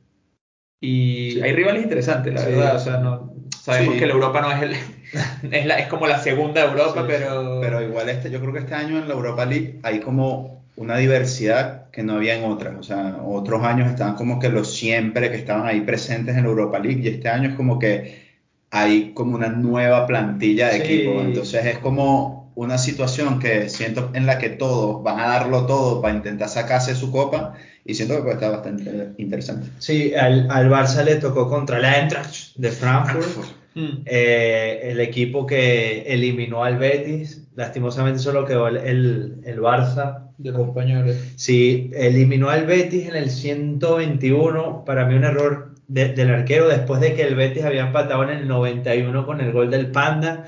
y 0.81 1.33
Sí. 1.33 1.41
hay 1.43 1.53
rivales 1.53 1.83
interesantes, 1.83 2.33
la 2.35 2.41
Sí. 2.41 2.51
verdad. 2.51 2.77
O 2.77 2.79
sea, 2.79 2.99
no, 2.99 3.33
sabemos 3.61 3.95
Sí. 3.95 4.01
que 4.01 4.07
la 4.07 4.12
Europa 4.12 4.41
no 4.41 4.53
es 4.53 4.62
el, 4.62 4.73
es, 5.53 5.67
la- 5.67 5.79
es 5.79 5.88
como 5.88 6.07
la 6.07 6.19
segunda 6.21 6.64
Europa, 6.64 7.05
pero, 7.09 7.59
Pero 7.61 7.83
igual 7.83 8.09
este, 8.09 8.31
yo 8.31 8.41
creo 8.41 8.53
que 8.53 8.61
este 8.61 8.75
año 8.75 8.99
en 8.99 9.09
la 9.09 9.14
Europa 9.14 9.45
League 9.45 9.81
hay 9.83 9.99
como 10.01 10.62
una 10.77 10.97
diversidad 10.97 11.91
que 11.91 12.05
no 12.05 12.12
había 12.14 12.37
en 12.37 12.45
otras. 12.45 12.77
O 12.79 12.83
sea, 12.85 13.19
otros 13.25 13.64
años 13.64 13.88
estaban 13.91 14.14
como 14.14 14.38
que 14.38 14.49
los 14.49 14.73
siempre 14.77 15.29
que 15.31 15.37
estaban 15.37 15.67
ahí 15.67 15.81
presentes 15.81 16.37
en 16.37 16.45
la 16.45 16.51
Europa 16.51 16.79
League 16.79 17.01
y 17.03 17.09
este 17.09 17.29
año 17.29 17.49
es 17.51 17.57
como 17.57 17.81
que 17.81 18.29
hay 18.71 19.11
como 19.14 19.35
una 19.35 19.49
nueva 19.49 20.07
plantilla 20.07 20.69
de 20.69 20.77
Sí. 20.77 20.83
equipos. 20.83 21.25
Entonces 21.25 21.67
es 21.67 21.79
como 21.79 22.38
una 22.64 22.77
situación 22.79 23.38
que 23.38 23.68
siento 23.68 24.11
en 24.14 24.27
la 24.27 24.38
que 24.38 24.49
todos 24.51 25.03
van 25.03 25.21
a 25.21 25.27
darlo 25.29 25.66
todo 25.66 26.01
para 26.03 26.14
intentar 26.14 26.49
sacarse 26.49 26.94
su 26.94 27.11
copa 27.12 27.55
y 27.85 27.94
siento 27.94 28.16
que 28.16 28.23
puede 28.23 28.35
estar 28.35 28.51
bastante 28.53 29.11
interesante. 29.18 29.68
sí, 29.79 30.12
al, 30.14 30.51
al 30.51 30.68
Barça 30.68 31.05
le 31.05 31.16
tocó 31.16 31.49
contra 31.49 31.79
el 31.79 31.85
Eintracht 31.85 32.57
de 32.57 32.71
Frankfurt. 32.71 33.47
Mm. 33.75 34.03
Eh, 34.07 34.81
el 34.90 35.01
equipo 35.01 35.47
que 35.47 36.03
eliminó 36.09 36.64
al 36.64 36.79
Betis, 36.79 37.44
lastimosamente 37.55 38.18
solo 38.18 38.44
quedó 38.44 38.66
el, 38.68 38.77
el, 38.79 39.37
el 39.44 39.61
Barça. 39.61 40.25
de 40.38 40.51
los 40.51 40.66
españoles. 40.68 41.16
Sí, 41.37 41.90
eliminó 41.94 42.49
al 42.51 42.66
Betis 42.66 43.09
en 43.09 43.14
el 43.16 43.31
121, 43.31 44.85
para 44.85 45.05
mí 45.07 45.14
un 45.14 45.25
error 45.25 45.75
de- 45.87 46.12
del 46.12 46.31
arquero, 46.31 46.68
después 46.68 47.01
de 47.01 47.14
que 47.14 47.23
el 47.23 47.35
Betis 47.37 47.64
había 47.64 47.87
empatado 47.87 48.23
en 48.25 48.31
el 48.31 48.49
91 48.49 49.25
con 49.27 49.40
el 49.40 49.53
gol 49.53 49.71
del 49.71 49.90
Panda, 49.92 50.47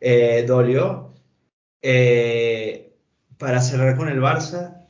eh, 0.00 0.44
dolió. 0.46 1.10
Eh, 1.86 2.94
para 3.38 3.60
cerrar 3.60 3.96
con 3.96 4.08
el 4.08 4.20
Barça, 4.20 4.86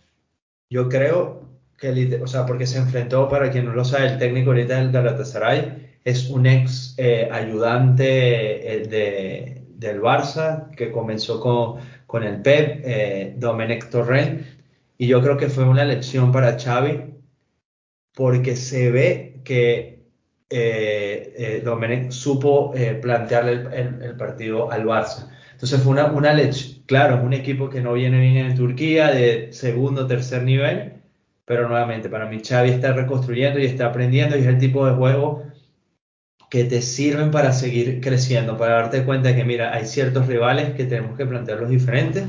yo 0.70 0.88
creo 0.88 1.48
que, 1.78 2.20
o 2.22 2.26
sea, 2.28 2.46
porque 2.46 2.66
se 2.66 2.78
enfrentó, 2.78 3.28
para 3.28 3.50
quien 3.50 3.66
no 3.66 3.74
lo 3.74 3.84
sabe, 3.84 4.06
el 4.08 4.18
técnico 4.18 4.50
ahorita 4.50 4.76
del 4.78 4.92
Galatasaray 4.92 5.98
es 6.04 6.30
un 6.30 6.46
ex 6.46 6.94
eh, 6.98 7.28
ayudante 7.32 8.06
eh, 8.84 8.86
de- 8.88 9.62
del 9.70 10.00
Barça 10.02 10.70
que 10.76 10.92
comenzó 10.92 11.40
con, 11.40 11.80
con 12.06 12.22
el 12.24 12.42
Pep, 12.42 12.84
Domenech 13.38 13.90
Torrent, 13.90 14.42
y 14.98 15.06
yo 15.08 15.20
creo 15.22 15.36
que 15.36 15.48
fue 15.48 15.64
una 15.64 15.84
lección 15.84 16.30
para 16.32 16.58
Xavi 16.58 17.14
porque 18.14 18.56
se 18.56 18.90
ve 18.90 19.40
que 19.44 20.04
Domenech 21.64 22.10
supo 22.12 22.72
plantearle 23.02 23.52
el- 23.52 24.02
el 24.02 24.16
partido 24.16 24.70
al 24.70 24.84
Barça. 24.86 25.28
Entonces 25.64 25.82
fue 25.82 25.92
una, 25.92 26.12
una 26.12 26.34
lección, 26.34 26.82
claro, 26.84 27.16
es 27.16 27.24
un 27.24 27.32
equipo 27.32 27.70
que 27.70 27.80
no 27.80 27.94
viene 27.94 28.20
bien 28.20 28.36
en 28.36 28.54
Turquía, 28.54 29.10
de 29.10 29.50
segundo, 29.54 30.06
tercer 30.06 30.42
nivel, 30.42 30.92
pero 31.46 31.66
nuevamente 31.70 32.10
para 32.10 32.26
mí 32.26 32.42
Xavi 32.46 32.68
está 32.68 32.92
reconstruyendo 32.92 33.58
y 33.58 33.64
está 33.64 33.86
aprendiendo 33.86 34.36
y 34.36 34.40
es 34.40 34.46
el 34.46 34.58
tipo 34.58 34.86
de 34.86 34.92
juego 34.92 35.42
que 36.50 36.64
te 36.64 36.82
sirven 36.82 37.30
para 37.30 37.54
seguir 37.54 38.02
creciendo, 38.02 38.58
para 38.58 38.74
darte 38.74 39.04
cuenta 39.04 39.30
de 39.30 39.36
que, 39.36 39.44
mira, 39.44 39.72
hay 39.72 39.86
ciertos 39.86 40.26
rivales 40.26 40.74
que 40.74 40.84
tenemos 40.84 41.16
que 41.16 41.24
plantearlos 41.24 41.70
diferentes. 41.70 42.24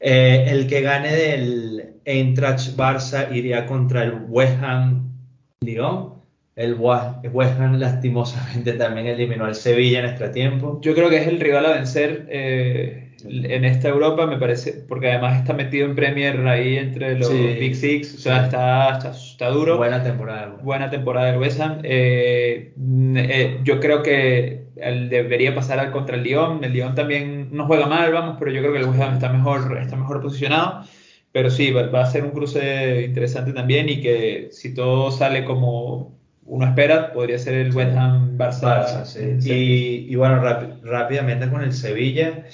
Eh, 0.00 0.46
el 0.48 0.66
que 0.66 0.80
gane 0.80 1.14
del 1.14 1.96
Eintracht 2.06 2.74
Barça 2.74 3.30
iría 3.36 3.66
contra 3.66 4.02
el 4.02 4.14
West 4.28 4.62
Ham 4.62 5.12
Lyon. 5.60 6.21
El 6.54 6.74
West 6.74 7.58
Ham 7.60 7.78
lastimosamente 7.78 8.74
también 8.74 9.06
eliminó 9.06 9.46
al 9.46 9.54
Sevilla 9.54 10.00
en 10.00 10.04
extratiempo. 10.06 10.80
Yo 10.82 10.94
creo 10.94 11.08
que 11.08 11.16
es 11.16 11.26
el 11.26 11.40
rival 11.40 11.64
a 11.64 11.72
vencer 11.72 12.26
eh, 12.28 13.12
en 13.24 13.64
esta 13.64 13.88
Europa, 13.88 14.26
me 14.26 14.36
parece, 14.36 14.84
porque 14.86 15.10
además 15.10 15.38
está 15.40 15.54
metido 15.54 15.86
en 15.86 15.94
Premier 15.94 16.46
ahí 16.46 16.76
entre 16.76 17.18
los 17.18 17.28
Sí. 17.28 17.56
Big 17.58 17.74
Six, 17.74 18.14
o 18.16 18.18
sea, 18.18 18.44
está, 18.44 18.92
está, 18.98 19.10
está 19.12 19.48
duro. 19.48 19.78
Buena 19.78 20.02
temporada. 20.02 20.58
buena 20.62 20.90
temporada 20.90 21.28
del 21.32 21.40
West 21.40 21.60
Ham. 21.60 21.78
Eh, 21.84 22.74
eh, 23.16 23.60
yo 23.64 23.80
creo 23.80 24.02
que 24.02 24.64
debería 24.76 25.54
pasar 25.54 25.78
al 25.78 25.90
contra 25.90 26.16
el 26.16 26.22
Lyon. 26.22 26.62
El 26.64 26.72
Lyon 26.74 26.94
también 26.94 27.48
no 27.52 27.66
juega 27.66 27.86
mal, 27.86 28.12
vamos, 28.12 28.36
pero 28.38 28.50
yo 28.50 28.60
creo 28.60 28.72
que 28.72 28.80
el 28.80 28.86
West 28.86 29.00
Ham 29.00 29.14
está 29.14 29.32
mejor, 29.32 29.78
está 29.80 29.96
mejor 29.96 30.20
posicionado. 30.20 30.84
Pero 31.32 31.48
sí, 31.48 31.70
va, 31.70 31.86
va 31.86 32.02
a 32.02 32.06
ser 32.06 32.24
un 32.24 32.30
cruce 32.32 33.04
interesante 33.06 33.54
también 33.54 33.88
y 33.88 34.02
que 34.02 34.48
si 34.50 34.74
todo 34.74 35.10
sale 35.10 35.46
como 35.46 36.20
uno 36.44 36.66
espera, 36.66 37.12
podría 37.12 37.38
ser 37.38 37.54
el 37.54 37.74
West 37.74 37.96
Ham 37.96 38.36
Barça. 38.38 38.60
Barça, 38.62 39.04
sí. 39.04 39.50
Y, 39.50 40.12
y 40.12 40.14
bueno, 40.16 40.42
rápi- 40.42 40.80
rápidamente 40.82 41.48
con 41.50 41.62
el 41.62 41.72
Sevilla, 41.72 42.44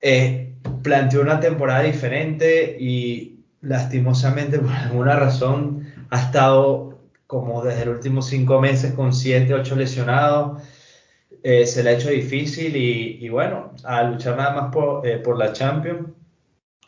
eh, 0.00 0.54
planteó 0.82 1.20
una 1.22 1.40
temporada 1.40 1.82
diferente 1.82 2.76
y 2.78 3.44
lastimosamente 3.60 4.58
por 4.60 4.70
alguna 4.72 5.16
razón 5.16 5.86
ha 6.10 6.20
estado 6.20 6.98
como 7.26 7.62
desde 7.62 7.84
los 7.86 7.96
últimos 7.96 8.26
cinco 8.26 8.60
meses 8.60 8.92
con 8.94 9.12
siete, 9.12 9.54
ocho 9.54 9.76
lesionados. 9.76 10.62
Eh, 11.42 11.66
se 11.66 11.82
le 11.82 11.90
ha 11.90 11.92
hecho 11.94 12.10
difícil 12.10 12.76
y, 12.76 13.18
y 13.24 13.28
bueno, 13.30 13.72
a 13.84 14.02
luchar 14.04 14.36
nada 14.36 14.52
más 14.60 14.72
por, 14.72 15.06
eh, 15.06 15.18
por 15.18 15.38
la 15.38 15.52
Champions. 15.52 16.08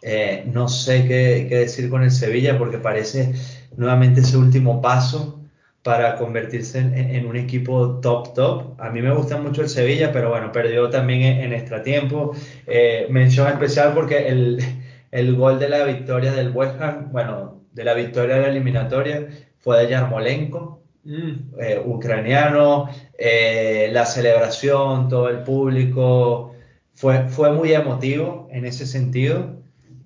Eh, 0.03 0.45
no 0.47 0.69
sé 0.69 1.07
qué, 1.07 1.47
qué 1.49 1.59
decir 1.61 1.89
con 1.91 2.03
el 2.03 2.11
Sevilla 2.11 2.59
porque 2.59 2.79
parece 2.79 3.35
nuevamente 3.77 4.21
ese 4.21 4.37
último 4.37 4.83
paso 4.83 5.42
para 5.83 6.17
convertirse 6.17 6.79
en, 6.79 6.95
en 6.95 7.27
un 7.27 7.37
equipo 7.37 8.01
top 8.01 8.35
top. 8.35 8.81
A 8.81 8.91
mí 8.91 9.03
me 9.03 9.13
gusta 9.13 9.37
mucho 9.39 9.63
el 9.63 9.69
Sevilla, 9.69 10.13
pero 10.13 10.31
bueno, 10.31 10.53
perdió 10.53 10.91
también 10.91 11.23
en, 11.23 11.41
en 11.41 11.53
extratiempo. 11.53 12.33
Eh, 12.67 13.07
mención 13.11 13.49
especial 13.49 13.93
porque 13.95 14.29
el, 14.29 14.59
el 15.11 15.35
gol 15.37 15.59
de 15.59 15.69
la 15.69 15.85
victoria 15.85 16.33
del 16.33 16.51
West 16.51 16.81
Ham, 16.81 17.13
bueno, 17.13 17.61
de 17.73 17.85
la 17.85 17.95
victoria 17.95 18.37
de 18.37 18.43
la 18.43 18.49
eliminatoria, 18.49 19.29
fue 19.59 19.79
de 19.83 19.91
Yarmolenko, 19.91 20.83
Mm, 21.05 21.59
eh, 21.61 21.83
ucraniano, 21.85 22.89
eh, 23.19 23.91
la 23.93 24.07
celebración, 24.07 25.09
todo 25.09 25.29
el 25.29 25.43
público, 25.43 26.55
fue, 26.95 27.29
fue 27.29 27.53
muy 27.53 27.73
emotivo 27.73 28.49
en 28.53 28.67
ese 28.67 28.87
sentido 28.87 29.57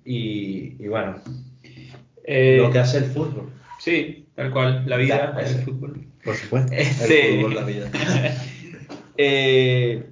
y, 0.03 0.75
y 0.83 0.87
bueno, 0.87 1.17
eh, 2.23 2.57
lo 2.59 2.71
que 2.71 2.79
hace 2.79 2.97
el 2.97 3.05
fútbol, 3.05 3.51
Sí, 3.79 4.16
tal 4.37 4.51
cual, 4.51 4.83
la 4.85 4.95
vida, 4.97 5.33
Da- 5.35 5.41
el 5.41 5.55
fútbol. 5.63 6.05
por 6.23 6.35
supuesto. 6.35 6.71
Este, 6.73 7.31
El 7.31 7.41
fútbol, 7.41 7.55
la 7.55 7.63
vida. 7.63 7.91
eh, 9.17 10.03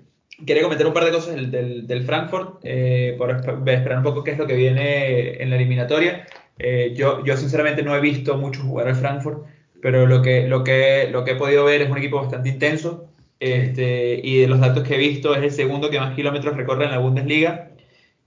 quería 0.45 0.63
comentar 0.63 0.87
un 0.87 0.93
par 0.93 1.05
de 1.05 1.11
cosas 1.11 1.35
del, 1.35 1.51
del, 1.51 1.87
del 1.87 2.03
Frankfurt, 2.03 2.59
eh, 2.63 3.15
por 3.17 3.29
esperar 3.31 3.97
un 3.99 4.03
poco 4.03 4.23
qué 4.23 4.31
es 4.31 4.37
lo 4.37 4.47
que 4.47 4.55
viene 4.55 5.41
en 5.41 5.49
la 5.49 5.55
eliminatoria. 5.55 6.25
Eh, 6.57 6.93
yo, 6.97 7.23
yo 7.23 7.37
sinceramente 7.37 7.83
no 7.83 7.95
he 7.95 8.01
visto 8.01 8.35
mucho 8.37 8.61
jugar 8.63 8.87
al 8.87 8.95
Frankfurt, 8.95 9.45
pero 9.81 10.05
lo 10.07 10.21
que, 10.21 10.47
lo, 10.47 10.63
que, 10.63 11.07
lo 11.11 11.23
que 11.23 11.31
he 11.31 11.35
podido 11.35 11.65
ver 11.65 11.81
es 11.81 11.89
un 11.89 11.97
equipo 11.97 12.17
bastante 12.17 12.49
intenso. 12.49 13.07
Este, 13.39 14.19
y 14.23 14.39
de 14.39 14.47
los 14.47 14.59
datos 14.59 14.87
que 14.87 14.95
he 14.95 14.97
visto 14.97 15.35
es 15.35 15.43
el 15.43 15.51
segundo 15.51 15.89
que 15.89 15.99
más 15.99 16.15
kilómetros 16.15 16.55
recorre 16.57 16.85
en 16.85 16.91
la 16.91 16.97
Bundesliga, 16.99 17.69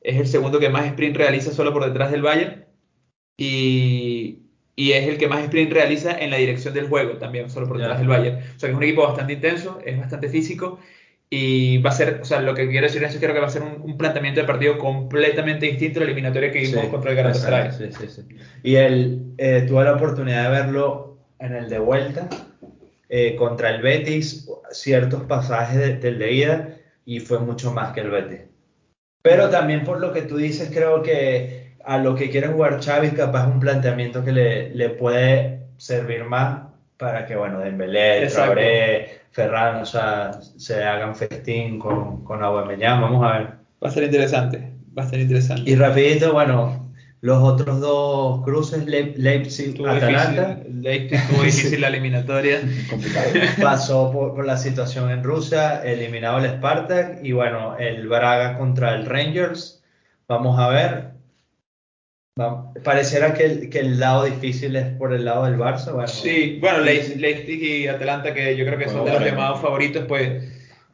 es 0.02 0.16
el 0.20 0.26
segundo 0.26 0.60
que 0.60 0.68
más 0.68 0.84
sprint 0.86 1.16
realiza 1.16 1.50
solo 1.50 1.72
por 1.72 1.84
detrás 1.84 2.12
del 2.12 2.22
Bayern 2.22 2.66
y, 3.36 4.17
y 4.82 4.92
es 4.92 5.08
el 5.08 5.18
que 5.18 5.26
más 5.28 5.42
sprint 5.42 5.72
realiza 5.72 6.16
en 6.16 6.30
la 6.30 6.36
dirección 6.36 6.72
del 6.72 6.86
juego 6.88 7.14
también, 7.18 7.50
solo 7.50 7.66
por 7.66 7.78
detrás 7.78 7.96
Ya. 7.96 8.00
del 8.00 8.08
Bayern. 8.08 8.36
O 8.38 8.58
sea 8.58 8.68
que 8.68 8.72
es 8.72 8.76
un 8.76 8.82
equipo 8.84 9.02
bastante 9.02 9.32
intenso, 9.34 9.78
es 9.84 9.98
bastante 9.98 10.28
físico 10.28 10.78
y 11.30 11.78
va 11.78 11.90
a 11.90 11.92
ser, 11.92 12.20
o 12.22 12.24
sea, 12.24 12.40
lo 12.40 12.54
que 12.54 12.68
quiero 12.68 12.86
decir 12.86 13.02
es 13.02 13.12
que 13.12 13.18
creo 13.18 13.34
que 13.34 13.40
va 13.40 13.48
a 13.48 13.50
ser 13.50 13.62
un, 13.62 13.82
un 13.82 13.98
planteamiento 13.98 14.40
de 14.40 14.46
partido 14.46 14.78
completamente 14.78 15.66
distinto 15.66 15.98
a 15.98 16.04
la 16.04 16.06
eliminatoria 16.10 16.52
que 16.52 16.60
vimos 16.60 16.84
Sí, 16.84 16.90
contra 16.90 17.10
el 17.10 17.16
Galatasaray. 17.16 17.72
sí, 17.72 17.84
sí, 17.98 18.06
sí. 18.08 18.22
Y 18.62 18.76
él 18.76 19.34
eh, 19.36 19.64
tuve 19.68 19.82
la 19.84 19.94
oportunidad 19.94 20.44
de 20.44 20.50
verlo 20.62 21.18
en 21.40 21.54
el 21.56 21.68
de 21.68 21.78
vuelta 21.80 22.28
eh, 23.08 23.34
contra 23.36 23.70
el 23.74 23.82
Betis, 23.82 24.48
ciertos 24.70 25.24
pasajes 25.24 25.76
de- 25.78 25.96
del 25.96 26.18
de 26.20 26.32
ida, 26.32 26.76
y 27.04 27.20
fue 27.20 27.40
mucho 27.40 27.72
más 27.72 27.92
que 27.92 28.00
el 28.00 28.10
Betis. 28.10 28.40
Pero 29.22 29.50
también 29.50 29.82
por 29.84 29.98
lo 30.00 30.12
que 30.12 30.22
tú 30.22 30.36
dices, 30.36 30.70
creo 30.72 31.02
que 31.02 31.67
a 31.88 31.98
lo 31.98 32.14
que 32.14 32.30
quiere 32.30 32.48
jugar 32.48 32.80
Xavi, 32.82 33.10
capaz 33.10 33.46
un 33.48 33.60
planteamiento 33.60 34.24
que 34.24 34.32
le, 34.32 34.74
le 34.74 34.90
puede 34.90 35.62
servir 35.78 36.24
más 36.24 36.68
para 36.98 37.26
que, 37.26 37.34
bueno, 37.36 37.60
Dembélé, 37.60 38.24
Exacto. 38.24 38.52
Traoré, 38.52 39.20
Ferran, 39.30 39.76
o 39.82 39.86
sea, 39.86 40.32
se 40.40 40.84
hagan 40.84 41.14
festín 41.16 41.78
con, 41.78 42.24
con 42.24 42.42
Aubameyang. 42.42 43.00
Vamos 43.00 43.24
a 43.24 43.38
ver. 43.38 43.46
Va 43.82 43.88
a 43.88 43.90
ser 43.90 44.04
interesante, 44.04 44.72
va 44.96 45.04
a 45.04 45.08
ser 45.08 45.20
interesante. 45.20 45.70
Y 45.70 45.76
rapidito, 45.76 46.32
bueno, 46.32 46.90
los 47.20 47.38
otros 47.42 47.80
dos 47.80 48.42
cruces, 48.44 48.84
Le- 48.86 49.14
Leipzig, 49.16 49.68
Estuvo 49.68 49.88
Atalanta, 49.88 50.54
difícil, 50.56 50.82
Leipzig 50.82 51.20
tuvo 51.28 51.42
difícil 51.44 51.80
la 51.80 51.88
eliminatoria. 51.88 52.60
Complicado. 52.90 53.26
pasó 53.62 54.10
por, 54.12 54.34
por 54.34 54.44
la 54.44 54.56
situación 54.56 55.10
en 55.10 55.22
Rusia, 55.24 55.82
eliminado 55.84 56.38
el 56.38 56.50
Spartak 56.50 57.24
y 57.24 57.32
bueno, 57.32 57.76
el 57.78 58.08
Braga 58.08 58.58
contra 58.58 58.94
el 58.94 59.06
Rangers. 59.06 59.82
Vamos 60.26 60.58
a 60.58 60.68
ver. 60.68 61.17
Va- 62.38 62.72
pareciera 62.84 63.34
que 63.34 63.44
el, 63.44 63.70
que 63.70 63.80
el 63.80 63.98
lado 63.98 64.24
difícil 64.24 64.76
es 64.76 64.86
por 64.96 65.12
el 65.12 65.24
lado 65.24 65.44
del 65.46 65.56
Barça. 65.58 65.92
Bueno, 65.92 66.06
Sí, 66.08 66.58
bueno, 66.60 66.80
Leipzig, 66.80 67.62
y 67.62 67.86
Atalanta, 67.88 68.32
que 68.34 68.56
yo 68.56 68.64
creo 68.64 68.78
que 68.78 68.84
son 68.88 69.04
de 69.04 69.10
los 69.12 69.20
Bueno, 69.20 69.26
llamados 69.26 69.60
favoritos, 69.60 70.04
pues 70.06 70.44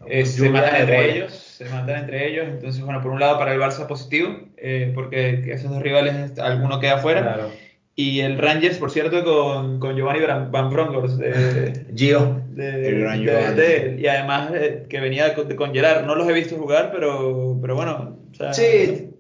eh, 0.07 0.25
se 0.27 0.49
matan 0.51 0.77
entre 0.77 0.97
goles. 0.97 1.17
ellos, 1.17 1.33
se 1.33 1.65
matan 1.67 1.97
entre 2.01 2.29
ellos. 2.31 2.47
Entonces, 2.49 2.83
bueno, 2.83 3.01
por 3.03 3.11
un 3.11 3.21
lado 3.21 3.39
para 3.39 3.53
el 3.53 3.61
Barça 3.61 3.87
positivo, 3.87 4.39
eh, 4.57 4.93
porque 4.95 5.43
esos 5.53 5.71
dos 5.71 5.83
rivales, 5.83 6.39
alguno 6.39 6.81
queda 6.81 6.99
fuera. 6.99 7.21
claro. 7.23 7.51
Y 7.97 8.21
el 8.21 8.39
Rangers, 8.39 8.79
por 8.79 8.91
cierto, 8.91 9.23
con, 9.23 9.79
con 9.79 9.95
Giovanni 9.97 10.19
Van 10.51 10.69
Bronckhorst, 10.71 11.17
de, 11.17 11.85
Gio, 11.95 12.41
de- 12.49 12.89
El 12.89 13.01
gran 13.01 13.19
de- 13.21 13.25
Giovanni. 13.25 13.57
de- 13.57 13.97
y 14.01 14.07
además 14.09 14.51
eh, 14.53 14.87
que 14.89 14.99
venía 14.99 15.33
con, 15.35 15.55
con 15.55 15.73
Gerard. 15.73 16.05
No 16.05 16.15
los 16.17 16.29
he 16.29 16.33
visto 16.33 16.57
jugar, 16.57 16.91
pero, 16.93 17.57
pero 17.61 17.77
bueno, 17.77 18.19
o 18.33 18.35
sea, 18.35 18.53
Sí. 18.53 19.11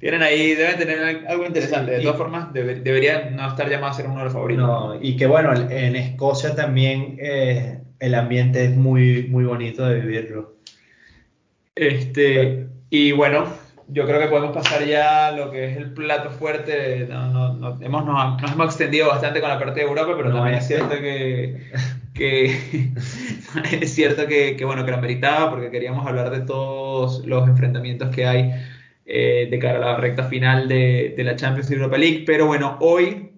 Tienen 0.00 0.22
ahí, 0.22 0.54
deben 0.54 0.78
tener 0.78 1.26
algo 1.28 1.44
interesante. 1.46 1.92
De 1.92 2.00
todas 2.00 2.16
formas, 2.16 2.52
debe- 2.52 2.80
deberían 2.80 3.36
no 3.36 3.46
estar 3.46 3.68
llamados 3.68 3.96
a 3.96 4.00
ser 4.00 4.10
uno 4.10 4.18
de 4.18 4.24
los 4.24 4.32
favoritos. 4.32 4.66
no, 4.66 4.98
y 5.00 5.14
que 5.16 5.26
bueno, 5.26 5.52
en 5.54 5.94
Escocia 5.94 6.54
también 6.56 7.16
eh, 7.20 7.78
el 8.00 8.14
ambiente 8.14 8.64
es 8.64 8.74
muy, 8.74 9.28
muy 9.28 9.44
bonito 9.44 9.84
de 9.86 10.00
vivirlo. 10.00 10.56
Este, 11.74 12.66
y 12.90 13.12
bueno, 13.12 13.44
yo 13.88 14.06
creo 14.06 14.20
que 14.20 14.26
podemos 14.26 14.52
pasar 14.52 14.84
ya 14.84 15.28
a 15.28 15.32
lo 15.32 15.50
que 15.50 15.66
es 15.70 15.76
el 15.76 15.92
plato 15.92 16.30
fuerte. 16.30 17.06
No, 17.08 17.28
no, 17.30 17.54
no- 17.54 17.78
hemos, 17.80 18.04
nos, 18.04 18.40
nos 18.42 18.52
hemos 18.52 18.66
extendido 18.66 19.08
bastante 19.08 19.40
con 19.40 19.48
la 19.50 19.58
parte 19.58 19.80
de 19.80 19.86
Europa, 19.86 20.14
pero 20.16 20.32
también 20.32 20.56
es 20.56 20.66
cierto 20.66 20.94
que, 20.98 21.70
que 22.14 22.90
es 23.80 23.94
cierto 23.94 24.26
que, 24.26 24.56
que, 24.56 24.64
bueno, 24.64 24.84
que 24.84 24.90
la 24.92 24.96
meritaba 24.98 25.50
porque 25.50 25.70
queríamos 25.70 26.06
hablar 26.06 26.30
de 26.30 26.40
todos 26.40 27.24
los 27.26 27.48
enfrentamientos 27.48 28.14
que 28.14 28.26
hay 28.26 28.52
eh, 29.12 29.48
de 29.50 29.58
cara 29.58 29.78
a 29.78 29.92
la 29.92 29.96
recta 29.96 30.24
final 30.24 30.68
de, 30.68 31.14
de 31.16 31.24
la 31.24 31.36
Champions 31.36 31.70
Europa 31.70 31.98
League. 31.98 32.22
Pero 32.24 32.46
bueno, 32.46 32.78
hoy, 32.80 33.32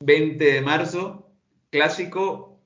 20 0.00 0.44
de 0.44 0.60
marzo, 0.60 1.30
clásico, 1.70 2.60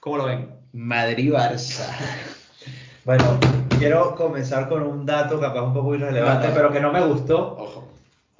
¿cómo 0.00 0.18
lo 0.18 0.26
ven? 0.26 0.50
Madrid-Barça. 0.72 1.86
Bueno, 3.04 3.40
quiero 3.78 4.14
comenzar 4.14 4.68
con 4.68 4.82
un 4.82 5.06
dato 5.06 5.40
capaz 5.40 5.62
un 5.62 5.72
poco 5.72 5.94
irrelevante, 5.94 6.48
pero 6.54 6.70
que 6.70 6.78
no 6.78 6.92
me 6.92 7.00
gustó. 7.00 7.56
Ojo. 7.56 7.87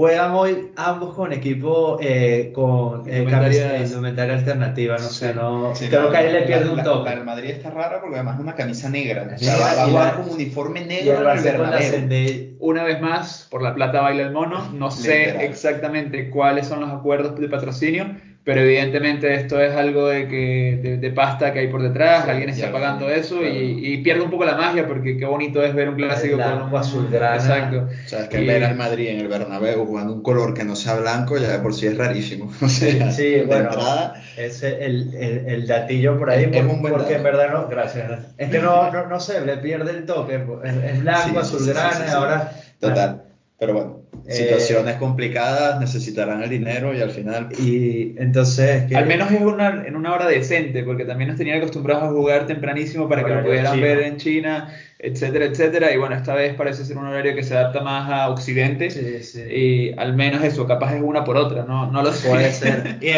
Juegan 0.01 0.31
hoy 0.31 0.71
ambos 0.77 1.13
con 1.17 1.33
equipo 1.33 1.99
eh, 2.01 2.53
con 2.55 3.03
eh, 3.09 3.27
camisa- 3.29 3.79
indumentaria 3.79 4.35
alternativa, 4.37 4.95
no 4.97 5.03
sé, 5.09 5.35
no, 5.35 5.75
Sí, 5.75 5.89
creo 5.89 6.03
no, 6.03 6.11
que 6.11 6.17
ahí 6.19 6.33
le 6.33 6.43
pierde 6.43 6.67
la- 6.67 6.73
un 6.73 6.83
toque. 6.85 7.11
La 7.11 7.17
del 7.17 7.25
Madrid 7.25 7.51
está 7.51 7.71
rara 7.71 8.01
porque 8.01 8.15
además 8.15 8.37
es 8.37 8.41
una 8.43 8.55
camisa 8.55 8.89
negra. 8.91 9.27
O 9.29 9.35
Es 9.35 9.41
sea, 9.41 9.55
negra 9.55 9.67
va, 9.67 9.75
va 9.75 9.83
a 9.83 9.87
jugar 9.89 10.15
como 10.19 10.33
uniforme 10.35 10.85
negro 10.87 11.15
en 11.15 11.19
el 11.19 11.35
con 11.35 11.43
Bernabéu. 11.43 12.57
Una 12.61 12.85
vez 12.85 13.01
más, 13.01 13.49
por 13.51 13.61
la 13.61 13.75
plata 13.75 14.01
baila 14.03 14.23
el 14.23 14.33
mono. 14.33 14.71
No 14.73 14.93
sé 14.93 15.19
Literal. 15.27 15.43
exactamente 15.47 16.31
cuáles 16.31 16.69
son 16.69 16.79
los 16.81 16.91
acuerdos 16.91 17.35
de 17.41 17.49
patrocinio, 17.49 18.07
pero 18.49 18.63
evidentemente 18.63 19.35
esto 19.35 19.61
es 19.61 19.75
algo 19.77 20.09
de, 20.09 20.27
que, 20.27 20.81
de, 20.83 20.97
de 20.97 21.11
pasta 21.11 21.53
que 21.53 21.59
hay 21.59 21.69
por 21.69 21.83
detrás. 21.83 22.25
Sí, 22.25 22.31
Alguien 22.31 22.49
está 22.49 22.67
ya, 22.69 22.73
pagando 22.73 23.11
eso 23.11 23.41
claro. 23.41 23.55
y, 23.55 23.93
y 23.93 23.97
pierde 23.99 24.23
un 24.23 24.31
poco 24.31 24.47
la 24.47 24.57
magia 24.57 24.87
porque 24.89 25.19
qué 25.19 25.27
bonito 25.27 25.63
es 25.63 25.75
ver 25.75 25.91
un 25.91 25.97
clásico 25.97 26.37
El 26.37 26.43
con 26.43 26.63
un 26.63 26.75
azulgrana. 26.77 27.35
Exacto. 27.37 27.89
O 28.07 28.09
sea, 28.09 28.21
es 28.23 28.29
que 28.31 28.43
Y- 28.43 28.47
ver 28.47 28.65
al 28.65 28.75
Madrid 28.75 29.09
en 29.09 29.21
el 29.21 29.29
Bernabéu 29.29 29.85
jugando 29.85 30.15
un 30.15 30.23
color 30.23 30.55
que 30.55 30.65
no 30.65 30.77
sea 30.77 30.95
blanco 30.95 31.37
ya 31.37 31.49
de 31.53 31.59
por 31.59 31.75
sí 31.75 31.89
es 31.89 31.99
rarísimo. 31.99 32.51
O 32.63 32.69
sea, 32.71 33.11
Sí, 33.13 33.33
de 33.33 33.43
bueno, 33.43 33.65
entrada, 33.69 34.15
ese 34.39 34.83
el, 34.83 35.15
el, 35.15 35.47
el 35.47 35.67
datillo 35.67 36.19
por 36.19 36.31
ahí, 36.31 36.45
Es- 36.45 36.51
es 36.57 36.63
por- 36.63 36.75
un 36.75 36.81
buen 36.81 36.95
porque 36.95 37.17
en 37.17 37.23
dato. 37.23 37.37
verdad 37.37 37.53
no, 37.53 37.69
gracias. 37.69 38.11
Es 38.39 38.49
que 38.51 38.61
no, 38.61 38.91
no, 38.91 39.07
no 39.09 39.21
sé, 39.21 39.45
le 39.45 39.59
pierde 39.59 39.91
el 39.91 40.07
toque, 40.07 40.37
es, 40.65 40.75
es 40.95 41.01
blanco, 41.03 41.23
Sí, 41.25 41.31
sí, 41.33 41.37
azulgrana, 41.39 41.91
sí, 41.93 41.97
sí, 42.03 42.09
sí. 42.09 42.15
ahora... 42.15 42.53
total. 42.81 43.23
Pero 43.59 43.73
bueno, 43.75 44.03
Eh, 44.27 44.33
situaciones 44.35 44.97
complicadas, 44.97 45.81
necesitarán 45.81 46.43
el 46.43 46.51
dinero 46.51 46.95
y 46.95 47.01
al 47.01 47.11
final. 47.11 47.49
Y 47.59 48.15
entonces... 48.21 48.85
que- 48.85 48.95
Al 48.97 49.07
menos 49.07 49.31
es 49.33 49.41
una, 49.41 49.85
en 49.87 49.97
una 49.97 50.13
hora 50.15 50.27
decente, 50.29 50.85
porque 50.85 51.05
también 51.05 51.29
nos 51.29 51.39
tenían 51.39 51.59
acostumbrados 51.59 52.05
a 52.05 52.09
jugar 52.11 52.47
tempranísimo 52.47 53.09
para 53.09 53.25
que 53.25 53.35
lo 53.35 53.43
pudieran 53.43 53.75
chino. 53.75 53.87
ver 53.87 54.03
en 54.03 54.17
China, 54.19 54.75
etcétera, 54.99 55.47
etcétera. 55.47 55.93
Y 55.93 55.97
bueno, 55.97 56.15
esta 56.15 56.35
vez 56.35 56.55
parece 56.55 56.85
ser 56.85 56.99
un 56.99 57.07
horario 57.07 57.35
que 57.35 57.43
se 57.43 57.57
adapta 57.57 57.81
más 57.83 58.09
a 58.11 58.29
Occidente. 58.31 58.91
Sí, 58.91 59.23
sí. 59.23 59.43
Y 59.43 59.99
al 59.99 60.15
menos 60.15 60.45
eso, 60.45 60.67
capaz 60.67 60.95
es 60.95 61.03
una 61.03 61.25
por 61.25 61.37
otra, 61.37 61.65
no, 61.65 61.91
no 61.91 62.03
lo 62.03 62.13
sé. 62.13 62.29
Puede 62.29 62.53
ser. 62.53 62.99
Y 63.01 63.07
eh, 63.09 63.13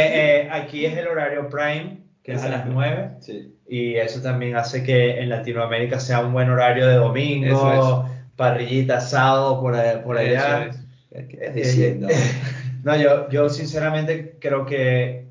eh, 0.45 0.49
aquí 0.51 0.87
es 0.87 0.97
el 0.97 1.09
horario 1.09 1.49
prime, 1.51 1.99
que 2.23 2.33
es 2.33 2.43
a 2.43 2.49
las 2.49 2.61
Exacto. 2.61 2.73
9. 2.75 3.09
Sí. 3.21 3.55
Y 3.69 3.97
eso 3.97 4.23
también 4.23 4.57
hace 4.57 4.83
que 4.83 5.21
en 5.21 5.29
Latinoamérica 5.29 6.01
sea 6.01 6.21
un 6.25 6.33
buen 6.33 6.49
horario 6.51 6.87
de 6.87 6.95
domingo, 6.95 7.47
Eso 7.47 8.05
parrillita, 8.41 8.97
asado 8.97 9.61
por, 9.61 9.75
por 10.03 10.17
allá. 10.19 10.65
Eso 10.67 10.79
es. 11.13 11.27
¿Qué 11.29 11.35
estás 11.35 11.57
Eh, 11.57 11.61
diciendo? 11.63 12.09
no, 12.85 12.97
yo, 12.97 13.29
yo 13.29 13.49
sinceramente 13.51 14.37
creo 14.41 14.65
que 14.65 15.27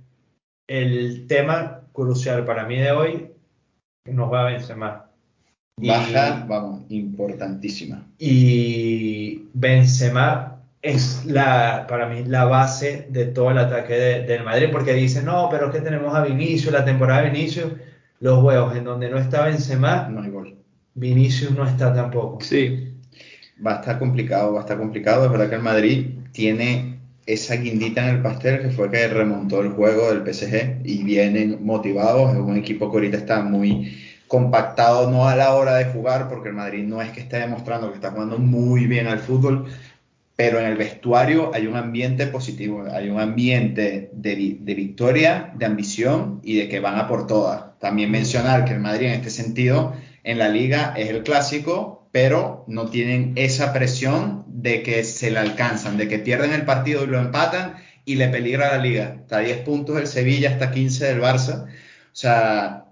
el 0.67 1.25
tema 1.27 1.81
crucial 1.91 2.45
para 2.45 2.65
mí 2.65 2.77
de 2.77 2.91
hoy 2.91 3.31
nos 4.05 4.31
va 4.31 4.41
a 4.47 4.51
Benzema. 4.51 5.05
Y- 5.81 5.87
Baja, 5.89 6.45
vamos, 6.47 6.83
importantísima. 6.89 8.05
Y 8.19 9.45
Benzema 9.53 10.57
es 10.81 11.25
la, 11.25 11.85
para 11.89 12.07
mí 12.07 12.23
la 12.25 12.45
base 12.45 13.07
de 13.09 13.25
todo 13.25 13.49
el 13.51 13.57
ataque 13.57 13.93
de- 13.93 14.23
del 14.23 14.43
Madrid, 14.43 14.67
porque 14.71 14.93
dicen, 14.93 15.25
no, 15.25 15.47
pero 15.49 15.67
es 15.67 15.71
que 15.73 15.81
tenemos 15.81 16.13
a 16.13 16.21
Vinicius, 16.23 16.71
la 16.73 16.85
temporada 16.85 17.21
de 17.23 17.31
Vinicius, 17.31 17.73
los 18.19 18.43
huevos, 18.43 18.75
en 18.75 18.83
donde 18.83 19.09
no 19.09 19.17
está 19.17 19.45
Benzema, 19.45 20.07
No 20.09 20.21
hay 20.21 20.29
gol. 20.29 20.55
Vinicius 20.95 21.51
no 21.51 21.65
está 21.65 21.93
tampoco. 21.93 22.39
Sí, 22.41 22.88
Va 23.65 23.73
a 23.73 23.75
estar 23.75 23.99
complicado, 23.99 24.53
va 24.53 24.59
a 24.59 24.61
estar 24.63 24.77
complicado. 24.77 25.25
Es 25.25 25.31
verdad 25.31 25.49
que 25.49 25.55
el 25.55 25.61
Madrid 25.61 26.07
tiene 26.31 26.99
esa 27.25 27.55
guindita 27.55 28.07
en 28.07 28.15
el 28.15 28.21
pastel 28.21 28.61
que 28.61 28.69
fue 28.69 28.89
que 28.89 29.07
remontó 29.07 29.61
el 29.61 29.69
juego 29.69 30.11
del 30.11 30.23
PSG 30.23 30.81
y 30.83 31.03
vienen 31.03 31.63
motivados. 31.63 32.33
Es 32.33 32.39
un 32.39 32.57
equipo 32.57 32.89
que 32.89 32.97
ahorita 32.97 33.17
está 33.17 33.41
muy 33.41 33.97
compactado, 34.27 35.09
no 35.11 35.27
a 35.27 35.35
la 35.35 35.55
hora 35.55 35.75
de 35.75 35.85
jugar, 35.85 36.29
porque 36.29 36.49
el 36.49 36.55
Madrid 36.55 36.83
no 36.83 37.01
es 37.01 37.11
que 37.11 37.19
esté 37.19 37.37
demostrando 37.37 37.89
que 37.89 37.95
está 37.95 38.11
jugando 38.11 38.37
muy 38.37 38.85
bien 38.85 39.07
al 39.07 39.19
fútbol, 39.19 39.65
pero 40.35 40.59
en 40.59 40.67
el 40.67 40.77
vestuario 40.77 41.51
hay 41.53 41.67
un 41.67 41.75
ambiente 41.75 42.27
positivo, 42.27 42.85
hay 42.91 43.09
un 43.09 43.19
ambiente 43.19 44.09
de, 44.13 44.57
de 44.59 44.73
victoria, 44.75 45.51
de 45.55 45.65
ambición 45.65 46.39
y 46.43 46.57
de 46.57 46.69
que 46.69 46.79
van 46.79 46.97
a 46.97 47.07
por 47.07 47.27
todas. 47.27 47.77
También 47.79 48.11
mencionar 48.11 48.65
que 48.65 48.73
el 48.73 48.79
Madrid 48.79 49.07
en 49.07 49.13
este 49.13 49.29
sentido 49.29 49.93
en 50.23 50.37
la 50.37 50.49
liga 50.49 50.93
es 50.97 51.09
el 51.09 51.23
clásico, 51.23 52.07
pero 52.11 52.63
no 52.67 52.89
tienen 52.89 53.33
esa 53.35 53.73
presión 53.73 54.43
de 54.47 54.83
que 54.83 55.03
se 55.03 55.31
le 55.31 55.39
alcanzan, 55.39 55.97
de 55.97 56.07
que 56.07 56.19
pierden 56.19 56.53
el 56.53 56.65
partido 56.65 57.03
y 57.03 57.07
lo 57.07 57.19
empatan 57.19 57.75
y 58.05 58.15
le 58.15 58.27
peligra 58.29 58.71
la 58.75 58.81
liga. 58.83 59.17
Está 59.21 59.37
a 59.37 59.41
10 59.41 59.59
puntos 59.59 59.97
el 59.97 60.07
Sevilla, 60.07 60.49
hasta 60.51 60.71
15 60.71 61.05
del 61.05 61.21
Barça. 61.21 61.65
O 61.65 61.69
sea, 62.13 62.85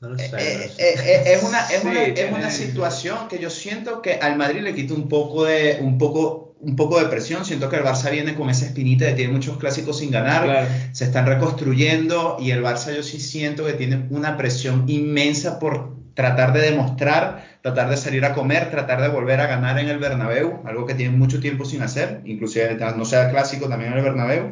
No 0.00 0.10
lo 0.10 0.18
sé, 0.18 0.36
Eh, 0.38 0.56
no 0.58 0.64
eh, 0.64 0.68
sé. 0.68 0.82
eh, 0.92 0.94
eh, 1.04 1.32
es 1.34 1.42
una, 1.42 1.60
es 1.70 1.82
Sí, 1.82 1.86
una, 1.86 2.02
es 2.16 2.32
una 2.32 2.50
situación 2.50 3.28
que 3.28 3.38
yo 3.38 3.50
siento 3.50 4.00
que 4.02 4.14
al 4.14 4.36
Madrid 4.36 4.60
le 4.62 4.74
quita 4.74 4.94
un 4.94 5.08
poco 5.08 5.44
de, 5.44 5.78
un 5.80 5.98
poco, 5.98 6.56
un 6.60 6.76
poco 6.76 6.98
de 7.00 7.06
presión. 7.06 7.44
Siento 7.44 7.68
que 7.68 7.76
el 7.76 7.84
Barça 7.84 8.10
viene 8.10 8.34
con 8.34 8.48
esa 8.50 8.66
espinita 8.66 9.04
de 9.06 9.12
tiene 9.14 9.32
muchos 9.32 9.58
clásicos 9.58 9.98
sin 9.98 10.10
ganar, 10.10 10.44
Claro. 10.44 10.68
se 10.92 11.04
están 11.04 11.26
reconstruyendo 11.26 12.36
y 12.40 12.50
el 12.50 12.62
Barça 12.62 12.94
yo 12.94 13.02
sí 13.02 13.20
siento 13.20 13.66
que 13.66 13.74
tiene 13.74 14.06
una 14.10 14.36
presión 14.36 14.84
inmensa 14.88 15.58
por 15.58 15.99
tratar 16.14 16.52
de 16.52 16.60
demostrar, 16.62 17.58
tratar 17.62 17.90
de 17.90 17.96
salir 17.96 18.24
a 18.24 18.34
comer, 18.34 18.70
tratar 18.70 19.00
de 19.00 19.08
volver 19.08 19.40
a 19.40 19.46
ganar 19.46 19.78
en 19.78 19.88
el 19.88 19.98
Bernabéu, 19.98 20.62
algo 20.64 20.86
que 20.86 20.94
tienen 20.94 21.18
mucho 21.18 21.40
tiempo 21.40 21.64
sin 21.64 21.82
hacer, 21.82 22.20
inclusive 22.24 22.76
no 22.96 23.04
sea 23.04 23.30
clásico 23.30 23.68
también 23.68 23.92
en 23.92 23.98
el 23.98 24.04
Bernabéu. 24.04 24.50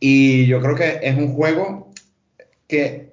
Y 0.00 0.46
yo 0.46 0.60
creo 0.60 0.74
que 0.74 1.00
es 1.02 1.16
un 1.16 1.34
juego 1.34 1.92
que, 2.66 3.12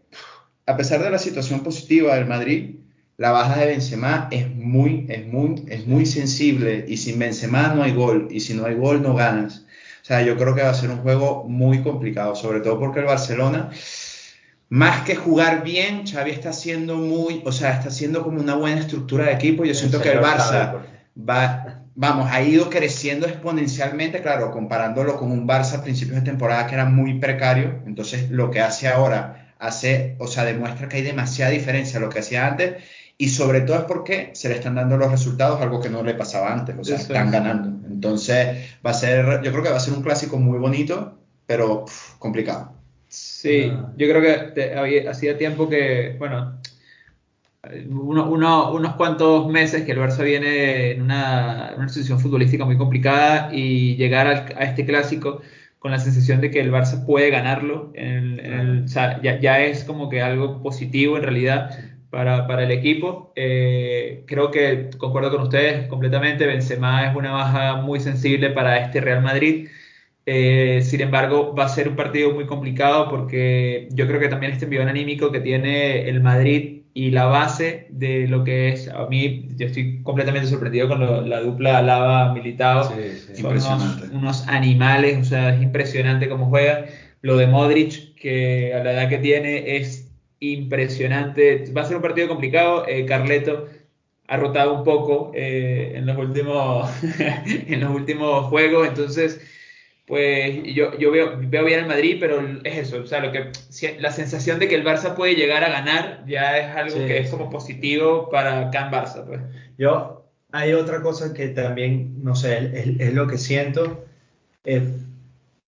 a 0.65 0.77
pesar 0.77 1.01
de 1.03 1.09
la 1.09 1.19
situación 1.19 1.61
positiva 1.61 2.15
del 2.15 2.25
Madrid, 2.25 2.75
la 3.17 3.31
baja 3.31 3.59
de 3.59 3.67
Benzema 3.67 4.27
es 4.29 4.53
muy, 4.53 5.05
es 5.09 5.25
muy, 5.25 5.63
es 5.69 5.87
muy 5.87 6.05
sensible 6.05 6.85
y 6.87 6.97
sin 6.97 7.17
Benzema 7.17 7.69
no 7.69 7.83
hay 7.83 7.93
gol 7.93 8.27
y 8.29 8.41
si 8.41 8.53
no 8.53 8.65
hay 8.65 8.75
gol 8.75 9.01
no 9.01 9.15
ganas. 9.15 9.65
O 10.01 10.07
sea, 10.07 10.21
yo 10.21 10.37
creo 10.37 10.53
que 10.53 10.61
va 10.61 10.69
a 10.69 10.73
ser 10.75 10.91
un 10.91 10.97
juego 10.97 11.45
muy 11.45 11.81
complicado, 11.81 12.35
sobre 12.35 12.59
todo 12.59 12.77
porque 12.77 12.99
el 12.99 13.05
Barcelona, 13.05 13.71
más 14.75 15.03
que 15.03 15.15
jugar 15.15 15.63
bien, 15.63 16.05
Xavi 16.05 16.31
está 16.31 16.49
haciendo 16.49 16.97
muy, 16.97 17.41
o 17.45 17.51
sea, 17.53 17.71
está 17.71 17.87
haciendo 17.87 18.23
como 18.23 18.41
una 18.41 18.55
buena 18.55 18.81
estructura 18.81 19.27
de 19.27 19.31
equipo. 19.31 19.63
Yo 19.63 19.73
siento 19.73 20.01
que 20.01 20.11
el 20.11 20.19
Barça 20.19 20.79
va, 21.17 21.83
vamos, 21.95 22.29
ha 22.29 22.41
ido 22.41 22.69
creciendo 22.69 23.25
exponencialmente, 23.25 24.21
claro, 24.21 24.51
comparándolo 24.51 25.15
con 25.15 25.31
un 25.31 25.47
Barça 25.47 25.75
a 25.75 25.81
principios 25.81 26.17
de 26.17 26.23
temporada 26.23 26.67
que 26.67 26.75
era 26.75 26.83
muy 26.83 27.19
precario. 27.19 27.83
Entonces, 27.85 28.29
lo 28.29 28.51
que 28.51 28.59
hace 28.59 28.89
ahora 28.89 29.53
hace, 29.59 30.17
o 30.19 30.27
sea, 30.27 30.43
demuestra 30.43 30.89
que 30.89 30.97
hay 30.97 31.03
demasiada 31.03 31.51
diferencia 31.51 31.97
a 31.97 32.01
lo 32.01 32.09
que 32.09 32.19
hacía 32.19 32.45
antes 32.45 32.83
y 33.17 33.29
sobre 33.29 33.61
todo 33.61 33.77
es 33.77 33.85
porque 33.85 34.31
se 34.33 34.49
le 34.49 34.55
están 34.55 34.75
dando 34.75 34.97
los 34.97 35.09
resultados, 35.09 35.61
algo 35.61 35.79
que 35.79 35.89
no 35.89 36.03
le 36.03 36.15
pasaba 36.15 36.51
antes, 36.51 36.75
o 36.77 36.83
sea, 36.83 36.97
Eso 36.97 37.13
están 37.13 37.27
es. 37.27 37.31
ganando. 37.31 37.87
Entonces, 37.87 38.75
va 38.85 38.91
a 38.91 38.93
ser, 38.93 39.41
yo 39.41 39.51
creo 39.51 39.63
que 39.63 39.69
va 39.69 39.77
a 39.77 39.79
ser 39.79 39.93
un 39.93 40.03
clásico 40.03 40.37
muy 40.37 40.59
bonito, 40.59 41.17
pero 41.45 41.85
pff, 41.85 42.15
complicado. 42.19 42.74
Sí, 43.15 43.71
Ah. 43.73 43.93
yo 43.97 44.07
creo 44.09 44.21
que 44.21 44.51
te- 44.53 44.75
había- 44.77 45.09
hacía 45.09 45.37
tiempo 45.37 45.69
que, 45.69 46.15
bueno, 46.19 46.59
uno- 47.89 48.29
uno- 48.29 48.73
unos 48.73 48.93
cuantos 48.95 49.47
meses 49.47 49.83
que 49.83 49.93
el 49.93 49.99
Barça 49.99 50.23
viene 50.23 50.91
en 50.91 51.01
una, 51.01 51.73
una 51.77 51.89
situación 51.89 52.19
futbolística 52.19 52.65
muy 52.65 52.77
complicada 52.77 53.49
y 53.53 53.95
llegar 53.95 54.27
al- 54.27 54.53
a 54.57 54.63
este 54.65 54.85
clásico 54.85 55.41
con 55.79 55.91
la 55.91 55.99
sensación 55.99 56.41
de 56.41 56.51
que 56.51 56.59
el 56.59 56.71
Barça 56.71 57.05
puede 57.05 57.29
ganarlo, 57.29 57.91
en 57.95 58.07
el- 58.07 58.39
en 58.39 58.53
el- 58.59 58.83
o 58.85 58.87
sea, 58.87 59.21
ya, 59.21 59.39
ya 59.39 59.61
es 59.61 59.83
como 59.83 60.09
que 60.09 60.21
algo 60.21 60.61
positivo 60.61 61.15
en 61.17 61.23
realidad 61.23 61.71
para, 62.09 62.47
para 62.47 62.63
el 62.63 62.71
equipo. 62.71 63.31
Eh, 63.35 64.23
creo 64.27 64.51
que 64.51 64.89
concuerdo 64.97 65.31
con 65.31 65.41
ustedes 65.43 65.87
completamente, 65.87 66.45
Benzema 66.47 67.07
es 67.09 67.15
una 67.15 67.31
baja 67.31 67.75
muy 67.81 67.99
sensible 67.99 68.49
para 68.51 68.77
este 68.79 68.99
Real 69.01 69.21
Madrid. 69.21 69.67
Eh, 70.27 70.81
sin 70.83 71.01
embargo, 71.01 71.53
va 71.55 71.65
a 71.65 71.69
ser 71.69 71.87
un 71.87 71.95
partido 71.95 72.31
muy 72.33 72.47
complicado 72.47 73.09
porque 73.09 73.87
yo 73.91 74.07
creo 74.07 74.19
que 74.19 74.27
también 74.27 74.53
este 74.53 74.65
envión 74.65 74.87
anímico 74.87 75.31
que 75.31 75.39
tiene 75.39 76.09
el 76.09 76.19
Madrid 76.21 76.81
y 76.95 77.11
la 77.11 77.25
base 77.25 77.87
de 77.89 78.27
lo 78.27 78.43
que 78.43 78.69
es, 78.69 78.87
a 78.87 79.05
mí, 79.07 79.49
yo 79.55 79.67
estoy 79.67 80.01
completamente 80.01 80.47
sorprendido 80.47 80.87
con 80.87 80.99
lo- 81.01 81.21
la 81.21 81.41
dupla 81.41 81.77
Alaba-Militao. 81.79 82.83
Sí, 82.95 83.19
sí. 83.19 83.35
Son 83.35 83.45
unos, 83.45 83.63
Impresionante. 83.73 84.15
unos 84.15 84.47
animales, 84.47 85.17
o 85.19 85.23
sea, 85.25 85.55
es 85.55 85.61
impresionante 85.61 86.29
cómo 86.29 86.47
juega. 86.47 86.85
Lo 87.21 87.37
de 87.37 87.47
Modric, 87.47 88.15
que 88.15 88.73
a 88.73 88.83
la 88.83 88.93
edad 88.93 89.09
que 89.09 89.17
tiene 89.17 89.75
es 89.77 90.11
impresionante. 90.39 91.65
Va 91.75 91.81
a 91.81 91.85
ser 91.85 91.97
un 91.97 92.01
partido 92.01 92.27
complicado. 92.27 92.85
Eh, 92.87 93.05
Carleto 93.05 93.67
ha 94.27 94.37
rotado 94.37 94.73
un 94.73 94.83
poco 94.83 95.31
eh, 95.35 95.93
en, 95.95 96.05
los 96.05 96.17
últimos, 96.17 96.89
en 97.67 97.79
los 97.81 97.91
últimos 97.95 98.45
juegos, 98.47 98.87
entonces 98.87 99.41
pues 100.05 100.61
yo, 100.73 100.97
yo 100.97 101.11
veo, 101.11 101.35
veo 101.39 101.65
bien 101.65 101.81
al 101.81 101.87
Madrid, 101.87 102.17
pero 102.19 102.39
es 102.63 102.77
eso, 102.77 103.01
o 103.01 103.07
sea, 103.07 103.21
lo 103.21 103.31
que, 103.31 103.51
la 103.99 104.11
sensación 104.11 104.59
de 104.59 104.67
que 104.67 104.75
el 104.75 104.83
Barça 104.85 105.15
puede 105.15 105.35
llegar 105.35 105.63
a 105.63 105.69
ganar 105.69 106.23
ya 106.27 106.57
es 106.59 106.75
algo 106.75 107.01
Sí, 107.01 107.05
que 107.05 107.19
es 107.19 107.29
sí. 107.29 107.31
como 107.31 107.49
positivo 107.49 108.29
para 108.29 108.69
Can 108.71 108.91
Barça, 108.91 109.25
pues. 109.25 109.41
Yo, 109.77 110.25
hay 110.51 110.73
otra 110.73 111.01
cosa 111.01 111.33
que 111.33 111.47
también, 111.49 112.23
no 112.23 112.35
sé, 112.35 112.57
es, 112.73 112.99
es 112.99 113.13
lo 113.13 113.27
que 113.27 113.37
siento, 113.37 114.05
eh, 114.63 114.83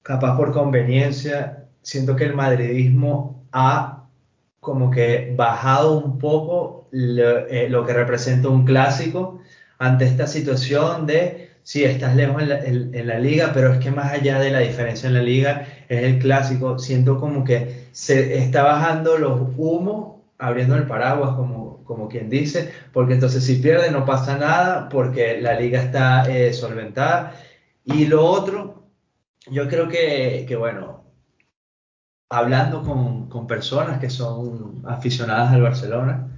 capaz 0.02 0.36
por 0.36 0.52
conveniencia, 0.52 1.68
siento 1.82 2.16
que 2.16 2.24
el 2.24 2.34
madridismo 2.34 3.46
ha 3.52 4.06
como 4.60 4.90
que 4.90 5.32
bajado 5.36 5.98
un 5.98 6.18
poco 6.18 6.88
lo, 6.90 7.46
eh, 7.48 7.68
lo 7.68 7.84
que 7.86 7.92
representa 7.92 8.48
un 8.48 8.64
clásico 8.64 9.40
ante 9.78 10.06
esta 10.06 10.26
situación 10.26 11.06
de, 11.06 11.50
sí, 11.64 11.84
estás 11.84 12.16
lejos 12.16 12.42
en 12.42 12.50
la, 12.50 12.60
en- 12.64 13.06
la 13.08 13.18
liga, 13.20 13.52
pero 13.54 13.72
es 13.72 13.80
que 13.80 13.90
más 13.90 14.12
allá 14.12 14.40
de 14.40 14.50
la 14.52 14.60
diferencia 14.60 15.08
en 15.08 15.14
la 15.14 15.22
liga, 15.22 15.66
es 15.88 16.04
el 16.04 16.20
clásico, 16.20 16.78
siento 16.78 17.18
como 17.20 17.44
que 17.44 17.88
se 17.92 18.38
está 18.38 18.62
bajando 18.64 19.18
los 19.18 19.40
humos, 19.56 20.22
abriendo 20.38 20.76
el 20.76 20.86
paraguas, 20.86 21.36
como, 21.36 21.84
como 21.84 22.08
quien 22.08 22.30
dice, 22.30 22.70
porque 22.92 23.14
entonces 23.14 23.44
si 23.44 23.56
pierde 23.56 23.90
no 23.90 24.04
pasa 24.06 24.38
nada, 24.38 24.88
porque 24.90 25.40
la 25.40 25.58
liga 25.58 25.82
está 25.82 26.24
eh, 26.30 26.52
solventada. 26.52 27.34
Y 27.84 28.06
lo 28.06 28.24
otro, 28.26 28.84
yo 29.50 29.68
creo 29.68 29.88
que, 29.88 30.46
que 30.48 30.56
bueno, 30.56 31.04
hablando 32.30 32.82
con, 32.82 33.28
con 33.28 33.46
personas 33.46 33.98
que 34.00 34.10
son 34.10 34.82
aficionadas 34.86 35.52
al 35.52 35.62
Barcelona, 35.62 36.28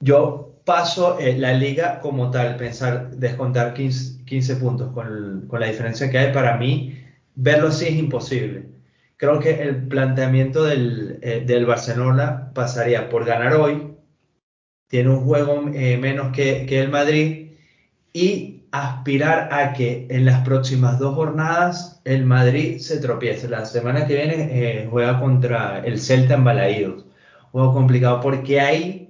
yo 0.00 0.51
paso 0.64 1.18
eh, 1.18 1.36
la 1.38 1.54
liga 1.54 2.00
como 2.00 2.30
tal, 2.30 2.56
pensar, 2.56 3.10
descontar 3.10 3.74
15, 3.74 4.24
15 4.24 4.56
puntos 4.56 4.92
con, 4.92 5.46
con 5.48 5.60
la 5.60 5.66
diferencia 5.66 6.10
que 6.10 6.18
hay, 6.18 6.32
para 6.32 6.56
mí, 6.56 6.98
verlo 7.34 7.68
así 7.68 7.86
es 7.86 7.94
imposible. 7.94 8.66
Creo 9.16 9.38
que 9.38 9.62
el 9.62 9.86
planteamiento 9.88 10.64
del, 10.64 11.18
eh, 11.22 11.44
del 11.46 11.66
Barcelona 11.66 12.50
pasaría 12.54 13.08
por 13.08 13.24
ganar 13.24 13.54
hoy, 13.54 13.92
tiene 14.88 15.10
un 15.10 15.24
juego 15.24 15.70
eh, 15.74 15.96
menos 15.96 16.34
que, 16.34 16.66
que 16.66 16.80
el 16.80 16.90
Madrid 16.90 17.52
y 18.12 18.64
aspirar 18.72 19.48
a 19.52 19.74
que 19.74 20.06
en 20.10 20.24
las 20.24 20.44
próximas 20.44 20.98
dos 20.98 21.14
jornadas 21.14 22.00
el 22.04 22.24
Madrid 22.24 22.78
se 22.78 22.98
tropiece. 22.98 23.48
La 23.48 23.64
semana 23.64 24.06
que 24.06 24.14
viene 24.14 24.48
eh, 24.50 24.88
juega 24.90 25.20
contra 25.20 25.80
el 25.84 26.00
Celta 26.00 26.34
en 26.34 26.44
Balaídos. 26.44 27.04
Juego 27.52 27.74
complicado 27.74 28.20
porque 28.20 28.60
ahí 28.60 29.01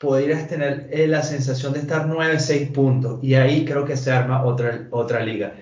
podrías 0.00 0.48
tener 0.48 0.88
eh, 0.92 1.06
la 1.06 1.22
sensación 1.22 1.74
de 1.74 1.80
estar 1.80 2.08
9-6 2.08 2.72
puntos 2.72 3.22
y 3.22 3.34
ahí 3.34 3.66
creo 3.66 3.84
que 3.84 3.96
se 3.98 4.10
arma 4.10 4.44
otra, 4.44 4.88
otra 4.90 5.20
liga. 5.20 5.54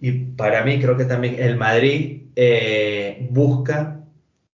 Y 0.00 0.12
para 0.12 0.64
mí 0.64 0.80
creo 0.80 0.96
que 0.96 1.04
también 1.04 1.36
el 1.38 1.56
Madrid 1.56 2.22
eh, 2.34 3.28
busca 3.30 4.00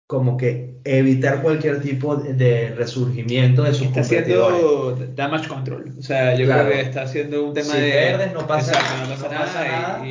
como 0.06 0.36
que 0.38 0.67
evitar 0.96 1.42
cualquier 1.42 1.80
tipo 1.82 2.16
de, 2.16 2.70
resurgimiento 2.76 3.62
de 3.62 3.74
sus 3.74 3.88
Está 3.88 4.00
haciendo 4.00 4.96
damage 5.14 5.48
control. 5.48 5.92
O 5.98 6.02
sea, 6.02 6.34
yo 6.34 6.46
Claro. 6.46 6.64
creo 6.68 6.76
que 6.78 6.84
está 6.86 7.02
haciendo 7.02 7.44
un 7.44 7.52
tema 7.54 7.74
Si 7.74 7.80
de. 7.80 7.90
pierdes, 7.92 8.32
no 8.32 8.46
pasa- 8.46 8.72
Exacto, 8.72 9.02
no 9.04 9.08
pasa 9.14 9.22
no 9.34 9.40
pasa 9.40 9.64
nada. 9.64 9.88
nada. 9.98 10.06
Y, 10.06 10.10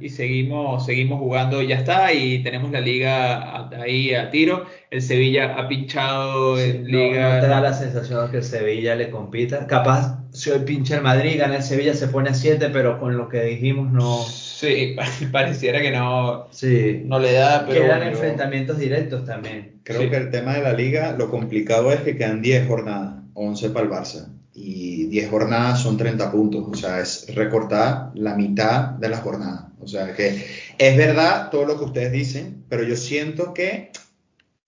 y- 0.00 0.06
y 0.06 0.08
seguimos, 0.10 0.84
seguimos 0.84 1.18
jugando, 1.18 1.62
y 1.62 1.68
ya 1.68 1.76
está. 1.76 2.12
Y 2.12 2.42
tenemos 2.42 2.70
la 2.70 2.80
liga 2.80 3.68
ahí 3.80 4.14
a 4.14 4.30
tiro. 4.30 4.66
El 4.90 5.02
Sevilla 5.02 5.54
ha 5.56 5.68
pinchado 5.68 6.56
Sí, 6.56 6.62
en 6.70 6.82
no, 6.84 6.88
liga. 6.98 7.34
no 7.36 7.40
te 7.40 7.46
da 7.48 7.60
la 7.60 7.72
sensación 7.72 8.30
que 8.30 8.38
el 8.38 8.42
Sevilla 8.44 8.94
le 8.96 9.10
compita. 9.10 9.66
Capaz, 9.66 10.19
si 10.32 10.50
hoy 10.50 10.60
pincha 10.60 10.96
el 10.96 11.02
Madrid, 11.02 11.38
gana 11.38 11.56
el 11.56 11.62
Sevilla, 11.62 11.94
se 11.94 12.08
pone 12.08 12.30
a 12.30 12.34
7, 12.34 12.68
pero 12.72 12.98
con 12.98 13.16
lo 13.16 13.28
que 13.28 13.42
dijimos 13.42 13.92
no. 13.92 14.22
Sí, 14.24 14.96
pareciera 15.32 15.80
que 15.80 15.90
no, 15.90 16.48
Sí. 16.50 17.02
no 17.04 17.18
le 17.18 17.32
da, 17.32 17.66
pero. 17.66 17.82
Quedan 17.82 17.98
bueno, 17.98 18.12
enfrentamientos 18.12 18.78
directos 18.78 19.24
también. 19.24 19.80
Creo 19.84 20.02
Sí. 20.02 20.10
que 20.10 20.16
el 20.16 20.30
tema 20.30 20.54
de 20.54 20.62
la 20.62 20.72
liga, 20.72 21.12
lo 21.18 21.30
complicado 21.30 21.92
es 21.92 22.00
que 22.00 22.16
quedan 22.16 22.42
10 22.42 22.68
jornadas, 22.68 23.14
11 23.34 23.70
para 23.70 23.86
el 23.86 23.90
Barça. 23.92 24.28
Y 24.54 25.06
10 25.06 25.30
jornadas 25.30 25.80
son 25.80 25.96
30 25.96 26.30
puntos. 26.30 26.66
O 26.68 26.74
sea, 26.74 27.00
es 27.00 27.26
recortar 27.34 28.10
la 28.14 28.34
mitad 28.34 28.90
de 28.90 29.08
las 29.08 29.20
jornadas. 29.20 29.64
O 29.80 29.86
sea, 29.88 30.12
que 30.14 30.44
es 30.76 30.96
verdad 30.96 31.48
todo 31.50 31.64
lo 31.64 31.78
que 31.78 31.84
ustedes 31.84 32.12
dicen, 32.12 32.64
pero 32.68 32.82
yo 32.82 32.96
siento 32.96 33.54
que 33.54 33.90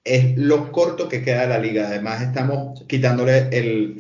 es 0.05 0.37
lo 0.37 0.73
corto 0.73 1.09
que 1.09 1.23
queda 1.23 1.43
de 1.43 1.49
la 1.49 1.59
liga. 1.59 1.89
Además, 1.89 2.23
estamos 2.23 2.85
quitándole 2.87 3.49
el 3.53 3.97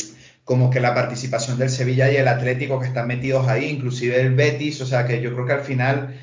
como 0.53 0.69
que 0.69 0.81
la 0.81 0.95
participación 0.95 1.57
del 1.57 1.71
Sevilla 1.71 2.13
y 2.13 2.17
el 2.17 2.29
Atlético 2.29 2.79
que 2.79 2.87
están 2.87 3.07
metidos 3.07 3.49
ahí, 3.49 3.65
inclusive 3.65 4.21
el 4.21 4.35
Betis, 4.35 4.83
o 4.83 4.87
sea 4.87 5.07
que 5.07 5.23
yo 5.23 5.33
creo 5.33 5.47
que 5.47 5.55
al 5.55 5.63
final 5.63 6.15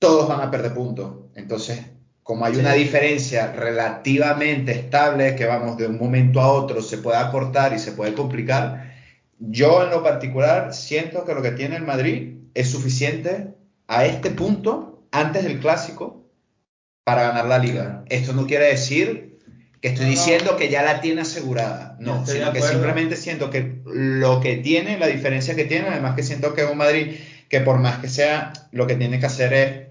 todos 0.00 0.26
van 0.26 0.40
a 0.40 0.50
perder 0.50 0.72
puntos. 0.72 1.12
Entonces, 1.34 1.78
como 2.22 2.46
hay 2.46 2.54
Sí. 2.54 2.60
una 2.60 2.72
diferencia 2.72 3.52
relativamente 3.52 4.72
estable 4.72 5.36
que 5.36 5.44
vamos 5.44 5.76
de 5.76 5.88
un 5.88 5.98
momento 5.98 6.40
a 6.40 6.50
otro 6.50 6.80
se 6.80 6.96
puede 6.96 7.18
acortar 7.18 7.74
y 7.74 7.78
se 7.78 7.92
puede 7.92 8.14
complicar, 8.14 8.94
yo 9.38 9.84
en 9.84 9.90
lo 9.90 10.02
particular 10.02 10.72
siento 10.72 11.26
que 11.26 11.34
lo 11.34 11.42
que 11.42 11.50
tiene 11.50 11.76
el 11.76 11.84
Madrid 11.84 12.32
es 12.54 12.70
suficiente 12.70 13.48
a 13.88 14.06
este 14.06 14.30
punto 14.30 15.02
antes 15.12 15.44
del 15.44 15.60
clásico 15.60 16.24
para 17.04 17.24
ganar 17.24 17.44
la 17.44 17.58
liga. 17.58 18.04
Esto 18.08 18.32
no 18.32 18.46
quiere 18.46 18.68
decir 18.68 19.27
que 19.80 19.88
estoy 19.88 20.06
No, 20.06 20.12
no. 20.12 20.16
diciendo 20.18 20.56
que 20.56 20.68
ya 20.68 20.82
la 20.82 21.00
tiene 21.00 21.20
asegurada, 21.22 21.96
no, 22.00 22.18
estoy 22.20 22.38
sino 22.38 22.52
que 22.52 22.62
simplemente 22.62 23.16
siento 23.16 23.50
que 23.50 23.80
lo 23.84 24.40
que 24.40 24.56
tiene, 24.56 24.98
la 24.98 25.06
diferencia 25.06 25.54
que 25.54 25.64
tiene, 25.64 25.88
además 25.88 26.16
que 26.16 26.22
siento 26.22 26.54
que 26.54 26.62
es 26.62 26.70
un 26.70 26.78
Madrid 26.78 27.14
que 27.48 27.60
por 27.60 27.78
más 27.78 27.98
que 27.98 28.08
sea, 28.08 28.52
lo 28.72 28.86
que 28.86 28.96
tiene 28.96 29.20
que 29.20 29.26
hacer 29.26 29.52
es 29.54 29.88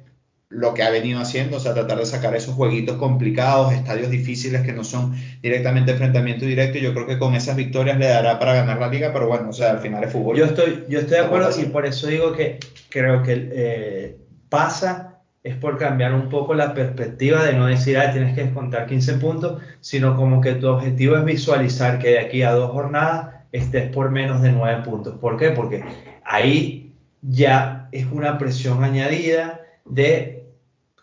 lo 0.50 0.74
que 0.74 0.84
ha 0.84 0.90
venido 0.90 1.20
haciendo, 1.20 1.58
o 1.58 1.60
sea, 1.60 1.74
tratar 1.74 1.98
de 1.98 2.06
sacar 2.06 2.34
esos 2.36 2.56
jueguitos 2.56 2.96
complicados, 2.98 3.74
estadios 3.74 4.10
difíciles 4.10 4.62
que 4.62 4.72
no 4.72 4.84
son 4.86 5.14
directamente 5.42 5.92
enfrentamiento 5.92 6.46
directo, 6.46 6.78
y 6.78 6.82
yo 6.82 6.94
creo 6.94 7.06
que 7.06 7.18
con 7.18 7.36
esas 7.36 7.56
victorias 7.58 7.98
le 7.98 8.08
dará 8.08 8.40
para 8.40 8.54
ganar 8.54 8.80
la 8.80 8.88
liga, 8.88 9.12
pero 9.12 9.28
bueno, 9.28 9.50
o 9.50 9.54
sea, 9.54 9.72
al 9.72 9.80
final 9.80 10.04
es 10.06 10.12
fútbol. 10.12 10.38
Yo 10.38 10.46
estoy, 10.46 10.86
yo 10.88 11.00
estoy 11.00 11.18
de 11.18 11.26
acuerdo 11.26 11.50
y 11.60 11.66
por 11.66 11.86
eso 11.86 12.08
digo 12.08 12.32
que 12.32 12.60
creo 12.90 13.24
que 13.24 13.50
eh, 13.52 14.18
pasa 14.48 15.17
es 15.48 15.56
por 15.56 15.78
cambiar 15.78 16.14
un 16.14 16.28
poco 16.30 16.54
la 16.54 16.74
perspectiva 16.74 17.44
de 17.44 17.54
no 17.54 17.68
decir, 17.68 17.98
ah, 17.98 18.12
tienes 18.12 18.36
que 18.36 18.44
descontar 18.44 18.86
15 18.86 19.14
puntos, 19.14 19.62
sino 19.80 20.16
como 20.18 20.42
que 20.42 20.56
tu 20.56 20.68
objetivo 20.68 21.16
es 21.16 21.24
visualizar 21.24 22.00
que 22.00 22.10
de 22.10 22.20
aquí 22.20 22.44
a 22.44 22.52
dos 22.52 22.72
jornadas 22.72 23.36
estés 23.54 23.90
por 23.92 24.12
menos 24.12 24.42
de 24.42 24.52
9 24.52 24.84
puntos. 24.84 25.16
¿Por 25.20 25.38
qué? 25.38 25.52
Porque 25.52 25.84
ahí 26.26 26.94
ya 27.22 27.88
es 27.94 28.06
una 28.12 28.38
presión 28.38 28.84
añadida 28.84 29.62
de 29.86 30.44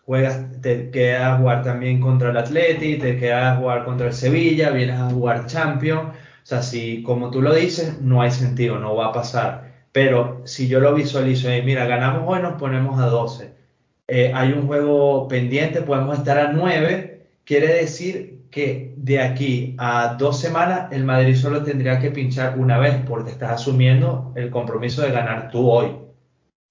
juegas, 0.05 0.61
te 0.61 0.91
quedas 0.91 1.23
a 1.23 1.37
jugar 1.37 1.63
también 1.63 1.99
contra 1.99 2.29
el 2.29 2.37
Atleti, 2.37 2.97
te 2.99 3.17
quedas 3.17 3.55
a 3.55 3.59
jugar 3.59 3.83
contra 3.83 4.07
el 4.07 4.13
Sevilla, 4.13 4.69
vienes 4.69 4.99
a 4.99 5.09
jugar 5.09 5.47
Champions. 5.47 6.09
O 6.09 6.45
sea, 6.47 6.61
si 6.61 7.01
como 7.01 7.31
tú 7.31 7.41
lo 7.41 7.55
dices, 7.55 7.99
no 7.99 8.21
hay 8.21 8.29
sentido, 8.29 8.77
no 8.77 8.95
va 8.95 9.07
a 9.07 9.13
pasar. 9.13 9.73
Pero 9.91 10.41
si 10.45 10.67
yo 10.67 10.79
lo 10.79 10.93
visualizo, 10.93 11.49
eh, 11.49 11.63
mira, 11.63 11.85
ganamos 11.85 12.23
hoy, 12.27 12.41
nos 12.41 12.59
ponemos 12.59 12.99
a 12.99 13.07
12. 13.07 13.54
Eh, 14.07 14.31
hay 14.33 14.51
un 14.53 14.67
juego 14.67 15.27
pendiente, 15.27 15.81
podemos 15.81 16.17
estar 16.19 16.37
a 16.37 16.51
9. 16.51 17.27
Quiere 17.43 17.67
decir 17.73 18.45
que 18.51 18.93
de 18.97 19.19
aquí 19.19 19.75
a 19.77 20.15
dos 20.17 20.39
semanas 20.39 20.91
el 20.91 21.03
Madrid 21.03 21.35
solo 21.35 21.63
tendría 21.63 21.99
que 21.99 22.11
pinchar 22.11 22.57
una 22.57 22.77
vez 22.77 22.95
porque 23.07 23.31
estás 23.31 23.51
asumiendo 23.61 24.31
el 24.35 24.49
compromiso 24.49 25.01
de 25.01 25.11
ganar 25.11 25.49
tú 25.51 25.69
hoy. 25.69 25.97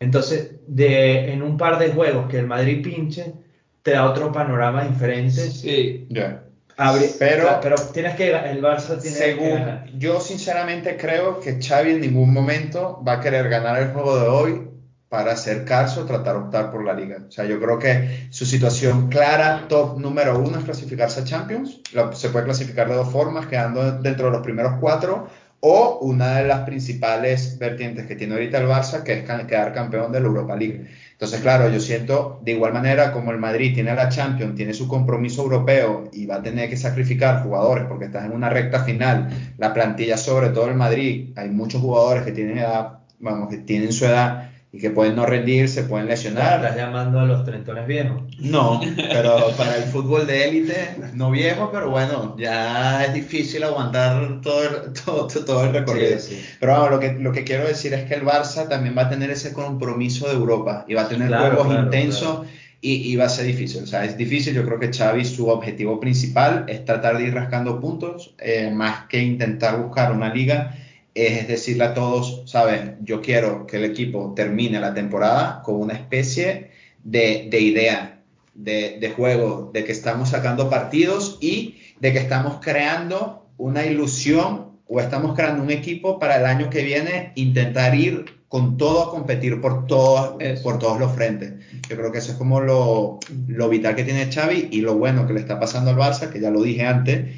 Entonces, 0.01 0.53
de, 0.67 1.33
en 1.33 1.43
un 1.43 1.57
par 1.57 1.79
de 1.79 1.91
juegos 1.91 2.29
que 2.29 2.39
el 2.39 2.47
Madrid 2.47 2.83
pinche, 2.83 3.35
te 3.83 3.93
da 3.93 4.09
otro 4.09 4.33
panorama 4.33 4.85
diferente. 4.85 5.31
Sí, 5.51 6.07
Ya. 6.11 6.41
Abre- 6.77 7.09
Pero- 7.21 7.61
pero 7.63 7.77
tienes 7.93 8.17
que 8.17 8.31
el 8.31 8.61
Barça 8.61 9.01
tiene 9.01 9.17
que 9.17 9.23
Según, 9.25 9.51
ganar. 9.51 9.87
yo 9.97 10.19
sinceramente 10.19 10.97
creo 10.97 11.39
que 11.39 11.61
Xavi 11.63 11.93
en 11.93 12.01
ningún 12.01 12.33
momento 12.33 13.01
va 13.07 13.13
a 13.15 13.21
querer 13.21 13.49
ganar 13.49 13.81
el 13.81 13.89
juego 13.91 14.19
de 14.19 14.27
hoy 14.27 14.69
para 15.15 15.35
acercarse 15.35 16.01
o 16.01 16.07
tratar 16.07 16.35
de 16.35 16.41
optar 16.41 16.73
por 16.73 16.85
la 16.85 16.93
liga. 16.93 17.19
O 17.29 17.31
sea, 17.31 17.45
yo 17.45 17.61
creo 17.61 17.79
que 17.79 18.27
su 18.31 18.45
situación 18.45 19.09
clara, 19.09 19.67
top 19.69 20.01
número 20.01 20.37
uno, 20.41 20.59
es 20.59 20.65
clasificarse 20.65 21.21
a 21.21 21.25
Champions. 21.25 21.79
Se 22.15 22.31
puede 22.31 22.47
clasificar 22.47 22.89
de 22.89 22.97
dos 22.97 23.13
formas, 23.13 23.47
quedando 23.47 23.93
dentro 24.01 24.27
de 24.27 24.33
los 24.33 24.43
primeros 24.43 24.73
cuatro, 24.81 25.29
o 25.61 26.01
una 26.01 26.39
de 26.39 26.49
las 26.49 26.63
principales 26.63 27.57
vertientes 27.61 28.07
que 28.07 28.17
tiene 28.17 28.35
ahorita 28.35 28.59
el 28.59 28.67
Barça, 28.67 29.05
que 29.05 29.13
es 29.13 29.23
quedar 29.23 29.73
campeón 29.73 30.11
de 30.11 30.19
la 30.19 30.27
Europa 30.27 30.57
League. 30.57 30.85
Entonces, 31.13 31.41
claro, 31.41 31.69
yo 31.69 31.79
siento 31.79 32.41
de 32.43 32.51
igual 32.51 32.73
manera 32.73 33.13
como 33.13 33.31
el 33.31 33.39
Madrid 33.39 33.73
tiene 33.73 33.95
la 33.95 34.09
Champions, 34.09 34.57
tiene 34.57 34.75
su 34.75 34.89
compromiso 34.89 35.43
europeo 35.43 36.11
y 36.13 36.27
va 36.27 36.39
a 36.39 36.43
tener 36.43 36.69
que 36.69 36.77
sacrificar 36.77 37.45
jugadores 37.45 37.85
porque 37.89 38.07
estás 38.07 38.25
en 38.25 38.33
una 38.33 38.49
recta 38.49 38.83
final, 38.83 39.29
la 39.59 39.73
plantilla 39.73 40.17
sobre 40.17 40.49
todo 40.49 40.67
el 40.67 40.75
Madrid, 40.75 41.31
hay 41.37 41.51
muchos 41.51 41.81
jugadores 41.81 42.25
que 42.25 42.33
tienen 42.33 42.59
edad, 42.59 42.99
vamos, 43.21 43.49
que 43.49 43.59
tienen 43.59 43.93
su 43.93 44.07
edad 44.07 44.51
y 44.75 44.79
que 44.79 44.91
pueden 44.91 45.15
no 45.15 45.25
rendir, 45.25 45.69
se 45.69 45.85
pueden 45.85 46.09
lesionar. 46.09 46.57
Estás 46.57 46.77
llamando 46.77 47.21
a 47.21 47.27
los 47.27 47.45
trentones 47.45 47.87
viejos. 47.87 48.23
No, 48.41 48.81
pero 48.97 49.53
para 49.57 49.77
el 49.77 49.85
fútbol 49.85 50.27
de 50.27 50.49
élite, 50.49 50.97
no 51.15 51.31
viejo, 51.31 51.71
pero 51.73 51.91
bueno, 51.91 52.35
ya 52.37 53.05
es 53.05 53.15
difícil 53.15 53.63
aguantar 53.63 54.41
todo 54.41 54.65
el, 54.65 54.93
todo, 55.05 55.29
todo 55.29 55.65
el 55.65 55.73
recorrido. 55.73 56.19
Sí, 56.19 56.35
sí. 56.35 56.45
Pero 56.59 56.73
vamos, 56.73 56.91
lo 56.91 56.99
que, 56.99 57.13
lo 57.13 57.31
que 57.31 57.45
quiero 57.45 57.69
decir 57.69 57.95
es 57.95 58.03
que 58.05 58.15
el 58.15 58.25
Barça 58.25 58.69
también 58.69 58.97
va 58.99 59.03
a 59.03 59.09
tener 59.09 59.31
ese 59.31 59.53
compromiso 59.53 60.27
de 60.27 60.35
Europa 60.35 60.85
y 60.89 60.95
va 60.95 61.03
a 61.03 61.09
tener 61.09 61.29
Claro, 61.29 61.55
juegos 61.55 61.67
claro, 61.69 61.85
intensos 61.85 62.41
Y, 62.81 63.13
y 63.13 63.15
va 63.15 63.27
a 63.27 63.29
ser 63.29 63.47
difícil. 63.47 63.85
O 63.85 63.87
sea, 63.87 64.05
es 64.05 64.17
difícil. 64.17 64.55
Yo 64.55 64.65
creo 64.65 64.81
que 64.81 64.93
Xavi, 64.93 65.25
su 65.25 65.49
objetivo 65.51 66.01
principal 66.01 66.65
es 66.67 66.85
tratar 66.85 67.17
de 67.19 67.29
ir 67.29 67.35
rascando 67.35 67.79
puntos, 67.79 68.35
eh, 68.39 68.73
más 68.75 69.07
que 69.09 69.23
intentar 69.23 69.81
buscar 69.81 70.11
una 70.11 70.35
liga. 70.35 70.75
Es 71.15 71.47
decirle 71.47 71.85
a 71.85 71.95
todos, 71.95 72.43
¿sabes? 72.47 72.93
Yo 73.03 73.21
quiero 73.21 73.67
que 73.67 73.77
el 73.77 73.85
equipo 73.85 74.33
termine 74.35 74.81
la 74.81 74.95
temporada 74.95 75.63
con 75.63 75.77
una 75.77 75.95
especie 75.95 76.71
de, 77.05 77.47
de 77.51 77.61
idea, 77.61 78.23
de, 78.55 78.99
de 79.01 79.11
juego, 79.11 79.71
de 79.73 79.85
que 79.85 79.93
estamos 79.93 80.31
sacando 80.31 80.69
partidos 80.69 81.39
y 81.41 81.77
de 82.01 82.13
que 82.13 82.19
estamos 82.19 82.59
creando 82.61 83.47
una 83.57 83.87
ilusión 83.87 84.73
o 84.87 85.01
estamos 85.01 85.35
creando 85.35 85.63
un 85.63 85.71
equipo 85.71 86.19
para 86.19 86.37
el 86.37 86.47
año 86.47 86.69
que 86.69 86.83
viene 86.83 87.33
intentar 87.37 87.95
ir 87.95 88.25
con 88.49 88.77
todo 88.77 89.03
a 89.03 89.11
competir 89.11 89.61
por, 89.61 89.87
todos 89.87 90.37
Eso. 90.39 90.63
por 90.63 90.79
todos 90.79 91.01
los 91.01 91.13
frentes. 91.13 91.55
Yo 91.89 91.97
creo 91.97 92.13
que 92.13 92.19
eso 92.19 92.33
es 92.33 92.39
como 92.39 92.61
lo, 92.61 93.19
lo 93.49 93.69
vital 93.69 93.97
que 93.97 94.05
tiene 94.05 94.31
Xavi 94.31 94.69
y 94.71 94.81
lo 94.81 94.95
bueno 94.95 95.27
que 95.27 95.33
le 95.33 95.41
está 95.41 95.59
pasando 95.59 95.91
al 95.91 95.97
Barça, 95.97 96.31
que 96.31 96.41
ya 96.41 96.51
lo 96.51 96.63
dije 96.63 96.87
antes, 96.87 97.35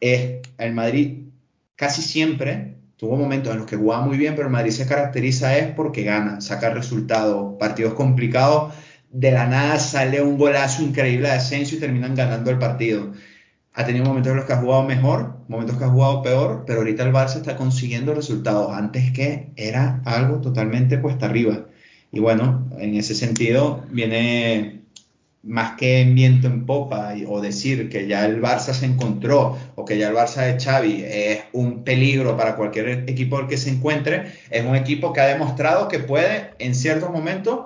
es 0.00 0.40
el 0.58 0.74
Madrid 0.74 1.22
casi 1.74 2.02
siempre 2.02 2.74
tuvo 2.98 3.16
momentos 3.16 3.52
en 3.52 3.60
los 3.60 3.66
que 3.66 3.76
jugaba 3.76 4.04
muy 4.04 4.18
bien, 4.18 4.34
pero 4.34 4.48
el 4.48 4.52
Madrid 4.52 4.72
se 4.72 4.86
caracteriza 4.86 5.56
es 5.56 5.68
porque 5.74 6.02
gana, 6.02 6.40
saca 6.40 6.70
resultados, 6.70 7.54
partidos 7.58 7.94
complicados, 7.94 8.74
de 9.10 9.30
la 9.30 9.46
nada 9.46 9.78
sale 9.78 10.20
un 10.20 10.36
golazo 10.36 10.82
increíble 10.82 11.28
de 11.28 11.34
Asensio 11.34 11.78
y 11.78 11.80
terminan 11.80 12.14
ganando 12.14 12.50
el 12.50 12.58
partido. 12.58 13.12
Ha 13.74 13.86
tenido 13.86 14.04
momentos 14.04 14.32
en 14.32 14.38
los 14.38 14.46
que 14.46 14.52
ha 14.52 14.56
jugado 14.56 14.82
mejor, 14.82 15.36
momentos 15.46 15.78
que 15.78 15.84
ha 15.84 15.88
jugado 15.88 16.22
peor, 16.22 16.64
pero 16.66 16.80
ahorita 16.80 17.04
el 17.04 17.12
Barça 17.12 17.36
está 17.36 17.56
consiguiendo 17.56 18.12
resultados. 18.12 18.72
Antes 18.72 19.12
que 19.12 19.52
era 19.56 20.02
algo 20.04 20.40
totalmente 20.40 21.00
cuesta 21.00 21.26
arriba. 21.26 21.66
Y 22.10 22.18
bueno, 22.18 22.68
en 22.78 22.96
ese 22.96 23.14
sentido 23.14 23.84
viene 23.90 24.77
más 25.48 25.72
que 25.78 26.04
viento 26.04 26.46
en 26.46 26.66
popa 26.66 27.16
y- 27.16 27.24
o 27.26 27.40
decir 27.40 27.88
que 27.88 28.06
ya 28.06 28.26
el 28.26 28.40
Barça 28.40 28.72
se 28.74 28.86
encontró 28.86 29.56
o 29.74 29.84
que 29.84 29.96
ya 29.98 30.08
el 30.08 30.14
Barça 30.14 30.44
de 30.44 30.60
Xavi 30.60 31.02
es 31.06 31.40
un 31.52 31.82
peligro 31.84 32.36
para 32.36 32.54
cualquier 32.54 33.04
equipo 33.08 33.38
al 33.38 33.48
que 33.48 33.56
se 33.56 33.70
encuentre, 33.70 34.26
es 34.50 34.64
un 34.64 34.76
equipo 34.76 35.12
que 35.12 35.20
ha 35.22 35.26
demostrado 35.26 35.88
que 35.88 35.98
puede 36.00 36.50
en 36.58 36.74
ciertos 36.74 37.10
momentos 37.10 37.60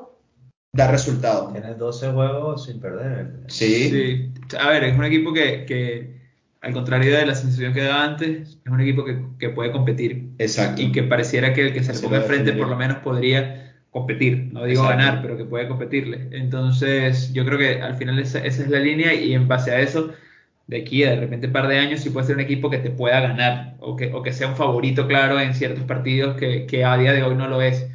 dar 0.74 0.90
resultados. 0.90 1.52
Tienes 1.52 1.76
12 1.76 2.10
juegos 2.12 2.64
sin 2.64 2.80
perder. 2.80 3.40
Sí. 3.48 3.90
Sí. 3.90 4.30
A 4.58 4.70
ver, 4.70 4.84
es 4.84 4.96
un 4.96 5.04
equipo 5.04 5.32
que, 5.32 5.64
que, 5.66 6.22
al 6.62 6.72
contrario 6.72 7.14
de 7.16 7.26
la 7.26 7.34
sensación 7.34 7.74
que 7.74 7.82
daba 7.82 8.04
antes, 8.04 8.58
es 8.64 8.72
un 8.72 8.80
equipo 8.80 9.04
que, 9.04 9.18
que 9.38 9.50
puede 9.50 9.72
competir. 9.72 10.28
Exacto. 10.38 10.80
Y 10.80 10.92
que 10.92 11.02
pareciera 11.02 11.52
que 11.52 11.66
el 11.66 11.72
que 11.74 11.82
se 11.82 11.92
le 11.92 11.98
ponga 11.98 12.18
lo 12.18 12.22
enfrente 12.22 12.52
por 12.52 12.68
lo 12.68 12.76
menos 12.76 12.98
podría 12.98 13.61
competir. 13.92 14.50
No 14.52 14.64
digo 14.66 14.82
Exacto. 14.82 14.88
ganar, 14.88 15.22
pero 15.22 15.38
que 15.38 15.46
puede 15.46 15.68
competirle. 15.68 16.28
Entonces, 16.32 17.32
yo 17.34 17.46
creo 17.46 17.58
que 17.58 17.82
al 17.82 17.96
final 17.96 18.18
esa, 18.20 18.40
esa 18.44 18.64
es 18.64 18.70
la 18.70 18.80
línea 18.80 19.14
y 19.14 19.34
en 19.34 19.48
base 19.48 19.72
a 19.72 19.80
eso, 19.80 20.14
de 20.66 20.78
aquí 20.82 21.04
a 21.04 21.10
de 21.10 21.16
repente 21.20 21.48
un 21.48 21.54
par 21.54 21.68
de 21.68 21.78
años, 21.78 22.00
sí 22.00 22.10
puede 22.10 22.26
ser 22.26 22.36
un 22.36 22.42
equipo 22.42 22.70
que 22.70 22.78
te 22.78 22.90
pueda 22.90 23.20
ganar 23.20 23.76
o 23.80 23.96
que, 23.96 24.12
o 24.12 24.22
que 24.22 24.32
sea 24.32 24.48
un 24.48 24.56
favorito, 24.56 25.06
claro, 25.08 25.40
en 25.40 25.54
ciertos 25.54 25.84
partidos 25.84 26.36
que, 26.36 26.66
que 26.66 26.84
a 26.84 26.96
día 26.98 27.12
de 27.12 27.22
hoy 27.24 27.34
no 27.36 27.48
lo 27.48 27.62
es. 27.62 27.86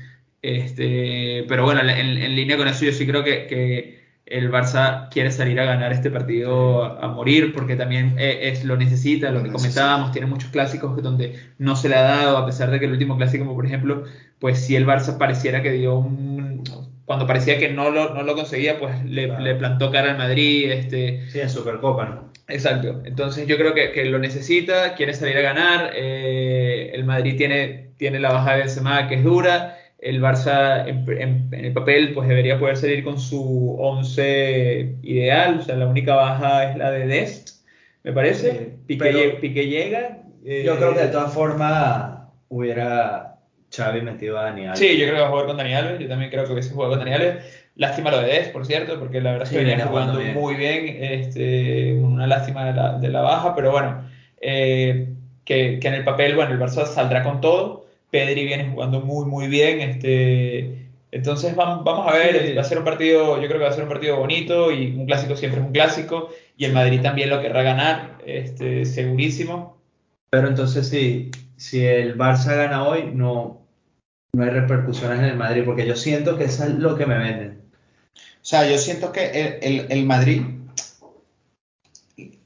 Este, 0.41 1.45
pero 1.49 1.63
bueno, 1.65 1.81
en, 1.81 1.89
en 1.89 2.35
línea 2.35 2.57
con 2.57 2.67
eso, 2.67 2.85
yo 2.85 2.93
sí 2.93 3.07
creo 3.07 3.23
que, 3.23 3.47
que 3.47 3.96
el 4.30 4.51
Barça 4.51 5.09
quiere 5.09 5.32
salir 5.32 5.59
a 5.59 5.65
ganar 5.65 5.91
este 5.93 6.11
partido 6.11 6.84
a, 6.84 6.99
a 7.05 7.07
morir 7.07 7.53
porque 7.53 7.75
también 7.75 8.15
eh, 8.17 8.49
es, 8.51 8.63
lo 8.65 8.75
necesita, 8.78 9.28
lo 9.32 9.39
Lo 9.39 9.43
que 9.43 9.49
necesita. 9.49 9.82
comentábamos, 9.82 10.11
tiene 10.11 10.28
muchos 10.28 10.49
clásicos 10.51 11.01
donde 11.01 11.36
no 11.57 11.75
se 11.75 11.89
le 11.89 11.95
ha 11.95 12.01
dado, 12.01 12.38
a 12.38 12.45
pesar 12.45 12.69
de 12.71 12.80
que 12.80 12.86
el 12.86 12.91
último 12.91 13.17
clásico, 13.17 13.43
como 13.45 13.55
por 13.55 13.65
ejemplo, 13.65 14.03
pues 14.39 14.59
si 14.59 14.75
el 14.75 14.86
Barça 14.86 15.17
pareciera 15.17 15.61
que 15.61 15.71
dio 15.71 15.95
un... 15.97 16.63
Cuando 17.05 17.25
parecía 17.25 17.57
que 17.57 17.69
no 17.71 17.89
lo, 17.89 18.13
no 18.13 18.23
lo 18.23 18.36
conseguía, 18.36 18.78
pues 18.80 19.05
le, 19.05 19.28
Claro. 19.28 19.41
le 19.43 19.55
plantó 19.55 19.91
cara 19.91 20.11
al 20.11 20.17
Madrid, 20.17 20.69
este, 20.71 21.30
Sí, 21.30 21.39
en 21.39 21.49
Supercopa, 21.49 22.05
¿no? 22.05 22.32
Exacto. 22.49 23.01
Entonces 23.05 23.47
yo 23.47 23.57
creo 23.57 23.73
que, 23.73 23.91
que 23.93 24.05
lo 24.05 24.19
necesita, 24.19 24.93
quiere 24.95 25.13
salir 25.13 25.38
a 25.38 25.41
ganar. 25.41 25.91
eh, 25.95 26.91
el 26.93 27.05
Madrid 27.05 27.36
tiene, 27.38 27.91
tiene 27.97 28.19
la 28.19 28.32
baja 28.34 28.53
de 28.53 28.59
Benzema 28.59 29.07
que 29.07 29.15
es 29.15 29.23
dura. 29.23 29.78
El 29.99 30.21
Barça 30.21 30.87
en, 30.87 31.05
en- 31.19 31.49
en 31.51 31.65
el 31.65 31.73
papel 31.73 32.13
pues 32.13 32.27
debería 32.27 32.59
poder 32.59 32.77
salir 32.77 33.03
con 33.03 33.19
su 33.19 33.75
11 33.79 34.95
ideal. 35.01 35.59
O 35.59 35.63
sea, 35.63 35.75
la 35.75 35.87
única 35.87 36.15
baja 36.15 36.69
es 36.71 36.77
la 36.77 36.91
de 36.91 37.07
Dest, 37.07 37.65
me 38.03 38.13
parece. 38.13 38.51
Sí, 38.51 38.57
Piqué, 38.87 39.67
llega. 39.67 40.19
eh, 40.45 40.63
Yo 40.65 40.77
creo 40.77 40.93
que 40.93 41.01
de 41.01 41.07
todas 41.07 41.33
formas 41.33 42.19
hubiera 42.49 43.37
Xavi 43.75 44.01
metido 44.01 44.37
a 44.37 44.43
Dani 44.43 44.65
Alves. 44.65 44.79
Sí, 44.79 44.97
yo 44.97 45.05
creo 45.05 45.15
que 45.15 45.21
va 45.21 45.27
a 45.27 45.31
jugar 45.31 45.45
con 45.47 45.57
Dani 45.57 45.73
Alves. 45.73 45.99
Yo 45.99 46.07
también 46.07 46.31
creo 46.31 46.45
que 46.45 46.53
hubiese 46.53 46.71
jugado 46.73 46.91
con 46.91 46.99
Dani 46.99 47.13
Alves. 47.13 47.35
Lástima 47.75 48.09
lo 48.11 48.21
de 48.21 48.27
Dest, 48.27 48.51
por 48.53 48.65
cierto, 48.65 48.97
porque 48.99 49.19
la 49.21 49.31
verdad 49.31 49.43
es 49.43 49.49
Sí, 49.49 49.55
que 49.55 49.63
venía 49.63 49.85
jugando 49.85 50.13
jugando 50.13 50.19
bien. 50.33 50.33
muy 50.45 50.55
bien. 50.55 51.03
Este, 51.03 51.93
una 51.95 52.25
lástima 52.27 52.65
de 52.65 52.73
la, 52.73 52.97
de 52.97 53.09
la 53.09 53.21
baja, 53.21 53.55
pero 53.55 53.71
bueno, 53.71 54.03
eh, 54.41 55.09
que, 55.45 55.79
que 55.79 55.87
en 55.87 55.93
el 55.95 56.03
papel, 56.03 56.35
bueno, 56.35 56.53
el 56.53 56.59
Barça 56.59 56.85
saldrá 56.85 57.23
con 57.23 57.41
todo. 57.41 57.86
Pedri 58.12 58.45
viene 58.45 58.70
jugando 58.72 59.01
muy, 59.01 59.26
muy 59.26 59.47
bien. 59.47 59.82
Este, 59.82 60.89
Entonces 61.12 61.55
vamos, 61.55 61.84
vamos 61.84 62.08
a 62.08 62.14
ver, 62.18 62.58
va 62.58 62.62
a 62.62 62.64
ser 62.66 62.78
un 62.80 62.84
partido, 62.86 63.41
yo 63.41 63.47
creo 63.47 63.60
que 63.60 63.66
va 63.66 63.70
a 63.70 63.74
ser 63.74 63.84
un 63.84 63.89
partido 63.89 64.18
bonito 64.18 64.72
y 64.72 64.91
un 64.95 65.05
clásico 65.05 65.36
siempre 65.36 65.62
es 65.62 65.66
un 65.68 65.74
clásico 65.74 66.30
y 66.58 66.66
el 66.66 66.74
Madrid 66.74 67.01
también 67.01 67.30
lo 67.30 67.41
querrá 67.41 67.64
ganar, 67.64 68.18
este, 68.26 68.86
segurísimo. 68.86 69.78
Pero 70.30 70.47
entonces 70.49 70.88
si, 70.89 71.32
si 71.55 71.86
el 71.86 72.18
Barça 72.18 72.55
gana 72.55 72.88
hoy, 72.88 73.12
no, 73.14 73.62
no 74.34 74.43
hay 74.43 74.49
repercusiones 74.49 75.20
en 75.20 75.26
el 75.26 75.38
Madrid, 75.38 75.64
porque 75.66 75.88
yo 75.88 75.95
siento 75.95 76.38
que 76.38 76.45
eso 76.45 76.64
es 76.66 76.72
lo 76.76 76.95
que 76.97 77.05
me 77.05 77.18
venden. 77.18 77.62
O 78.16 78.45
sea, 78.49 78.70
yo 78.70 78.78
siento 78.78 79.12
que 79.12 79.26
el, 79.32 79.60
el, 79.62 79.91
el 79.91 80.05
Madrid 80.05 80.41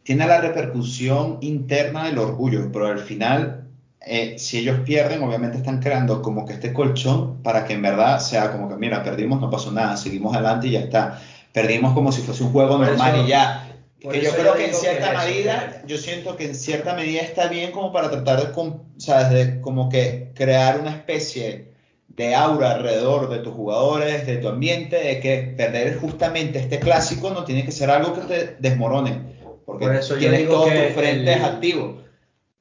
tiene 0.03 0.27
la 0.27 0.41
repercusión 0.41 1.37
interna 1.41 2.05
del 2.05 2.17
orgullo, 2.17 2.71
pero 2.71 2.87
al 2.87 2.99
final, 2.99 3.67
eh, 4.05 4.35
si 4.39 4.57
ellos 4.59 4.79
pierden, 4.83 5.21
obviamente 5.23 5.57
están 5.57 5.79
creando 5.79 6.21
como 6.21 6.45
que 6.45 6.53
este 6.53 6.73
colchón 6.73 7.41
para 7.43 7.65
que 7.65 7.73
en 7.73 7.81
verdad 7.83 8.19
sea 8.19 8.51
como 8.51 8.67
que, 8.67 8.75
mira, 8.75 9.03
perdimos, 9.03 9.39
no 9.39 9.49
pasó 9.49 9.71
nada, 9.71 9.95
seguimos 9.97 10.33
adelante 10.35 10.67
y 10.67 10.71
ya 10.71 10.79
está. 10.79 11.19
Perdimos 11.53 11.93
como 11.93 12.11
si 12.11 12.21
fuese 12.21 12.43
un 12.43 12.51
juego 12.51 12.77
Por 12.77 12.87
normal 12.87 13.15
eso- 13.15 13.25
y 13.25 13.27
ya. 13.29 13.67
Que 13.99 14.19
yo 14.21 14.31
creo 14.31 14.55
que 14.55 14.65
en 14.69 14.73
cierta 14.73 15.11
que 15.11 15.17
medida, 15.17 15.83
yo 15.85 15.97
siento 15.99 16.35
que 16.35 16.45
en 16.45 16.55
cierta 16.55 16.95
medida 16.95 17.21
está 17.21 17.47
bien 17.49 17.71
como 17.71 17.91
para 17.91 18.09
tratar 18.09 18.47
de, 18.47 18.51
com- 18.51 18.79
¿sabes? 18.97 19.29
de 19.29 19.61
como 19.61 19.89
que 19.89 20.31
crear 20.33 20.79
una 20.79 20.89
especie 20.89 21.69
de 22.07 22.33
aura 22.33 22.71
alrededor 22.71 23.29
de 23.29 23.37
tus 23.39 23.53
jugadores, 23.53 24.25
de 24.25 24.37
tu 24.37 24.47
ambiente, 24.47 24.95
de 24.95 25.19
que 25.19 25.53
perder 25.55 25.97
justamente 25.99 26.57
este 26.57 26.79
clásico 26.79 27.29
no 27.29 27.43
tiene 27.43 27.63
que 27.63 27.71
ser 27.71 27.91
algo 27.91 28.13
que 28.15 28.21
te 28.21 28.55
desmorone, 28.57 29.21
porque 29.67 29.85
Por 29.85 29.95
eso 29.95 30.15
tienes 30.15 30.47
todos 30.49 30.65
tus 30.71 30.93
frentes 30.95 31.35
el- 31.37 31.45
activos. 31.45 32.01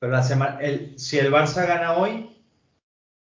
Pero 0.01 0.13
la 0.13 0.23
semana, 0.23 0.59
el, 0.61 0.99
si 0.99 1.19
el 1.19 1.31
Barça 1.31 1.67
gana 1.67 1.93
hoy, 1.93 2.31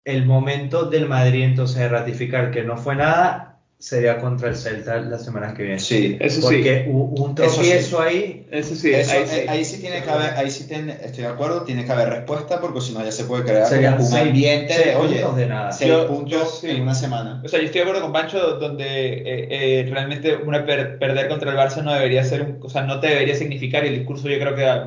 el 0.06 0.26
momento 0.26 0.86
del 0.86 1.08
Madrid 1.08 1.44
entonces 1.44 1.78
de 1.78 1.90
ratificar 1.90 2.50
que 2.50 2.64
no 2.64 2.78
fue 2.78 2.96
nada 2.96 3.51
sería 3.82 4.18
contra 4.20 4.50
el 4.50 4.56
Celta 4.56 4.98
la 4.98 5.18
semana 5.18 5.54
que 5.54 5.64
viene. 5.64 5.80
Sí, 5.80 6.16
Eso 6.20 6.36
sí. 6.36 6.42
Porque 6.44 6.86
hubo 6.88 7.24
un 7.26 7.32
Eso 7.32 7.50
sí. 7.50 7.56
tropiezo 7.58 8.02
ahí. 8.02 8.48
Eso 8.52 8.76
sí, 8.76 8.94
Eso, 8.94 9.12
ahí 9.12 9.22
eh, 9.24 9.26
sí. 9.28 9.40
ahí, 9.50 9.66
sí 9.66 9.82
tiene 9.82 10.04
que 10.04 10.10
haber, 10.10 10.34
ahí 10.38 10.52
sí 10.52 10.68
tiene- 10.68 10.94
estoy 11.04 11.24
de 11.24 11.30
acuerdo, 11.30 11.64
tiene 11.64 11.84
que 11.86 11.92
haber 11.92 12.10
respuesta 12.10 12.62
porque 12.62 12.80
si 12.80 12.94
no 12.94 13.04
ya 13.04 13.12
se 13.12 13.24
puede 13.26 13.44
crear 13.44 13.66
Serían 13.66 13.96
un 13.96 14.06
seis- 14.06 14.28
ambiente 14.28 14.74
seis 14.74 14.86
de, 14.86 14.96
oye, 14.96 15.16
puntos 15.16 15.38
de 15.38 15.48
nada. 15.48 15.72
seis 15.72 15.90
Yo- 15.92 16.08
puntos 16.08 16.32
yo 16.32 16.46
sí. 16.46 16.70
en 16.70 16.82
una 16.84 16.94
semana. 16.96 17.42
O 17.44 17.48
sea, 17.48 17.60
yo 17.60 17.66
estoy 17.66 17.80
de 17.80 17.88
acuerdo 17.88 18.02
con 18.04 18.14
Pancho 18.14 18.40
donde 18.60 18.86
eh, 18.86 19.48
eh, 19.82 19.88
realmente 19.92 20.36
una 20.36 20.66
per- 20.66 21.00
perder 21.00 21.28
contra 21.28 21.52
el 21.52 21.58
Barça 21.58 21.82
no 21.84 21.94
debería 21.94 22.24
ser 22.24 22.44
un, 22.44 22.60
o 22.62 22.70
sea, 22.70 22.84
no 22.84 23.00
te 23.00 23.08
debería 23.08 23.36
significar 23.36 23.84
y 23.84 23.88
el 23.90 23.96
discurso 24.00 24.30
yo 24.30 24.38
creo 24.40 24.56
que 24.56 24.66
a, 24.66 24.86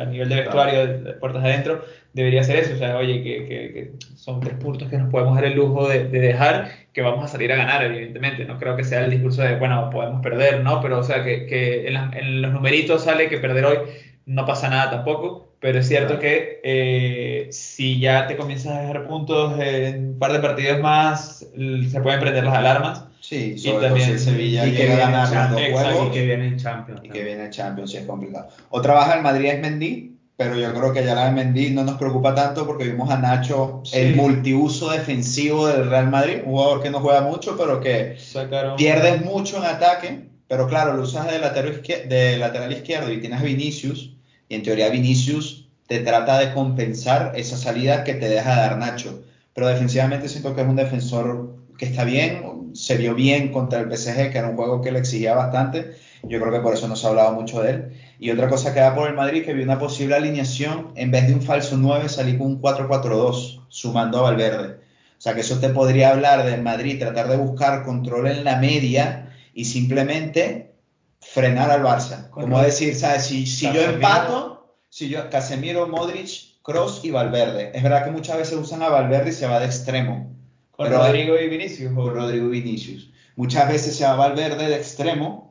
a 0.00 0.04
nivel 0.06 0.28
de 0.28 0.36
vestuario, 0.36 0.86
de 0.86 1.12
puertas 1.14 1.42
adentro, 1.42 1.84
debería 2.16 2.42
ser 2.42 2.56
eso, 2.56 2.74
o 2.74 2.78
sea, 2.78 2.96
oye, 2.96 3.22
que, 3.22 3.46
que- 3.46 3.72
que 3.72 3.90
son 4.16 4.40
tres 4.40 4.54
puntos 4.54 4.88
que 4.88 4.96
nos 4.98 5.10
podemos 5.10 5.34
dar 5.34 5.44
el 5.44 5.54
lujo 5.54 5.86
de, 5.88 6.04
de 6.08 6.18
dejar, 6.20 6.70
que 6.92 7.02
vamos 7.02 7.22
a 7.24 7.28
salir 7.28 7.52
a 7.52 7.56
ganar, 7.56 7.84
evidentemente, 7.84 8.44
no 8.46 8.58
creo 8.58 8.74
que 8.74 8.84
sea 8.84 9.04
el 9.04 9.10
discurso 9.10 9.42
de, 9.42 9.56
bueno, 9.56 9.90
podemos 9.90 10.22
perder, 10.22 10.62
¿no? 10.64 10.80
Pero, 10.80 10.98
o 11.00 11.02
sea, 11.04 11.22
que, 11.22 11.46
que 11.46 11.86
en, 11.88 11.94
las- 11.94 12.14
en 12.16 12.42
los 12.42 12.52
numeritos 12.52 13.04
sale 13.04 13.28
que 13.28 13.38
perder 13.38 13.64
hoy 13.66 13.78
no 14.24 14.44
pasa 14.46 14.68
nada 14.70 14.90
tampoco, 14.90 15.52
pero 15.60 15.78
es 15.78 15.86
cierto 15.88 16.18
que 16.18 16.60
eh, 16.64 17.48
si 17.50 18.00
ya 18.00 18.26
te 18.26 18.36
comienzas 18.36 18.72
a 18.72 18.80
dejar 18.80 19.06
puntos 19.06 19.58
en 19.60 20.08
un 20.10 20.18
par 20.18 20.32
de 20.32 20.38
partidos 20.40 20.80
más, 20.80 21.46
se 21.90 22.00
pueden 22.00 22.20
prender 22.20 22.44
las 22.44 22.54
alarmas. 22.54 23.04
Sí, 23.20 23.52
Y 23.56 23.58
sobre 23.58 23.72
todo 23.78 23.86
también- 23.88 24.18
si 24.18 24.24
Sevilla 24.24 24.66
y 24.66 24.72
que 24.72 24.82
viene 24.84 24.96
ganar 24.96 25.20
los 25.22 25.30
dos 25.30 25.32
Champions, 25.60 25.80
juegos 25.82 26.06
Y 26.08 26.10
que 26.12 26.24
viene 26.26 26.46
en 26.48 26.56
Champions. 26.56 27.00
y 27.04 27.08
que 27.08 27.24
viene 27.24 27.50
Champions, 27.50 27.90
sí 27.90 27.96
es 27.98 28.06
complicado. 28.06 28.48
Otra 28.70 28.94
baja 28.94 29.14
del 29.14 29.22
Madrid 29.22 29.46
es 29.48 29.60
Mendy, 29.60 30.15
pero 30.36 30.56
yo 30.56 30.72
creo 30.74 30.92
que 30.92 31.04
ya 31.04 31.14
la 31.14 31.26
de 31.26 31.32
Mendy 31.32 31.70
no 31.70 31.82
nos 31.84 31.96
preocupa 31.96 32.34
tanto 32.34 32.66
porque 32.66 32.84
vimos 32.84 33.10
a 33.10 33.16
Nacho, 33.18 33.80
Sí. 33.84 33.96
el 33.98 34.16
multiuso 34.16 34.90
defensivo 34.90 35.66
del 35.66 35.88
Real 35.88 36.10
Madrid, 36.10 36.38
un 36.44 36.52
jugador 36.52 36.82
que 36.82 36.90
no 36.90 37.00
juega 37.00 37.22
mucho, 37.22 37.56
pero 37.56 37.80
que 37.80 38.16
Sacaron... 38.18 38.76
pierdes 38.76 39.24
mucho 39.24 39.56
en 39.58 39.64
ataque, 39.64 40.28
pero 40.46 40.68
claro, 40.68 40.92
lo 40.94 41.02
usas 41.02 41.26
de 41.30 41.38
lateral, 41.38 41.82
izquier- 41.82 42.06
de 42.08 42.36
lateral 42.36 42.72
izquierdo 42.72 43.10
y 43.10 43.20
tienes 43.20 43.40
a 43.40 43.44
Vinicius, 43.44 44.12
y 44.48 44.54
en 44.54 44.62
teoría 44.62 44.90
Vinicius 44.90 45.68
te 45.86 46.00
trata 46.00 46.38
de 46.38 46.52
compensar 46.52 47.32
esa 47.36 47.56
salida 47.56 48.04
que 48.04 48.14
te 48.14 48.28
deja 48.28 48.56
dar 48.56 48.76
Nacho. 48.78 49.22
Pero 49.54 49.68
defensivamente 49.68 50.28
siento 50.28 50.54
que 50.54 50.60
es 50.60 50.66
un 50.68 50.76
defensor 50.76 51.56
que 51.78 51.86
está 51.86 52.04
bien, 52.04 52.70
se 52.74 52.96
vio 52.96 53.14
bien 53.14 53.52
contra 53.52 53.80
el 53.80 53.88
PSG, 53.88 54.30
que 54.32 54.38
era 54.38 54.48
un 54.48 54.56
juego 54.56 54.82
que 54.82 54.92
le 54.92 54.98
exigía 54.98 55.34
bastante. 55.34 55.92
Yo 56.28 56.40
creo 56.40 56.52
que 56.52 56.60
por 56.60 56.74
eso 56.74 56.88
no 56.88 56.96
se 56.96 57.06
ha 57.06 57.10
hablado 57.10 57.32
mucho 57.32 57.62
de 57.62 57.70
él. 57.70 57.92
Y 58.18 58.30
otra 58.30 58.48
cosa 58.48 58.72
que 58.74 58.80
da 58.80 58.94
por 58.94 59.08
el 59.08 59.14
Madrid, 59.14 59.44
que 59.44 59.52
vi 59.54 59.62
una 59.62 59.78
posible 59.78 60.14
alineación, 60.16 60.92
en 60.96 61.10
vez 61.10 61.26
de 61.28 61.34
un 61.34 61.42
falso 61.42 61.76
9, 61.76 62.08
salí 62.08 62.36
con 62.38 62.46
un 62.48 62.60
4-4-2, 62.62 63.60
sumando 63.68 64.18
a 64.18 64.22
Valverde. 64.22 64.80
O 65.18 65.20
sea 65.20 65.34
que 65.34 65.40
eso 65.40 65.58
te 65.58 65.68
podría 65.70 66.10
hablar 66.10 66.44
del 66.44 66.62
Madrid, 66.62 66.98
tratar 66.98 67.28
de 67.28 67.36
buscar 67.36 67.82
control 67.84 68.26
en 68.28 68.44
la 68.44 68.56
media 68.56 69.32
y 69.54 69.64
simplemente 69.64 70.74
frenar 71.20 71.70
al 71.70 71.82
Barça. 71.82 72.28
Como 72.30 72.60
decir, 72.60 72.94
¿sabes? 72.94 73.24
Si, 73.24 73.46
si 73.46 73.66
yo 73.72 73.80
empato, 73.82 74.74
si 74.88 75.08
yo, 75.08 75.28
Casemiro, 75.30 75.86
Modric, 75.88 76.60
Cross 76.62 77.00
y 77.04 77.10
Valverde. 77.10 77.70
Es 77.74 77.82
verdad 77.82 78.04
que 78.04 78.10
muchas 78.10 78.36
veces 78.38 78.58
usan 78.58 78.82
a 78.82 78.88
Valverde 78.88 79.30
y 79.30 79.32
se 79.32 79.46
va 79.46 79.58
de 79.60 79.66
extremo. 79.66 80.34
Con 80.72 80.90
Rodrigo 80.92 81.38
y 81.38 81.48
Vinicius. 81.48 81.92
o- 81.96 82.10
Rodrigo 82.10 82.46
y 82.52 82.60
Vinicius. 82.60 83.10
Muchas 83.36 83.68
veces 83.68 83.96
se 83.96 84.04
va 84.04 84.14
Valverde 84.16 84.68
de 84.68 84.76
extremo, 84.76 85.45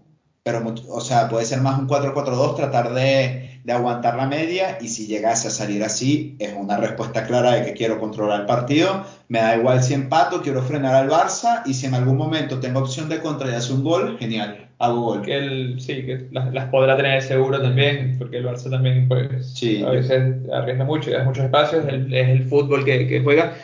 pero, 0.46 0.64
o 0.90 1.02
sea, 1.02 1.28
puede 1.28 1.44
ser 1.44 1.60
más 1.62 1.80
un 1.80 1.88
4-4-2, 1.88 2.56
tratar 2.56 2.94
de, 2.94 3.60
de 3.64 3.74
aguantar 3.74 4.16
la 4.16 4.28
media 4.28 4.78
y 4.80 4.90
si 4.90 5.08
llegase 5.08 5.48
a 5.48 5.52
salir 5.52 5.84
así, 5.84 6.36
es 6.38 6.54
una 6.56 6.78
respuesta 6.78 7.24
clara 7.26 7.54
de 7.54 7.66
que 7.66 7.74
quiero 7.74 8.00
controlar 8.00 8.42
el 8.42 8.46
partido, 8.46 9.04
me 9.28 9.40
da 9.40 9.58
igual 9.58 9.82
si 9.82 9.96
empato, 9.96 10.44
quiero 10.44 10.62
frenar 10.62 10.94
al 10.94 11.10
Barça 11.10 11.64
y 11.66 11.74
si 11.74 11.88
en 11.88 11.96
algún 11.96 12.18
momento 12.18 12.60
tengo 12.60 12.82
opción 12.82 13.10
de 13.10 13.22
contra 13.22 13.50
y 13.50 13.56
hace 13.56 13.74
un 13.74 13.84
gol, 13.84 14.20
genial, 14.20 14.68
hago 14.78 15.02
gol. 15.02 15.24
que 15.24 15.36
él, 15.36 15.78
sí, 15.80 16.06
que 16.06 16.28
las, 16.32 16.54
las 16.54 16.66
podrá 16.70 16.96
tener 16.96 17.24
seguro 17.24 17.60
también, 17.60 18.16
porque 18.20 18.38
el 18.38 18.46
Barça 18.46 18.70
también 18.70 19.08
pues, 19.08 19.48
Sí. 19.52 19.84
a 19.84 19.90
veces 19.90 20.36
arriesga 20.54 20.84
mucho 20.86 21.10
y 21.10 21.14
da 21.14 21.24
muchos 21.24 21.44
espacios, 21.46 21.88
el- 21.88 22.14
es 22.14 22.30
el 22.30 22.44
fútbol 22.44 22.86
que, 22.86 23.08
que 23.08 23.20
juega. 23.24 23.56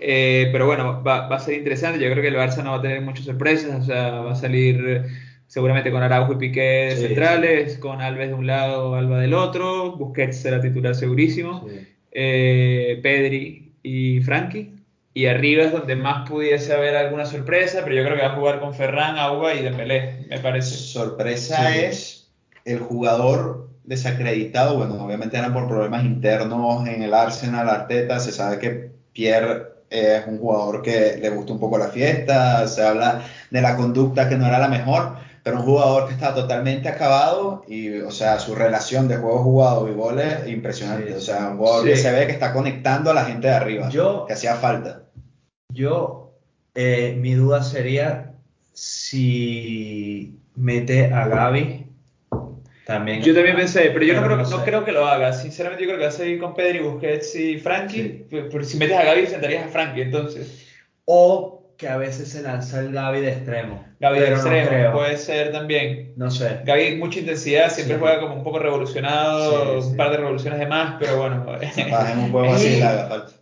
Eh, 0.00 0.48
pero 0.52 0.64
bueno, 0.64 1.02
va, 1.06 1.28
va 1.28 1.36
a 1.36 1.40
ser 1.40 1.52
interesante. 1.58 2.02
Yo 2.02 2.10
creo 2.10 2.22
que 2.22 2.28
el 2.28 2.36
Barça 2.36 2.64
no 2.64 2.70
va 2.70 2.78
a 2.78 2.80
tener 2.82 3.02
muchas 3.02 3.26
sorpresas, 3.26 3.82
o 3.82 3.84
sea, 3.84 4.10
va 4.20 4.32
a 4.32 4.36
salir 4.36 5.04
seguramente 5.50 5.90
con 5.90 6.00
Araujo 6.00 6.34
y 6.34 6.36
Piqué 6.36 6.60
de 6.90 6.96
Sí, 6.96 7.06
centrales, 7.08 7.76
con 7.78 8.00
Alves 8.00 8.28
de 8.28 8.34
un 8.34 8.46
lado, 8.46 8.94
Alba 8.94 9.18
del 9.18 9.34
otro, 9.34 9.96
Busquets 9.96 10.36
será 10.36 10.60
titular 10.60 10.94
segurísimo, 10.94 11.66
Sí. 11.68 11.88
eh, 12.12 13.00
Pedri 13.02 13.72
y 13.82 14.20
Frankie. 14.20 14.76
Y 15.12 15.26
arriba 15.26 15.64
es 15.64 15.72
donde 15.72 15.96
más 15.96 16.28
pudiese 16.30 16.72
haber 16.72 16.94
alguna 16.94 17.24
sorpresa, 17.26 17.80
pero 17.82 17.96
yo 17.96 18.04
creo 18.04 18.14
que 18.14 18.22
va 18.22 18.32
a 18.32 18.36
jugar 18.36 18.60
con 18.60 18.72
Ferran, 18.74 19.18
Auba 19.18 19.52
y 19.54 19.62
Dembélé, 19.64 20.26
me 20.30 20.38
parece. 20.38 20.76
Sorpresa 20.76 21.72
Sí. 21.72 21.78
es 21.80 22.30
el 22.64 22.78
jugador 22.78 23.70
desacreditado, 23.82 24.76
bueno, 24.76 25.04
obviamente 25.04 25.36
eran 25.36 25.52
por 25.52 25.66
problemas 25.66 26.04
internos 26.04 26.86
en 26.86 27.02
el 27.02 27.12
Arsenal, 27.12 27.68
Arteta, 27.68 28.20
se 28.20 28.30
sabe 28.30 28.60
que 28.60 28.90
Pierre 29.12 29.64
es 29.90 30.24
un 30.28 30.38
jugador 30.38 30.80
que 30.82 31.18
le 31.20 31.28
gusta 31.30 31.52
un 31.54 31.58
poco 31.58 31.76
la 31.76 31.88
fiesta, 31.88 32.68
se 32.68 32.80
habla 32.86 33.22
de 33.50 33.60
la 33.60 33.74
conducta 33.76 34.28
que 34.28 34.36
no 34.36 34.46
era 34.46 34.60
la 34.60 34.68
mejor, 34.68 35.16
pero 35.42 35.58
un 35.58 35.62
jugador 35.64 36.06
que 36.06 36.12
está 36.14 36.34
totalmente 36.34 36.88
acabado 36.88 37.64
y, 37.68 37.98
o 38.00 38.10
sea, 38.10 38.38
su 38.38 38.54
relación 38.54 39.08
de 39.08 39.16
juego 39.16 39.38
jugado 39.42 39.88
y 39.88 39.92
goles, 39.94 40.46
impresionante, 40.48 41.08
Sí, 41.08 41.16
o 41.16 41.20
sea, 41.20 41.48
un 41.48 41.58
jugador 41.58 41.84
que 41.86 41.96
sí. 41.96 42.02
se 42.02 42.12
ve 42.12 42.26
que 42.26 42.32
está 42.32 42.52
conectando 42.52 43.10
a 43.10 43.14
la 43.14 43.24
gente 43.24 43.48
de 43.48 43.54
arriba, 43.54 43.88
Yo- 43.88 44.24
que 44.26 44.34
hacía 44.34 44.54
falta. 44.56 45.02
Yo, 45.72 46.32
eh, 46.74 47.16
mi 47.18 47.34
duda 47.34 47.62
sería 47.62 48.32
si 48.74 50.34
mete 50.56 51.12
a 51.12 51.26
Gaby 51.26 51.86
también. 52.86 53.22
Yo 53.22 53.34
también 53.34 53.54
pensé, 53.56 53.90
pero 53.92 54.04
yo 54.04 54.14
no, 54.14 54.20
Pero 54.22 54.34
creo, 54.34 54.44
no 54.44 54.50
no 54.50 54.58
sé. 54.58 54.64
creo 54.64 54.84
que 54.84 54.92
lo 54.92 55.06
haga. 55.06 55.32
Sinceramente, 55.32 55.84
yo 55.84 55.88
creo 55.90 55.98
que 56.00 56.04
va 56.06 56.10
a 56.10 56.14
seguir 56.14 56.40
con 56.40 56.54
Pedri, 56.54 56.80
Busquets 56.80 57.36
y 57.36 57.58
Frankie. 57.58 58.02
Sí. 58.02 58.26
Pero, 58.28 58.48
pero 58.50 58.64
si 58.64 58.76
metes 58.78 58.96
a 58.98 59.04
Gaby, 59.04 59.26
sentarías 59.26 59.66
a 59.66 59.68
Frankie. 59.68 60.02
Entonces, 60.02 60.66
O 61.04 61.59
que 61.80 61.88
a 61.88 61.96
veces 61.96 62.28
se 62.28 62.42
lanza 62.42 62.80
el 62.80 62.92
Gaby 62.92 63.20
de 63.22 63.30
extremo. 63.32 63.82
Gaby 64.00 64.20
de 64.20 64.30
no 64.30 64.36
extremo 64.36 64.68
creo. 64.68 64.92
puede 64.92 65.16
ser 65.16 65.50
también. 65.50 66.12
No 66.16 66.30
sé. 66.30 66.60
Gaby, 66.66 66.96
mucha 66.96 67.20
intensidad, 67.20 67.70
siempre 67.70 67.96
Sí. 67.96 68.00
juega 68.00 68.20
como 68.20 68.34
un 68.34 68.44
poco 68.44 68.58
revolucionado, 68.58 69.80
Sí, 69.80 69.88
un 69.88 69.96
par 69.96 70.10
de 70.10 70.18
revoluciones 70.18 70.58
de 70.60 70.66
más, 70.66 70.96
pero 71.00 71.16
bueno. 71.16 71.46
En 71.76 72.18
un 72.18 72.30
juego 72.32 72.52
así 72.52 72.80
falta. 72.82 73.32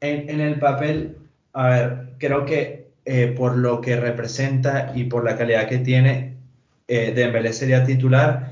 En, 0.00 0.28
en 0.28 0.40
el 0.40 0.58
papel, 0.58 1.16
a 1.54 1.68
ver, 1.68 1.98
creo 2.18 2.44
que 2.44 2.88
eh, 3.06 3.28
por 3.36 3.56
lo 3.56 3.80
que 3.80 3.96
representa 3.96 4.92
y 4.94 5.04
por 5.04 5.24
la 5.24 5.38
calidad 5.38 5.66
que 5.66 5.78
tiene, 5.78 6.34
eh, 6.88 7.12
Dembélé 7.16 7.54
sería 7.54 7.84
titular, 7.84 8.50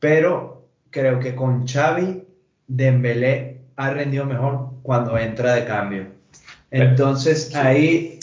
pero 0.00 0.64
creo 0.90 1.20
que 1.20 1.34
con 1.34 1.66
Xavi, 1.68 2.24
Dembélé 2.68 3.58
ha 3.76 3.90
rendido 3.90 4.24
mejor 4.24 4.70
cuando 4.82 5.18
entra 5.18 5.52
de 5.54 5.64
cambio. 5.66 6.06
Entonces 6.70 7.54
ahí, 7.54 8.17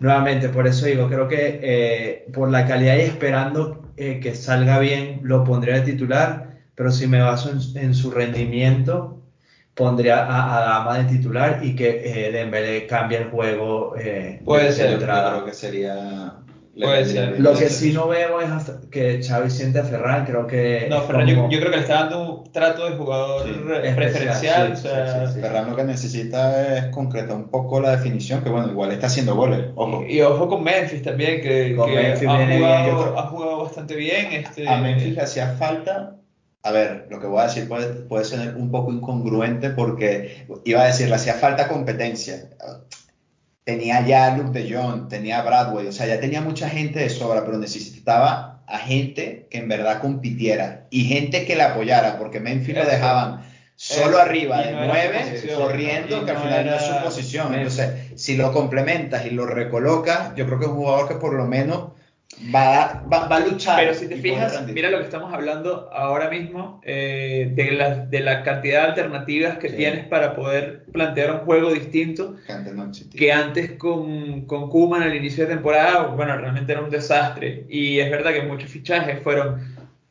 nuevamente, 0.00 0.48
por 0.48 0.66
eso 0.66 0.86
digo, 0.86 1.08
creo 1.08 1.28
que 1.28 1.60
eh, 1.62 2.26
por 2.32 2.50
la 2.50 2.66
calidad 2.66 2.96
y 2.96 3.02
esperando 3.02 3.92
eh, 3.96 4.18
que 4.20 4.34
salga 4.34 4.78
bien, 4.78 5.20
lo 5.22 5.44
pondría 5.44 5.74
de 5.74 5.92
titular, 5.92 6.58
pero 6.74 6.90
si 6.90 7.06
me 7.06 7.20
baso 7.20 7.50
en, 7.50 7.82
en 7.82 7.94
su 7.94 8.10
rendimiento, 8.10 9.20
pondría 9.74 10.26
a, 10.26 10.58
a 10.58 10.60
Dama 10.60 10.98
de 10.98 11.16
titular 11.16 11.60
y 11.62 11.74
que 11.74 12.02
eh, 12.04 12.32
Dembélé 12.32 12.86
cambie 12.86 13.18
el 13.18 13.30
juego 13.30 13.96
eh, 13.96 14.40
Puede 14.44 14.66
de 14.66 14.72
ser, 14.72 14.90
yo 14.98 15.06
creo 15.06 15.44
que 15.44 15.54
sería. 15.54 16.34
Lo 16.76 17.52
que 17.54 17.68
sí 17.68 17.92
no 17.92 18.06
veo 18.08 18.40
es 18.40 18.48
hasta- 18.48 18.80
que 18.90 19.20
Xavi 19.22 19.50
siente 19.50 19.80
a 19.80 19.84
Ferran, 19.84 20.24
creo 20.24 20.46
que 20.46 20.86
No, 20.88 21.02
Ferran, 21.02 21.26
yo, 21.26 21.34
como- 21.36 21.50
yo 21.50 21.58
creo 21.58 21.70
que 21.72 21.76
le 21.78 21.82
está 21.82 21.94
dando 22.04 22.42
un 22.42 22.52
trato 22.52 22.88
de 22.88 22.96
jugador 22.96 23.42
Sí, 23.44 23.50
especial, 23.50 23.94
preferencial. 23.96 24.76
sí, 24.76 24.86
o 24.86 24.90
sea, 24.90 25.06
sí, 25.06 25.26
sí, 25.26 25.34
sí. 25.34 25.40
Ferran 25.40 25.68
lo 25.68 25.76
que 25.76 25.84
necesita 25.84 26.76
es 26.78 26.84
concretar 26.86 27.36
un 27.36 27.48
poco 27.50 27.80
la 27.80 27.90
definición, 27.96 28.42
que 28.44 28.50
bueno, 28.50 28.68
igual 28.70 28.92
está 28.92 29.08
haciendo 29.08 29.34
goles, 29.34 29.66
ojo. 29.74 30.04
Y, 30.08 30.18
y 30.18 30.22
ojo 30.22 30.48
con 30.48 30.62
Memphis 30.62 31.02
también, 31.02 31.40
que, 31.40 31.74
que 31.76 31.92
Memphis 31.94 32.28
ha, 32.28 32.36
bien, 32.38 32.58
jugado, 32.58 33.18
ha 33.18 33.22
jugado 33.26 33.62
bastante 33.64 33.96
bien. 33.96 34.32
Este, 34.32 34.68
A 34.68 34.76
Memphis 34.78 35.14
le 35.16 35.22
hacía 35.22 35.48
falta. 35.54 36.16
A 36.62 36.72
ver, 36.72 37.06
lo 37.08 37.18
que 37.18 37.26
voy 37.26 37.40
a 37.40 37.44
decir 37.44 37.66
puede, 37.66 37.86
puede 38.04 38.24
ser 38.24 38.54
un 38.54 38.70
poco 38.70 38.92
incongruente 38.92 39.70
porque 39.70 40.46
iba 40.66 40.82
a 40.82 40.86
decir, 40.86 41.08
le 41.08 41.14
hacía 41.14 41.32
falta 41.34 41.66
competencia. 41.68 42.50
Tenía 43.70 44.04
ya 44.04 44.36
Luke 44.36 44.50
de 44.58 44.74
Jong, 44.74 45.06
tenía 45.08 45.42
Bradway, 45.42 45.86
o 45.86 45.92
sea, 45.92 46.04
ya 46.06 46.18
tenía 46.18 46.40
mucha 46.40 46.68
gente 46.68 46.98
de 46.98 47.08
sobra, 47.08 47.44
pero 47.44 47.56
necesitaba 47.56 48.62
a 48.66 48.78
gente 48.78 49.46
que 49.48 49.58
en 49.58 49.68
verdad 49.68 50.00
compitiera 50.00 50.86
y 50.90 51.04
gente 51.04 51.44
que 51.44 51.54
la 51.54 51.66
apoyara, 51.66 52.18
porque 52.18 52.40
Memphis 52.40 52.74
lo 52.74 52.84
dejaban 52.84 53.42
solo 53.76 54.16
Eso. 54.16 54.18
arriba 54.18 54.60
de 54.62 54.72
no 54.72 54.78
era 54.78 54.86
nueve, 54.88 55.42
corriendo, 55.56 56.24
que 56.24 56.30
al 56.32 56.36
final 56.38 56.66
no 56.66 56.74
es 56.74 56.82
era- 56.82 56.98
su 56.98 57.04
posición. 57.04 57.54
Entonces, 57.54 57.90
si 58.16 58.34
lo 58.34 58.52
complementas 58.52 59.24
y 59.24 59.30
lo 59.30 59.46
recolocas, 59.46 60.34
yo 60.34 60.46
creo 60.46 60.58
que 60.58 60.64
es 60.64 60.70
un 60.72 60.76
jugador 60.76 61.06
que 61.06 61.14
por 61.14 61.34
lo 61.34 61.46
menos 61.46 61.92
va, 62.54 63.02
va, 63.12 63.26
va 63.28 63.36
a 63.36 63.40
luchar. 63.40 63.78
Pero 63.80 63.94
si 63.94 64.08
te 64.08 64.16
fijas, 64.16 64.66
mira 64.68 64.90
lo 64.90 64.98
que 64.98 65.04
estamos 65.04 65.32
hablando 65.32 65.90
ahora 65.92 66.30
mismo, 66.30 66.80
eh, 66.84 67.50
de, 67.54 67.72
la, 67.72 67.96
de 68.06 68.20
la 68.20 68.42
cantidad 68.42 68.82
de 68.82 68.88
alternativas 68.88 69.58
que 69.58 69.68
Sí. 69.68 69.76
tienes 69.76 70.06
para 70.06 70.34
poder 70.34 70.84
plantear 70.92 71.32
un 71.32 71.38
juego 71.40 71.72
distinto 71.72 72.36
que 73.16 73.32
antes 73.32 73.72
con, 73.72 74.46
con 74.46 74.70
Koeman 74.70 75.02
al 75.02 75.14
inicio 75.14 75.44
de 75.46 75.54
temporada, 75.54 76.06
bueno, 76.06 76.36
realmente 76.36 76.72
era 76.72 76.80
un 76.80 76.90
desastre. 76.90 77.64
Y 77.68 77.98
es 77.98 78.10
verdad 78.10 78.32
que 78.32 78.42
muchos 78.42 78.70
fichajes 78.70 79.20
fueron 79.22 79.60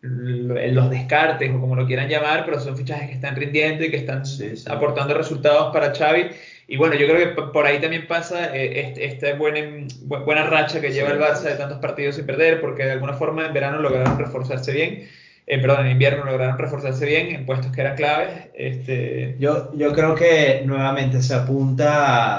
los 0.02 0.90
descartes 0.90 1.52
o 1.54 1.60
como 1.60 1.76
lo 1.76 1.86
quieran 1.86 2.08
llamar, 2.08 2.46
pero 2.46 2.60
son 2.60 2.78
fichajes 2.78 3.08
que 3.10 3.16
están 3.16 3.36
rindiendo 3.36 3.84
y 3.84 3.92
que 3.92 3.98
están 3.98 4.26
Sí, 4.26 4.56
sí. 4.56 4.66
aportando 4.70 5.14
resultados 5.14 5.74
para 5.74 5.94
Xavi. 5.94 6.28
Y 6.72 6.78
bueno, 6.78 6.94
yo 6.96 7.08
creo 7.08 7.36
que 7.36 7.42
por 7.42 7.66
ahí 7.66 7.80
también 7.82 8.06
pasa 8.08 8.56
eh, 8.56 8.94
esta 8.98 9.34
buena, 9.36 9.60
bu- 10.08 10.24
buena 10.24 10.44
racha 10.44 10.80
que 10.80 10.92
lleva 10.92 11.10
el 11.10 11.20
Barça 11.20 11.44
de 11.50 11.56
tantos 11.56 11.80
partidos 11.80 12.16
sin 12.16 12.28
perder, 12.28 12.62
porque 12.62 12.86
de 12.86 12.92
alguna 12.92 13.14
forma 13.14 13.46
en 13.48 13.54
verano 13.54 13.82
lograron 13.82 14.20
reforzarse 14.20 14.72
bien. 14.72 15.08
Eh, 15.48 15.58
perdón, 15.60 15.88
en 15.88 15.94
invierno 15.94 16.26
lograron 16.26 16.60
reforzarse 16.60 17.06
bien 17.08 17.34
en 17.34 17.46
puestos 17.48 17.72
que 17.72 17.82
eran 17.82 17.96
claves. 17.96 18.30
Este, 18.54 19.36
Yo, 19.40 19.72
yo 19.76 19.94
creo 19.94 20.14
que 20.14 20.62
nuevamente 20.66 21.22
se 21.24 21.34
apunta 21.34 21.88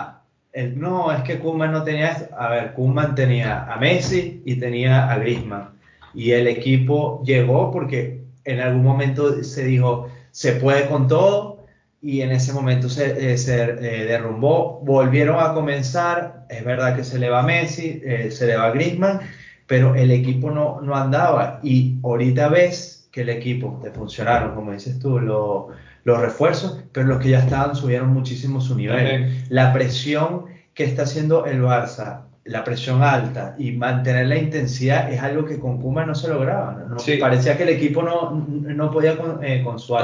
a 0.04 0.22
el, 0.52 0.78
no, 0.78 1.12
es 1.12 1.22
que 1.22 1.38
Koeman 1.40 1.72
no 1.72 1.82
tenía 1.82 2.10
esto. 2.12 2.34
A 2.38 2.48
ver, 2.50 2.72
Koeman 2.74 3.16
tenía 3.16 3.64
a 3.64 3.76
Messi 3.78 4.42
y 4.44 4.56
tenía 4.60 5.10
a 5.10 5.18
Griezmann. 5.18 5.70
Y 6.14 6.32
el 6.32 6.46
equipo 6.46 7.20
llegó 7.24 7.70
porque 7.72 8.20
en 8.44 8.60
algún 8.60 8.82
momento 8.84 9.42
se 9.42 9.64
dijo, 9.64 10.08
se 10.30 10.52
puede 10.52 10.86
con 10.86 11.08
todo. 11.08 11.59
Y 12.02 12.22
en 12.22 12.30
ese 12.32 12.52
momento 12.52 12.88
se, 12.88 13.32
eh, 13.32 13.36
se 13.36 13.62
eh, 13.62 14.04
derrumbó. 14.06 14.80
Volvieron 14.84 15.38
a 15.38 15.52
comenzar. 15.52 16.46
Es 16.48 16.64
verdad 16.64 16.96
que 16.96 17.04
se 17.04 17.18
le 17.18 17.28
va 17.28 17.42
Messi, 17.42 18.00
eh, 18.04 18.30
se 18.30 18.46
le 18.46 18.56
va 18.56 18.70
Griezmann, 18.70 19.20
pero 19.66 19.94
el 19.94 20.10
equipo 20.10 20.50
no, 20.50 20.80
no 20.80 20.96
andaba. 20.96 21.60
Y 21.62 21.98
ahorita 22.02 22.48
ves 22.48 23.08
que 23.12 23.20
el 23.22 23.28
equipo 23.28 23.78
te 23.82 23.90
funcionaron, 23.90 24.54
como 24.54 24.72
dices 24.72 24.98
tú, 24.98 25.18
lo- 25.20 25.68
los 26.04 26.18
refuerzos, 26.20 26.78
pero 26.92 27.06
los 27.06 27.18
que 27.22 27.28
ya 27.30 27.40
estaban 27.40 27.76
subieron 27.76 28.08
muchísimo 28.14 28.60
su 28.62 28.74
nivel. 28.74 28.96
También. 29.06 29.44
La 29.50 29.72
presión 29.74 30.46
que 30.72 30.84
está 30.84 31.02
haciendo 31.02 31.44
el 31.44 31.60
Barça, 31.62 32.22
la 32.44 32.64
presión 32.64 33.02
alta 33.02 33.54
y 33.58 33.72
mantener 33.72 34.26
la 34.28 34.36
intensidad 34.38 35.12
es 35.12 35.20
algo 35.22 35.44
que 35.44 35.58
con 35.58 35.78
Kuma 35.82 36.06
no 36.06 36.14
se 36.14 36.28
lograba. 36.28 36.82
¿no? 36.88 36.98
Sí. 36.98 37.18
Parecía 37.18 37.58
que 37.58 37.64
el 37.64 37.68
equipo 37.68 38.02
no, 38.02 38.30
no 38.48 38.90
podía 38.90 39.18
con, 39.18 39.44
eh, 39.44 39.62
con 39.62 39.78
su. 39.78 39.94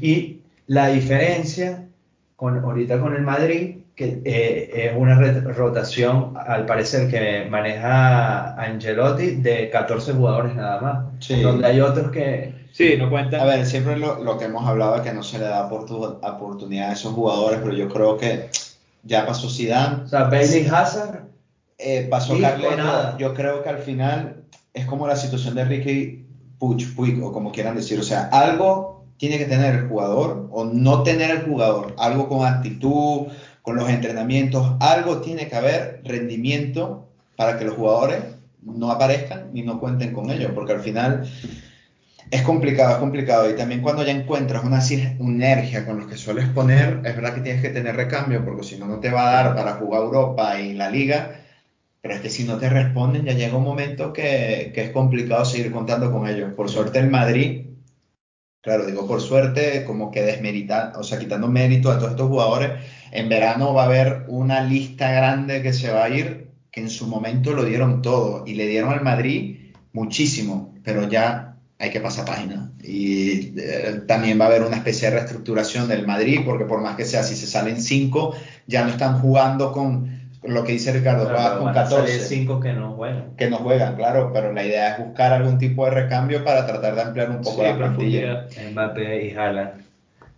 Y 0.00 0.40
la 0.66 0.88
diferencia 0.88 1.84
con, 2.36 2.58
ahorita 2.58 3.00
con 3.00 3.14
el 3.14 3.22
Madrid, 3.22 3.78
que 3.94 4.20
eh, 4.24 4.90
es 4.90 4.96
una 4.96 5.14
rotación, 5.54 6.34
al 6.36 6.66
parecer, 6.66 7.08
que 7.10 7.48
maneja 7.48 8.54
Angelotti 8.60 9.36
de 9.36 9.70
14 9.70 10.12
jugadores 10.12 10.54
nada 10.54 10.80
más. 10.80 11.04
Sí. 11.24 11.40
Donde 11.40 11.66
hay 11.66 11.80
otros 11.80 12.10
que, 12.10 12.66
Sí, 12.72 12.96
no 12.98 13.08
cuentan. 13.08 13.40
A 13.40 13.44
ver, 13.46 13.64
siempre 13.64 13.96
lo, 13.96 14.22
lo 14.22 14.36
que 14.36 14.44
hemos 14.44 14.66
hablado 14.68 14.96
es 14.96 15.00
que 15.02 15.12
no 15.14 15.22
se 15.22 15.38
le 15.38 15.46
da 15.46 15.70
oportu- 15.70 16.18
oportunidad 16.22 16.90
a 16.90 16.92
esos 16.92 17.14
jugadores, 17.14 17.60
pero 17.62 17.74
yo 17.74 17.88
creo 17.88 18.18
que 18.18 18.50
ya 19.02 19.24
pasó 19.24 19.48
Zidane, 19.48 20.02
o 20.04 20.06
sea, 20.08 20.24
Bailey 20.24 20.66
Hazard, 20.66 21.20
eh, 21.78 22.06
pasó 22.10 22.38
Carleto, 22.38 22.76
nada. 22.76 23.16
yo 23.16 23.32
creo 23.32 23.62
que 23.62 23.70
al 23.70 23.78
final 23.78 24.42
es 24.74 24.84
como 24.84 25.06
la 25.06 25.16
situación 25.16 25.54
de 25.54 25.64
Ricky 25.64 26.26
Puig, 26.58 26.94
Puig, 26.94 27.22
o 27.24 27.32
como 27.32 27.50
quieran 27.50 27.76
decir, 27.76 27.98
o 27.98 28.02
sea, 28.02 28.28
algo 28.30 28.95
tiene 29.16 29.38
que 29.38 29.46
tener 29.46 29.74
el 29.74 29.88
jugador 29.88 30.48
o 30.50 30.64
no 30.64 31.02
tener 31.02 31.30
el 31.30 31.42
jugador, 31.44 31.94
algo 31.98 32.28
con 32.28 32.46
actitud, 32.46 33.28
con 33.62 33.76
los 33.76 33.88
entrenamientos, 33.88 34.76
algo 34.80 35.20
tiene 35.20 35.48
que 35.48 35.56
haber 35.56 36.00
rendimiento 36.04 37.08
para 37.36 37.58
que 37.58 37.64
los 37.64 37.74
jugadores 37.74 38.20
no 38.62 38.90
aparezcan 38.90 39.50
ni 39.52 39.62
no 39.62 39.80
cuenten 39.80 40.12
con 40.12 40.30
ellos, 40.30 40.52
porque 40.54 40.72
al 40.72 40.80
final 40.80 41.28
es 42.30 42.42
complicado, 42.42 42.92
es 42.92 42.98
complicado. 42.98 43.50
Y 43.50 43.54
también 43.54 43.82
cuando 43.82 44.04
ya 44.04 44.12
encuentras 44.12 44.64
una 44.64 44.80
sinergia 44.80 45.86
con 45.86 45.98
los 45.98 46.06
que 46.06 46.16
sueles 46.16 46.48
poner, 46.48 47.00
es 47.04 47.16
verdad 47.16 47.34
que 47.34 47.40
tienes 47.40 47.62
que 47.62 47.70
tener 47.70 47.96
recambio, 47.96 48.44
porque 48.44 48.64
si 48.64 48.78
no, 48.78 48.86
no 48.86 48.98
te 48.98 49.10
va 49.10 49.28
a 49.28 49.42
dar 49.42 49.56
para 49.56 49.74
jugar 49.74 50.02
Europa 50.02 50.60
y 50.60 50.74
la 50.74 50.90
Liga. 50.90 51.40
Pero 52.02 52.14
es 52.14 52.20
que 52.20 52.30
si 52.30 52.44
no 52.44 52.58
te 52.58 52.68
responden, 52.68 53.24
ya 53.24 53.32
llega 53.32 53.56
un 53.56 53.64
momento 53.64 54.12
que, 54.12 54.70
que 54.74 54.84
es 54.84 54.90
complicado 54.90 55.44
seguir 55.44 55.72
contando 55.72 56.12
con 56.12 56.28
ellos. 56.28 56.52
Por 56.54 56.68
suerte, 56.68 56.98
el 57.00 57.10
Madrid, 57.10 57.66
claro, 58.66 58.84
digo 58.84 59.06
por 59.06 59.20
suerte, 59.20 59.84
como 59.84 60.10
que 60.10 60.22
desmerita, 60.22 60.92
o 60.96 61.04
sea, 61.04 61.20
quitando 61.20 61.46
mérito 61.46 61.88
a 61.88 61.98
todos 62.00 62.10
estos 62.10 62.26
jugadores, 62.26 62.72
en 63.12 63.28
verano 63.28 63.72
va 63.72 63.84
a 63.84 63.86
haber 63.86 64.24
una 64.26 64.60
lista 64.60 65.08
grande 65.12 65.62
que 65.62 65.72
se 65.72 65.92
va 65.92 66.02
a 66.02 66.08
ir, 66.08 66.50
que 66.72 66.80
en 66.80 66.90
su 66.90 67.06
momento 67.06 67.52
lo 67.52 67.64
dieron 67.64 68.02
todo 68.02 68.42
y 68.44 68.54
le 68.54 68.66
dieron 68.66 68.92
al 68.92 69.04
Madrid 69.04 69.70
muchísimo, 69.92 70.74
pero 70.82 71.08
ya 71.08 71.58
hay 71.78 71.90
que 71.90 72.00
pasar 72.00 72.24
página. 72.24 72.72
Y 72.82 73.52
eh, 73.56 74.02
también 74.08 74.40
va 74.40 74.46
a 74.46 74.48
haber 74.48 74.64
una 74.64 74.78
especie 74.78 75.10
de 75.10 75.18
reestructuración 75.18 75.86
del 75.86 76.04
Madrid, 76.04 76.40
porque 76.44 76.64
por 76.64 76.80
más 76.80 76.96
que 76.96 77.04
sea, 77.04 77.22
si 77.22 77.36
se 77.36 77.46
salen 77.46 77.80
cinco, 77.80 78.34
ya 78.66 78.82
no 78.82 78.90
están 78.90 79.20
jugando 79.20 79.70
con 79.70 80.15
lo 80.48 80.64
que 80.64 80.72
dice 80.72 80.92
Ricardo, 80.92 81.24
Claro, 81.28 81.36
juega 81.38 81.56
con 81.58 81.64
van 81.66 81.78
a 81.78 81.86
salir 81.86 82.04
14 82.06 82.20
cinco 82.28 82.60
que 82.60 82.72
no 82.72 82.92
juegan. 82.92 83.24
que 83.36 83.50
no 83.50 83.56
juegan, 83.58 83.96
claro, 83.96 84.30
pero 84.32 84.52
la 84.52 84.64
idea 84.64 84.96
es 84.96 85.04
buscar 85.04 85.32
algún 85.32 85.58
tipo 85.58 85.84
de 85.84 85.90
recambio 85.92 86.44
para 86.44 86.66
tratar 86.66 86.94
de 86.94 87.02
ampliar 87.02 87.30
un 87.30 87.38
poco 87.42 87.56
Sí, 87.62 87.62
la 87.62 87.76
plantilla. 87.76 88.46
Mbappé 88.72 89.26
y 89.26 89.30
Haaland. 89.36 89.70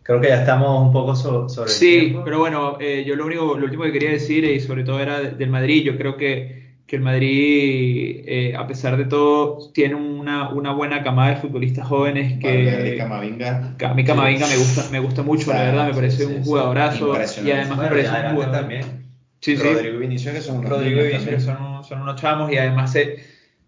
Creo 0.02 0.20
que 0.20 0.28
ya 0.28 0.40
estamos 0.40 0.80
un 0.86 0.92
poco 0.92 1.14
so- 1.14 1.48
sobre 1.48 1.70
el 1.70 1.76
Sí, 1.76 1.98
tiempo. 2.00 2.22
pero 2.24 2.38
bueno, 2.38 2.78
eh, 2.80 3.04
yo 3.06 3.14
lo 3.14 3.26
único, 3.26 3.58
lo 3.58 3.64
último 3.64 3.84
que 3.84 3.92
quería 3.92 4.10
decir, 4.10 4.42
y 4.44 4.58
sobre 4.60 4.82
todo 4.84 5.00
era 5.00 5.20
de- 5.20 5.30
del 5.32 5.50
Madrid, 5.50 5.82
yo 5.84 5.98
creo 5.98 6.16
que, 6.16 6.66
que 6.86 6.96
el 6.96 7.02
Madrid, 7.02 8.22
eh, 8.26 8.54
a 8.56 8.66
pesar 8.66 8.96
de 8.96 9.04
todo, 9.04 9.70
tiene 9.74 9.94
una, 9.96 10.48
una 10.48 10.72
buena 10.72 11.02
camada 11.02 11.34
de 11.34 11.36
futbolistas 11.36 11.86
jóvenes 11.86 12.42
Valverde 12.42 12.92
que 12.92 12.96
Camavinga. 12.96 13.74
a 13.84 13.92
mí 13.94 14.04
Camavinga 14.04 14.46
me 14.46 14.56
gusta, 14.56 14.84
me 14.90 14.98
gusta 14.98 15.22
mucho, 15.22 15.50
O 15.50 15.52
sea, 15.52 15.60
la 15.62 15.70
verdad, 15.70 15.86
me 15.88 15.90
sí, 15.92 15.96
parece 15.96 16.24
sí, 16.24 16.32
un 16.32 16.42
sí. 16.42 16.48
jugadorazo 16.48 17.12
y 17.44 17.50
además 17.50 17.68
me 17.68 17.76
Bueno, 17.76 17.88
parece 17.90 18.08
ya 18.10 18.28
un 18.30 18.34
jugador 18.34 18.52
también. 18.54 19.07
Sí, 19.40 19.56
sí. 19.56 19.62
Rodrigo 19.62 19.96
y 19.96 19.98
Vinicius, 19.98 20.34
que 20.34 20.40
son 20.40 20.58
unos 20.58 20.70
Rodrigo 20.70 21.00
y 21.00 21.04
niños 21.04 21.24
Vinicius 21.24 21.46
también. 21.46 21.72
son, 21.74 21.84
son 21.84 22.02
unos 22.02 22.20
chamos 22.20 22.52
y 22.52 22.58
además 22.58 22.92
se, 22.92 23.16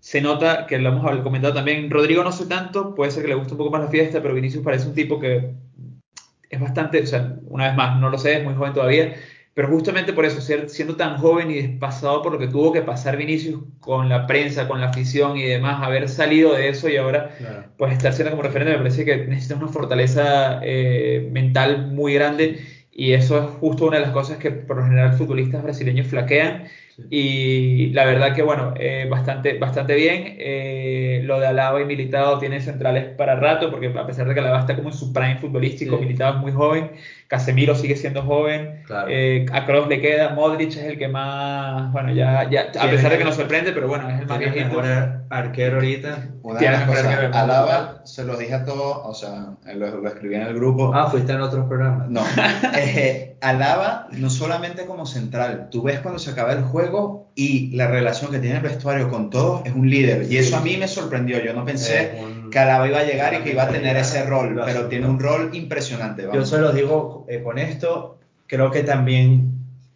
se 0.00 0.20
nota 0.20 0.66
que 0.66 0.78
lo 0.78 0.88
hemos 0.90 1.20
comentado 1.22 1.54
también. 1.54 1.90
Rodrigo 1.90 2.24
no 2.24 2.32
sé 2.32 2.46
tanto, 2.46 2.94
puede 2.94 3.10
ser 3.10 3.22
que 3.22 3.28
le 3.28 3.34
guste 3.34 3.52
un 3.52 3.58
poco 3.58 3.70
más 3.70 3.82
la 3.82 3.88
fiesta, 3.88 4.20
pero 4.20 4.34
Vinicius 4.34 4.64
parece 4.64 4.88
un 4.88 4.94
tipo 4.94 5.20
que 5.20 5.50
es 6.48 6.60
bastante, 6.60 7.00
o 7.02 7.06
sea, 7.06 7.36
una 7.46 7.68
vez 7.68 7.76
más, 7.76 8.00
no 8.00 8.10
lo 8.10 8.18
sé, 8.18 8.38
es 8.38 8.44
muy 8.44 8.54
joven 8.54 8.72
todavía, 8.72 9.14
pero 9.54 9.68
justamente 9.68 10.12
por 10.12 10.24
eso, 10.24 10.40
ser, 10.40 10.68
siendo 10.68 10.96
tan 10.96 11.16
joven 11.18 11.50
y 11.50 11.54
despasado 11.62 12.22
por 12.22 12.32
lo 12.32 12.38
que 12.38 12.48
tuvo 12.48 12.72
que 12.72 12.82
pasar 12.82 13.16
Vinicius 13.16 13.60
con 13.78 14.08
la 14.08 14.26
prensa, 14.26 14.66
con 14.66 14.80
la 14.80 14.88
afición 14.88 15.36
y 15.36 15.44
demás, 15.44 15.80
haber 15.82 16.08
salido 16.08 16.54
de 16.54 16.68
eso 16.68 16.88
y 16.88 16.96
ahora 16.96 17.30
Claro. 17.38 17.64
pues 17.76 17.92
estar 17.92 18.12
siendo 18.12 18.32
como 18.32 18.42
referente 18.42 18.72
me 18.72 18.78
parece 18.78 19.04
que 19.04 19.18
necesitas 19.26 19.58
una 19.58 19.68
fortaleza 19.68 20.60
eh, 20.64 21.28
mental 21.30 21.86
muy 21.88 22.14
grande 22.14 22.58
y 22.92 23.12
eso 23.12 23.38
es 23.38 23.44
justo 23.60 23.86
una 23.86 23.96
de 23.98 24.02
las 24.02 24.12
cosas 24.12 24.38
que 24.38 24.50
por 24.50 24.76
lo 24.76 24.84
general 24.84 25.12
futbolistas 25.14 25.62
brasileños 25.62 26.06
flaquean 26.08 26.64
Y 27.08 27.88
la 27.92 28.04
verdad 28.04 28.34
que, 28.34 28.42
bueno, 28.42 28.74
eh, 28.76 29.06
bastante, 29.10 29.58
bastante 29.58 29.94
bien. 29.94 30.36
Eh, 30.38 31.22
lo 31.24 31.40
de 31.40 31.46
Alaba 31.46 31.80
y 31.80 31.84
Militado 31.86 32.38
tiene 32.38 32.60
centrales 32.60 33.06
para 33.16 33.36
rato, 33.36 33.70
porque 33.70 33.88
a 33.88 34.06
pesar 34.06 34.28
de 34.28 34.34
que 34.34 34.40
Alaba 34.40 34.60
está 34.60 34.76
como 34.76 34.90
en 34.90 34.94
su 34.94 35.12
prime 35.12 35.38
futbolístico, 35.38 35.98
Sí. 35.98 35.98
Militado 35.98 36.34
es 36.34 36.40
muy 36.40 36.52
joven, 36.52 36.90
Casemiro 37.30 37.76
sigue 37.76 37.94
siendo 37.94 38.24
joven, 38.24 38.82
Claro. 38.86 39.06
eh, 39.08 39.46
a 39.52 39.64
Kroos 39.64 39.86
le 39.86 40.00
queda, 40.00 40.30
Modric 40.30 40.70
es 40.70 40.78
el 40.78 40.98
que 40.98 41.06
más, 41.06 41.92
bueno, 41.92 42.12
ya, 42.12 42.50
ya 42.50 42.62
a 42.62 42.72
Tiene- 42.72 42.88
pesar 42.90 43.12
de 43.12 43.18
que 43.18 43.24
nos 43.24 43.36
sorprende, 43.36 43.70
pero 43.70 43.86
bueno, 43.86 44.10
es 44.10 44.18
el 44.20 44.26
más 44.26 44.38
¿Quién 44.38 44.50
es 44.50 44.56
el 44.56 44.64
viejito. 44.64 44.82
mejor 44.82 45.20
arquero 45.30 45.76
ahorita? 45.76 46.18
Una 46.42 46.54
de 46.54 46.58
Tiene 46.58 46.76
las 46.76 46.88
cosas. 46.88 47.06
Alaba, 47.36 48.00
se 48.04 48.24
los 48.24 48.36
dije 48.36 48.52
a 48.54 48.64
todos, 48.64 48.98
o 49.04 49.14
sea, 49.14 49.50
lo, 49.76 50.00
lo 50.00 50.08
escribí 50.08 50.34
en 50.34 50.42
el 50.42 50.54
grupo. 50.54 50.90
Ah, 50.92 51.06
fuiste 51.08 51.30
en 51.30 51.40
otros 51.40 51.66
programas. 51.68 52.08
No, 52.10 52.20
eh, 52.76 53.36
Alaba 53.40 54.08
no 54.10 54.28
solamente 54.28 54.84
como 54.86 55.06
central, 55.06 55.68
tú 55.70 55.82
ves 55.84 56.00
cuando 56.00 56.18
se 56.18 56.30
acaba 56.32 56.52
el 56.52 56.62
juego 56.64 57.30
y 57.36 57.74
la 57.76 57.86
relación 57.86 58.32
que 58.32 58.40
tiene 58.40 58.56
el 58.56 58.62
vestuario 58.62 59.08
con 59.08 59.30
todos 59.30 59.64
es 59.66 59.72
un 59.72 59.88
líder. 59.88 60.26
Y 60.30 60.36
eso 60.36 60.56
a 60.56 60.60
mí 60.62 60.76
me 60.76 60.88
sorprendió. 60.88 61.40
Yo 61.42 61.52
no 61.54 61.64
pensé 61.64 62.12
que 62.50 62.58
Alaba 62.58 62.86
iba 62.88 62.98
a 62.98 63.04
llegar 63.04 63.34
y 63.34 63.38
que 63.38 63.50
iba 63.52 63.62
a 63.64 63.68
tener 63.68 63.96
ese 63.96 64.24
rol, 64.26 64.60
pero 64.64 64.86
tiene 64.88 65.06
un 65.06 65.18
rol 65.20 65.50
impresionante. 65.52 66.22
Yo 66.22 66.28
vamos. 66.30 66.48
se 66.48 66.58
los 66.58 66.74
digo 66.74 67.24
eh, 67.28 67.42
con 67.42 67.58
esto, 67.58 68.18
creo 68.46 68.70
que 68.70 68.82
también 68.82 69.52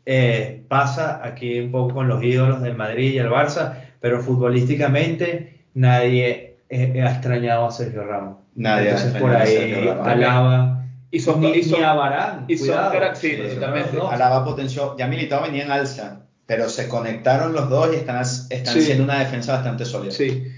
eh, 0.07 0.63
pasa 0.69 1.21
aquí 1.25 1.61
un 1.61 1.71
poco 1.71 1.95
con 1.95 2.09
los 2.09 2.23
ídolos 2.23 2.63
del 2.63 2.77
Madrid 2.77 3.13
y 3.13 3.19
el 3.19 3.29
Barça, 3.29 3.75
pero 4.01 4.21
futbolísticamente 4.21 5.61
nadie 5.75 6.57
eh, 6.69 7.03
ha 7.03 7.11
extrañado 7.11 7.67
a 7.67 7.71
Sergio 7.71 8.05
Ramos. 8.05 8.39
Nadie 8.55 8.91
ha 8.91 8.93
Entonces 8.93 9.21
por 9.21 9.33
extrañado 9.33 9.73
a 9.73 9.75
ahí 9.75 9.87
Ramos. 9.89 10.09
Alaba 10.09 10.85
Y 11.11 11.21
son, 11.21 11.41
ni, 11.41 11.51
y 11.53 11.63
son- 11.63 11.81
ni 11.81 11.85
a 11.85 11.93
Varane, 11.95 12.45
y 12.49 12.57
son 12.57 12.67
cuidado. 12.69 12.93
carac- 12.95 13.15
sí, 13.15 13.31
Sí, 13.37 13.55
totalmente. 13.55 13.99
Alaba 14.11 14.45
potenció, 14.45 14.97
ya 14.97 15.07
Militao 15.07 15.43
venía 15.43 15.65
en 15.65 15.71
alza, 15.71 16.21
pero 16.47 16.69
se 16.69 16.89
conectaron 16.89 17.53
los 17.53 17.69
dos 17.71 17.91
y 17.93 17.97
están, 17.97 18.21
están 18.23 18.75
Sí. 18.75 18.81
siendo 18.83 19.05
una 19.05 19.19
defensa 19.21 19.55
bastante 19.55 19.85
sólida. 19.85 20.13
Sí. 20.13 20.53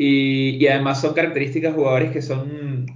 Y, 0.00 0.64
y 0.64 0.68
además 0.68 1.00
son 1.00 1.12
características 1.12 1.72
de 1.72 1.76
jugadores 1.76 2.12
que 2.12 2.22
son 2.22 2.38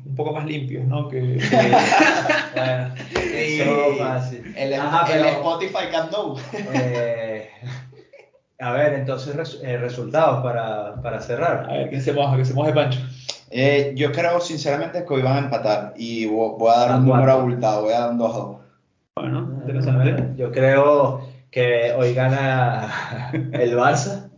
un 0.07 0.15
poco 0.15 0.33
más 0.33 0.47
limpios, 0.47 0.85
¿no? 0.87 1.09
Que, 1.09 1.21
Bueno, 2.55 2.95
Sí. 2.95 3.99
fácil. 3.99 4.55
El, 4.57 4.75
Ajá, 4.75 5.13
el 5.13 5.23
pero, 5.23 5.29
Spotify 5.37 5.91
Camp 5.91 6.13
Nou. 6.13 6.37
eh, 6.75 7.49
a 8.61 8.73
ver, 8.73 8.95
entonces 8.95 9.35
res- 9.35 9.61
eh, 9.65 9.79
resultados 9.79 10.43
para, 10.45 11.03
para 11.03 11.21
cerrar. 11.21 11.67
a 11.69 11.73
ver, 11.73 11.91
que 11.91 12.01
se 12.01 12.13
moja, 12.13 12.37
que 12.37 12.45
se 12.45 12.55
moje 12.55 12.73
Pancho. 12.73 13.01
Eh, 13.51 13.93
yo 13.97 14.13
creo 14.13 14.41
sinceramente 14.41 15.05
que 15.05 15.13
hoy 15.15 15.23
van 15.23 15.37
a 15.37 15.41
empatar 15.41 15.95
y 15.97 16.27
vo- 16.27 16.57
voy 16.57 16.71
a 16.73 16.79
dar 16.79 16.91
A 16.93 16.97
un 16.99 17.05
número 17.07 17.25
cuatro. 17.25 17.41
abultado, 17.41 17.83
voy 17.83 17.93
a 17.95 18.01
dar 18.01 18.11
un 18.13 18.19
2 18.19 18.35
a 18.35 18.39
2. 18.39 18.57
Bueno, 19.17 19.59
interesante. 19.67 20.25
Yo 20.37 20.53
creo 20.53 21.27
que 21.51 21.93
hoy 21.99 22.15
gana 22.15 22.89
el 23.53 23.77
Barça. 23.77 24.31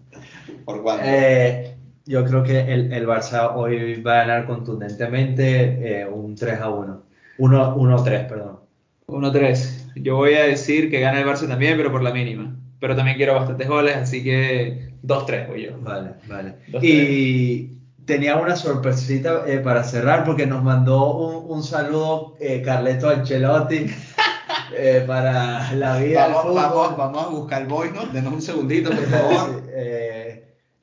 ¿Por 0.65 0.83
cuánto? 0.83 1.05
Eh, 1.07 1.74
yo 2.07 2.25
creo 2.25 2.43
que 2.43 2.61
el, 2.73 2.93
el 2.93 3.07
Barça 3.07 3.53
hoy 3.55 4.01
va 4.03 4.21
a 4.21 4.27
ganar 4.27 4.47
contundentemente 4.47 6.01
eh, 6.03 6.07
un 6.07 6.35
3 6.35 6.61
a 6.61 6.69
1. 6.71 7.03
1 7.39 7.77
1-3, 7.77 8.29
perdón. 8.29 8.61
1-3. 9.07 9.93
Yo 9.97 10.17
voy 10.17 10.35
a 10.35 10.45
decir 10.45 10.91
que 10.91 11.01
gana 11.01 11.21
el 11.21 11.27
Barça 11.27 11.49
también, 11.49 11.77
pero 11.77 11.91
por 11.91 12.03
la 12.03 12.13
mínima. 12.13 12.55
Pero 12.81 12.95
también 12.97 13.17
quiero 13.17 13.35
bastantes 13.35 13.69
goles, 13.69 13.97
así 13.97 14.23
que 14.23 14.91
2-3 15.03 15.49
voy 15.49 15.63
yo. 15.65 15.79
Vale, 15.81 16.11
vale. 16.29 16.57
Dos, 16.69 16.83
Y 16.85 17.71
tenía 18.05 18.37
una 18.37 18.57
sorpresita 18.57 19.45
eh, 19.47 19.59
para 19.59 19.83
cerrar 19.85 20.25
porque 20.25 20.47
nos 20.47 20.63
mandó 20.63 21.15
un, 21.15 21.51
un 21.51 21.63
saludo 21.63 22.37
eh, 22.41 22.61
Carleto 22.63 23.09
Ancelotti 23.09 23.87
eh, 24.77 25.05
para 25.07 25.73
la 25.73 25.99
vida 25.99 26.25
del 26.25 26.33
vamos, 26.35 26.43
fútbol. 26.43 26.55
vamos, 26.55 26.97
vamos 26.99 27.25
a 27.25 27.29
buscar 27.29 27.63
el 27.63 27.69
voice 27.69 27.95
note, 27.95 28.09
denos 28.13 28.33
un 28.35 28.43
segundito, 28.43 28.91
por 28.91 29.05
favor. 29.07 29.63
Sí, 29.65 29.71
eh, 29.77 30.24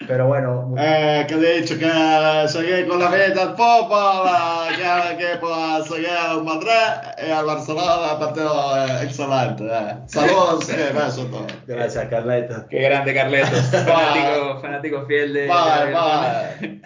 pero 0.07 0.25
bueno, 0.27 0.73
Eh, 0.77 1.25
che 1.27 1.35
dice 1.37 1.77
che 1.77 2.47
seguì 2.47 2.85
con 2.85 2.99
la 2.99 3.07
vita 3.09 3.41
al 3.41 3.53
popolo, 3.53 4.29
che, 4.75 5.15
che 5.17 5.37
può 5.37 5.83
seguire 5.83 6.11
al 6.15 6.43
Madrid 6.43 7.13
e 7.17 7.31
al 7.31 7.45
Barcelona, 7.45 8.15
partido 8.17 8.75
eh, 8.75 9.03
excelente. 9.03 9.63
Eh. 9.65 9.95
Saludos, 10.05 10.69
eh, 10.69 10.91
besos 10.93 11.25
a 11.25 11.29
todos. 11.29 11.53
gracias 11.65 12.07
Carleto. 12.09 12.65
Qué 12.69 12.79
grande 12.81 13.13
Carleto, 13.13 13.55
fanático, 13.71 14.59
fanático 14.61 15.05
fiel 15.05 15.33
de... 15.33 15.47
Bye, 15.47 15.93
bye. 15.93 16.81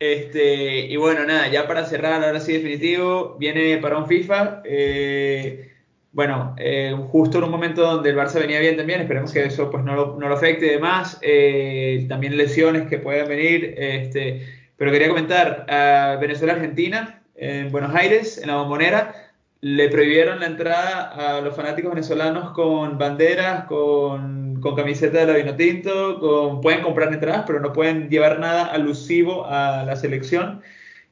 Este, 0.00 0.86
y 0.86 0.96
bueno, 0.96 1.24
nada, 1.24 1.48
ya 1.48 1.66
para 1.66 1.84
cerrar, 1.84 2.22
ahora 2.22 2.38
sí 2.38 2.52
definitivo, 2.52 3.36
viene 3.38 3.78
para 3.78 3.98
un 3.98 4.06
FIFA. 4.06 4.62
eh, 4.64 5.67
bueno, 6.18 6.56
eh, 6.58 6.96
justo 7.12 7.38
en 7.38 7.44
un 7.44 7.52
momento 7.52 7.80
donde 7.80 8.10
el 8.10 8.16
Barça 8.16 8.40
venía 8.40 8.58
bien 8.58 8.76
también, 8.76 9.00
esperemos 9.00 9.32
que 9.32 9.44
eso 9.44 9.70
pues 9.70 9.84
no 9.84 10.16
lo, 10.18 10.34
afecte 10.34 10.66
y 10.66 10.70
demás. 10.70 11.16
eh, 11.22 12.06
también 12.08 12.36
lesiones 12.36 12.88
que 12.88 12.98
puedan 12.98 13.28
venir. 13.28 13.76
Este, 13.78 14.44
pero 14.76 14.90
quería 14.90 15.06
comentar, 15.06 15.64
a 15.68 16.16
Venezuela-Argentina, 16.20 17.22
en 17.36 17.70
Buenos 17.70 17.94
Aires, 17.94 18.36
en 18.42 18.48
la 18.48 18.56
bombonera, 18.56 19.14
le 19.60 19.88
prohibieron 19.90 20.40
la 20.40 20.46
entrada 20.46 21.36
a 21.36 21.40
los 21.40 21.54
fanáticos 21.54 21.92
venezolanos 21.92 22.50
con 22.50 22.98
banderas, 22.98 23.66
con, 23.66 24.60
con 24.60 24.74
camiseta 24.74 25.20
de 25.20 25.26
la 25.26 25.38
Vinotinto, 25.38 26.18
con, 26.18 26.60
pueden 26.60 26.82
comprar 26.82 27.14
entradas, 27.14 27.44
pero 27.46 27.60
no 27.60 27.72
pueden 27.72 28.08
llevar 28.10 28.40
nada 28.40 28.64
alusivo 28.64 29.46
a 29.46 29.84
la 29.84 29.94
selección. 29.94 30.62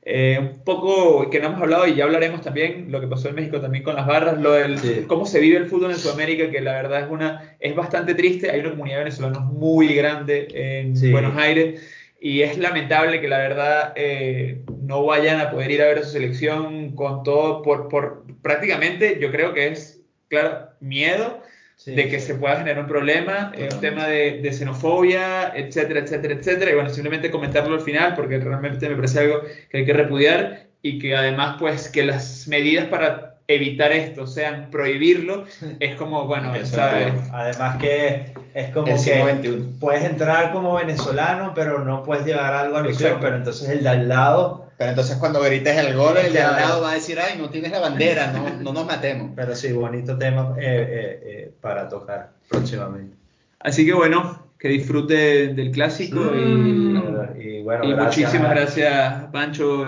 Eh, 0.08 0.38
un 0.38 0.62
poco 0.62 1.28
que 1.30 1.40
no 1.40 1.46
hemos 1.48 1.60
hablado 1.60 1.84
y 1.88 1.96
ya 1.96 2.04
hablaremos 2.04 2.40
también 2.40 2.92
lo 2.92 3.00
que 3.00 3.08
pasó 3.08 3.28
en 3.28 3.34
México 3.34 3.60
también 3.60 3.82
con 3.82 3.96
las 3.96 4.06
barras, 4.06 4.40
lo 4.40 4.52
del 4.52 4.78
Sí. 4.78 5.04
cómo 5.08 5.26
se 5.26 5.40
vive 5.40 5.56
el 5.56 5.66
fútbol 5.66 5.90
en 5.90 5.96
Sudamérica, 5.98 6.48
que 6.48 6.60
la 6.60 6.74
verdad 6.74 7.00
es 7.00 7.10
una 7.10 7.56
es 7.58 7.74
bastante 7.74 8.14
triste. 8.14 8.48
Hay 8.52 8.60
una 8.60 8.70
comunidad 8.70 8.98
venezolana 8.98 9.40
muy 9.40 9.92
grande 9.96 10.46
en 10.54 10.96
Sí. 10.96 11.10
Buenos 11.10 11.36
Aires 11.36 11.84
y 12.20 12.42
es 12.42 12.56
lamentable 12.56 13.20
que 13.20 13.26
la 13.26 13.38
verdad 13.38 13.94
eh, 13.96 14.60
no 14.80 15.04
vayan 15.04 15.40
a 15.40 15.50
poder 15.50 15.72
ir 15.72 15.82
a 15.82 15.86
ver 15.86 15.98
a 15.98 16.02
su 16.04 16.10
selección 16.12 16.94
con 16.94 17.24
todo 17.24 17.62
por, 17.62 17.88
por 17.88 18.22
prácticamente 18.42 19.18
yo 19.20 19.32
creo 19.32 19.54
que 19.54 19.66
es 19.68 20.00
claro 20.28 20.68
miedo 20.78 21.40
Sí, 21.76 21.94
de 21.94 22.08
que 22.08 22.18
sí. 22.20 22.28
se 22.28 22.34
pueda 22.36 22.56
generar 22.56 22.82
un 22.82 22.88
problema, 22.88 23.52
eh, 23.54 23.68
un 23.72 23.80
tema 23.80 24.06
de, 24.06 24.40
de 24.40 24.52
xenofobia, 24.52 25.52
etcétera, 25.54 26.00
etcétera, 26.00 26.34
etcétera. 26.34 26.70
Y 26.70 26.74
bueno, 26.74 26.90
simplemente 26.90 27.30
comentarlo 27.30 27.74
al 27.74 27.82
final 27.82 28.14
porque 28.14 28.38
realmente 28.38 28.88
me 28.88 28.96
parece 28.96 29.20
algo 29.20 29.42
que 29.70 29.78
hay 29.78 29.84
que 29.84 29.92
repudiar 29.92 30.66
y 30.82 30.98
que 30.98 31.14
además 31.14 31.56
pues 31.58 31.88
que 31.88 32.04
las 32.04 32.48
medidas 32.48 32.86
para 32.86 33.36
evitar 33.48 33.92
esto 33.92 34.26
sean 34.26 34.70
prohibirlo 34.70 35.44
es 35.78 35.94
como, 35.96 36.26
bueno, 36.26 36.52
¿sabes? 36.64 37.12
Además 37.32 37.76
que 37.76 38.32
es 38.54 38.70
como 38.70 38.88
El 38.88 39.40
que 39.40 39.62
puedes 39.78 40.04
entrar 40.04 40.52
como 40.52 40.74
venezolano, 40.74 41.52
pero 41.54 41.84
no 41.84 42.02
puedes 42.02 42.26
llevar 42.26 42.54
algo 42.54 42.78
alusivo, 42.78 43.10
Exacto. 43.10 43.20
pero 43.24 43.36
entonces 43.36 43.68
el 43.68 43.82
de 43.82 43.88
al 43.88 44.08
lado, 44.08 44.65
Pero 44.78 44.90
entonces 44.90 45.16
cuando 45.16 45.40
grites 45.40 45.76
el 45.76 45.96
gol, 45.96 46.16
el 46.18 46.32
de 46.32 46.40
al 46.40 46.56
lado 46.56 46.82
va 46.82 46.90
a 46.90 46.94
decir, 46.94 47.18
ay, 47.18 47.38
no 47.38 47.48
tienes 47.48 47.72
la 47.72 47.80
bandera, 47.80 48.32
no, 48.32 48.50
no 48.62 48.72
nos 48.72 48.86
matemos. 48.86 49.30
pero 49.34 49.54
sí, 49.54 49.72
bonito 49.72 50.18
tema 50.18 50.54
eh, 50.58 50.64
eh, 50.64 51.20
eh, 51.24 51.52
para 51.60 51.88
tocar 51.88 52.30
próximamente. 52.48 53.16
Así 53.60 53.86
que 53.86 53.94
bueno, 53.94 54.46
que 54.58 54.68
disfrute 54.68 55.48
del 55.54 55.70
clásico 55.70 56.20
y, 56.34 56.94
Y 57.38 57.62
bueno, 57.62 57.84
y 57.84 57.92
gracias 57.92 58.26
muchísimas 58.26 58.50
gracias 58.50 59.24
Pancho 59.32 59.86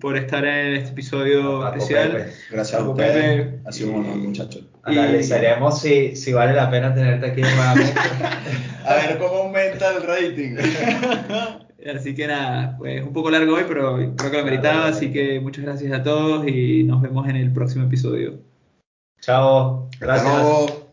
por 0.00 0.16
estar 0.16 0.44
en 0.44 0.74
este 0.76 0.90
episodio 0.90 1.64
a 1.64 1.70
especial. 1.70 2.12
Pepe. 2.12 2.32
Gracias 2.50 2.80
a 2.80 2.88
ustedes. 2.88 3.46
Pepe. 3.46 3.60
Ha 3.66 3.72
sido 3.72 3.90
un 3.90 4.04
honor, 4.04 4.16
muchachos. 4.16 4.62
Analizaremos 4.84 5.80
si, 5.80 6.14
si 6.14 6.32
vale 6.32 6.52
la 6.52 6.70
pena 6.70 6.94
tenerte 6.94 7.26
aquí 7.26 7.40
nuevamente. 7.40 7.94
A 8.86 8.94
ver 8.94 9.18
cómo 9.18 9.34
aumenta 9.42 9.96
el 9.96 10.02
rating. 10.04 10.56
Así 11.94 12.14
que 12.14 12.26
nada, 12.26 12.76
pues 12.76 13.02
un 13.04 13.12
poco 13.12 13.30
largo 13.30 13.54
hoy, 13.54 13.62
pero 13.68 13.96
creo 14.16 14.30
que 14.30 14.38
lo 14.38 14.44
meritaba, 14.44 14.88
así 14.88 15.12
que 15.12 15.38
muchas 15.40 15.64
gracias 15.64 15.92
a 15.92 16.02
todos 16.02 16.46
y 16.48 16.82
nos 16.82 17.00
vemos 17.00 17.28
en 17.28 17.36
el 17.36 17.52
próximo 17.52 17.84
episodio. 17.84 18.40
Chao. 19.20 19.88
Hasta 19.92 20.06
Gracias. 20.06 20.42
luego. 20.42 20.87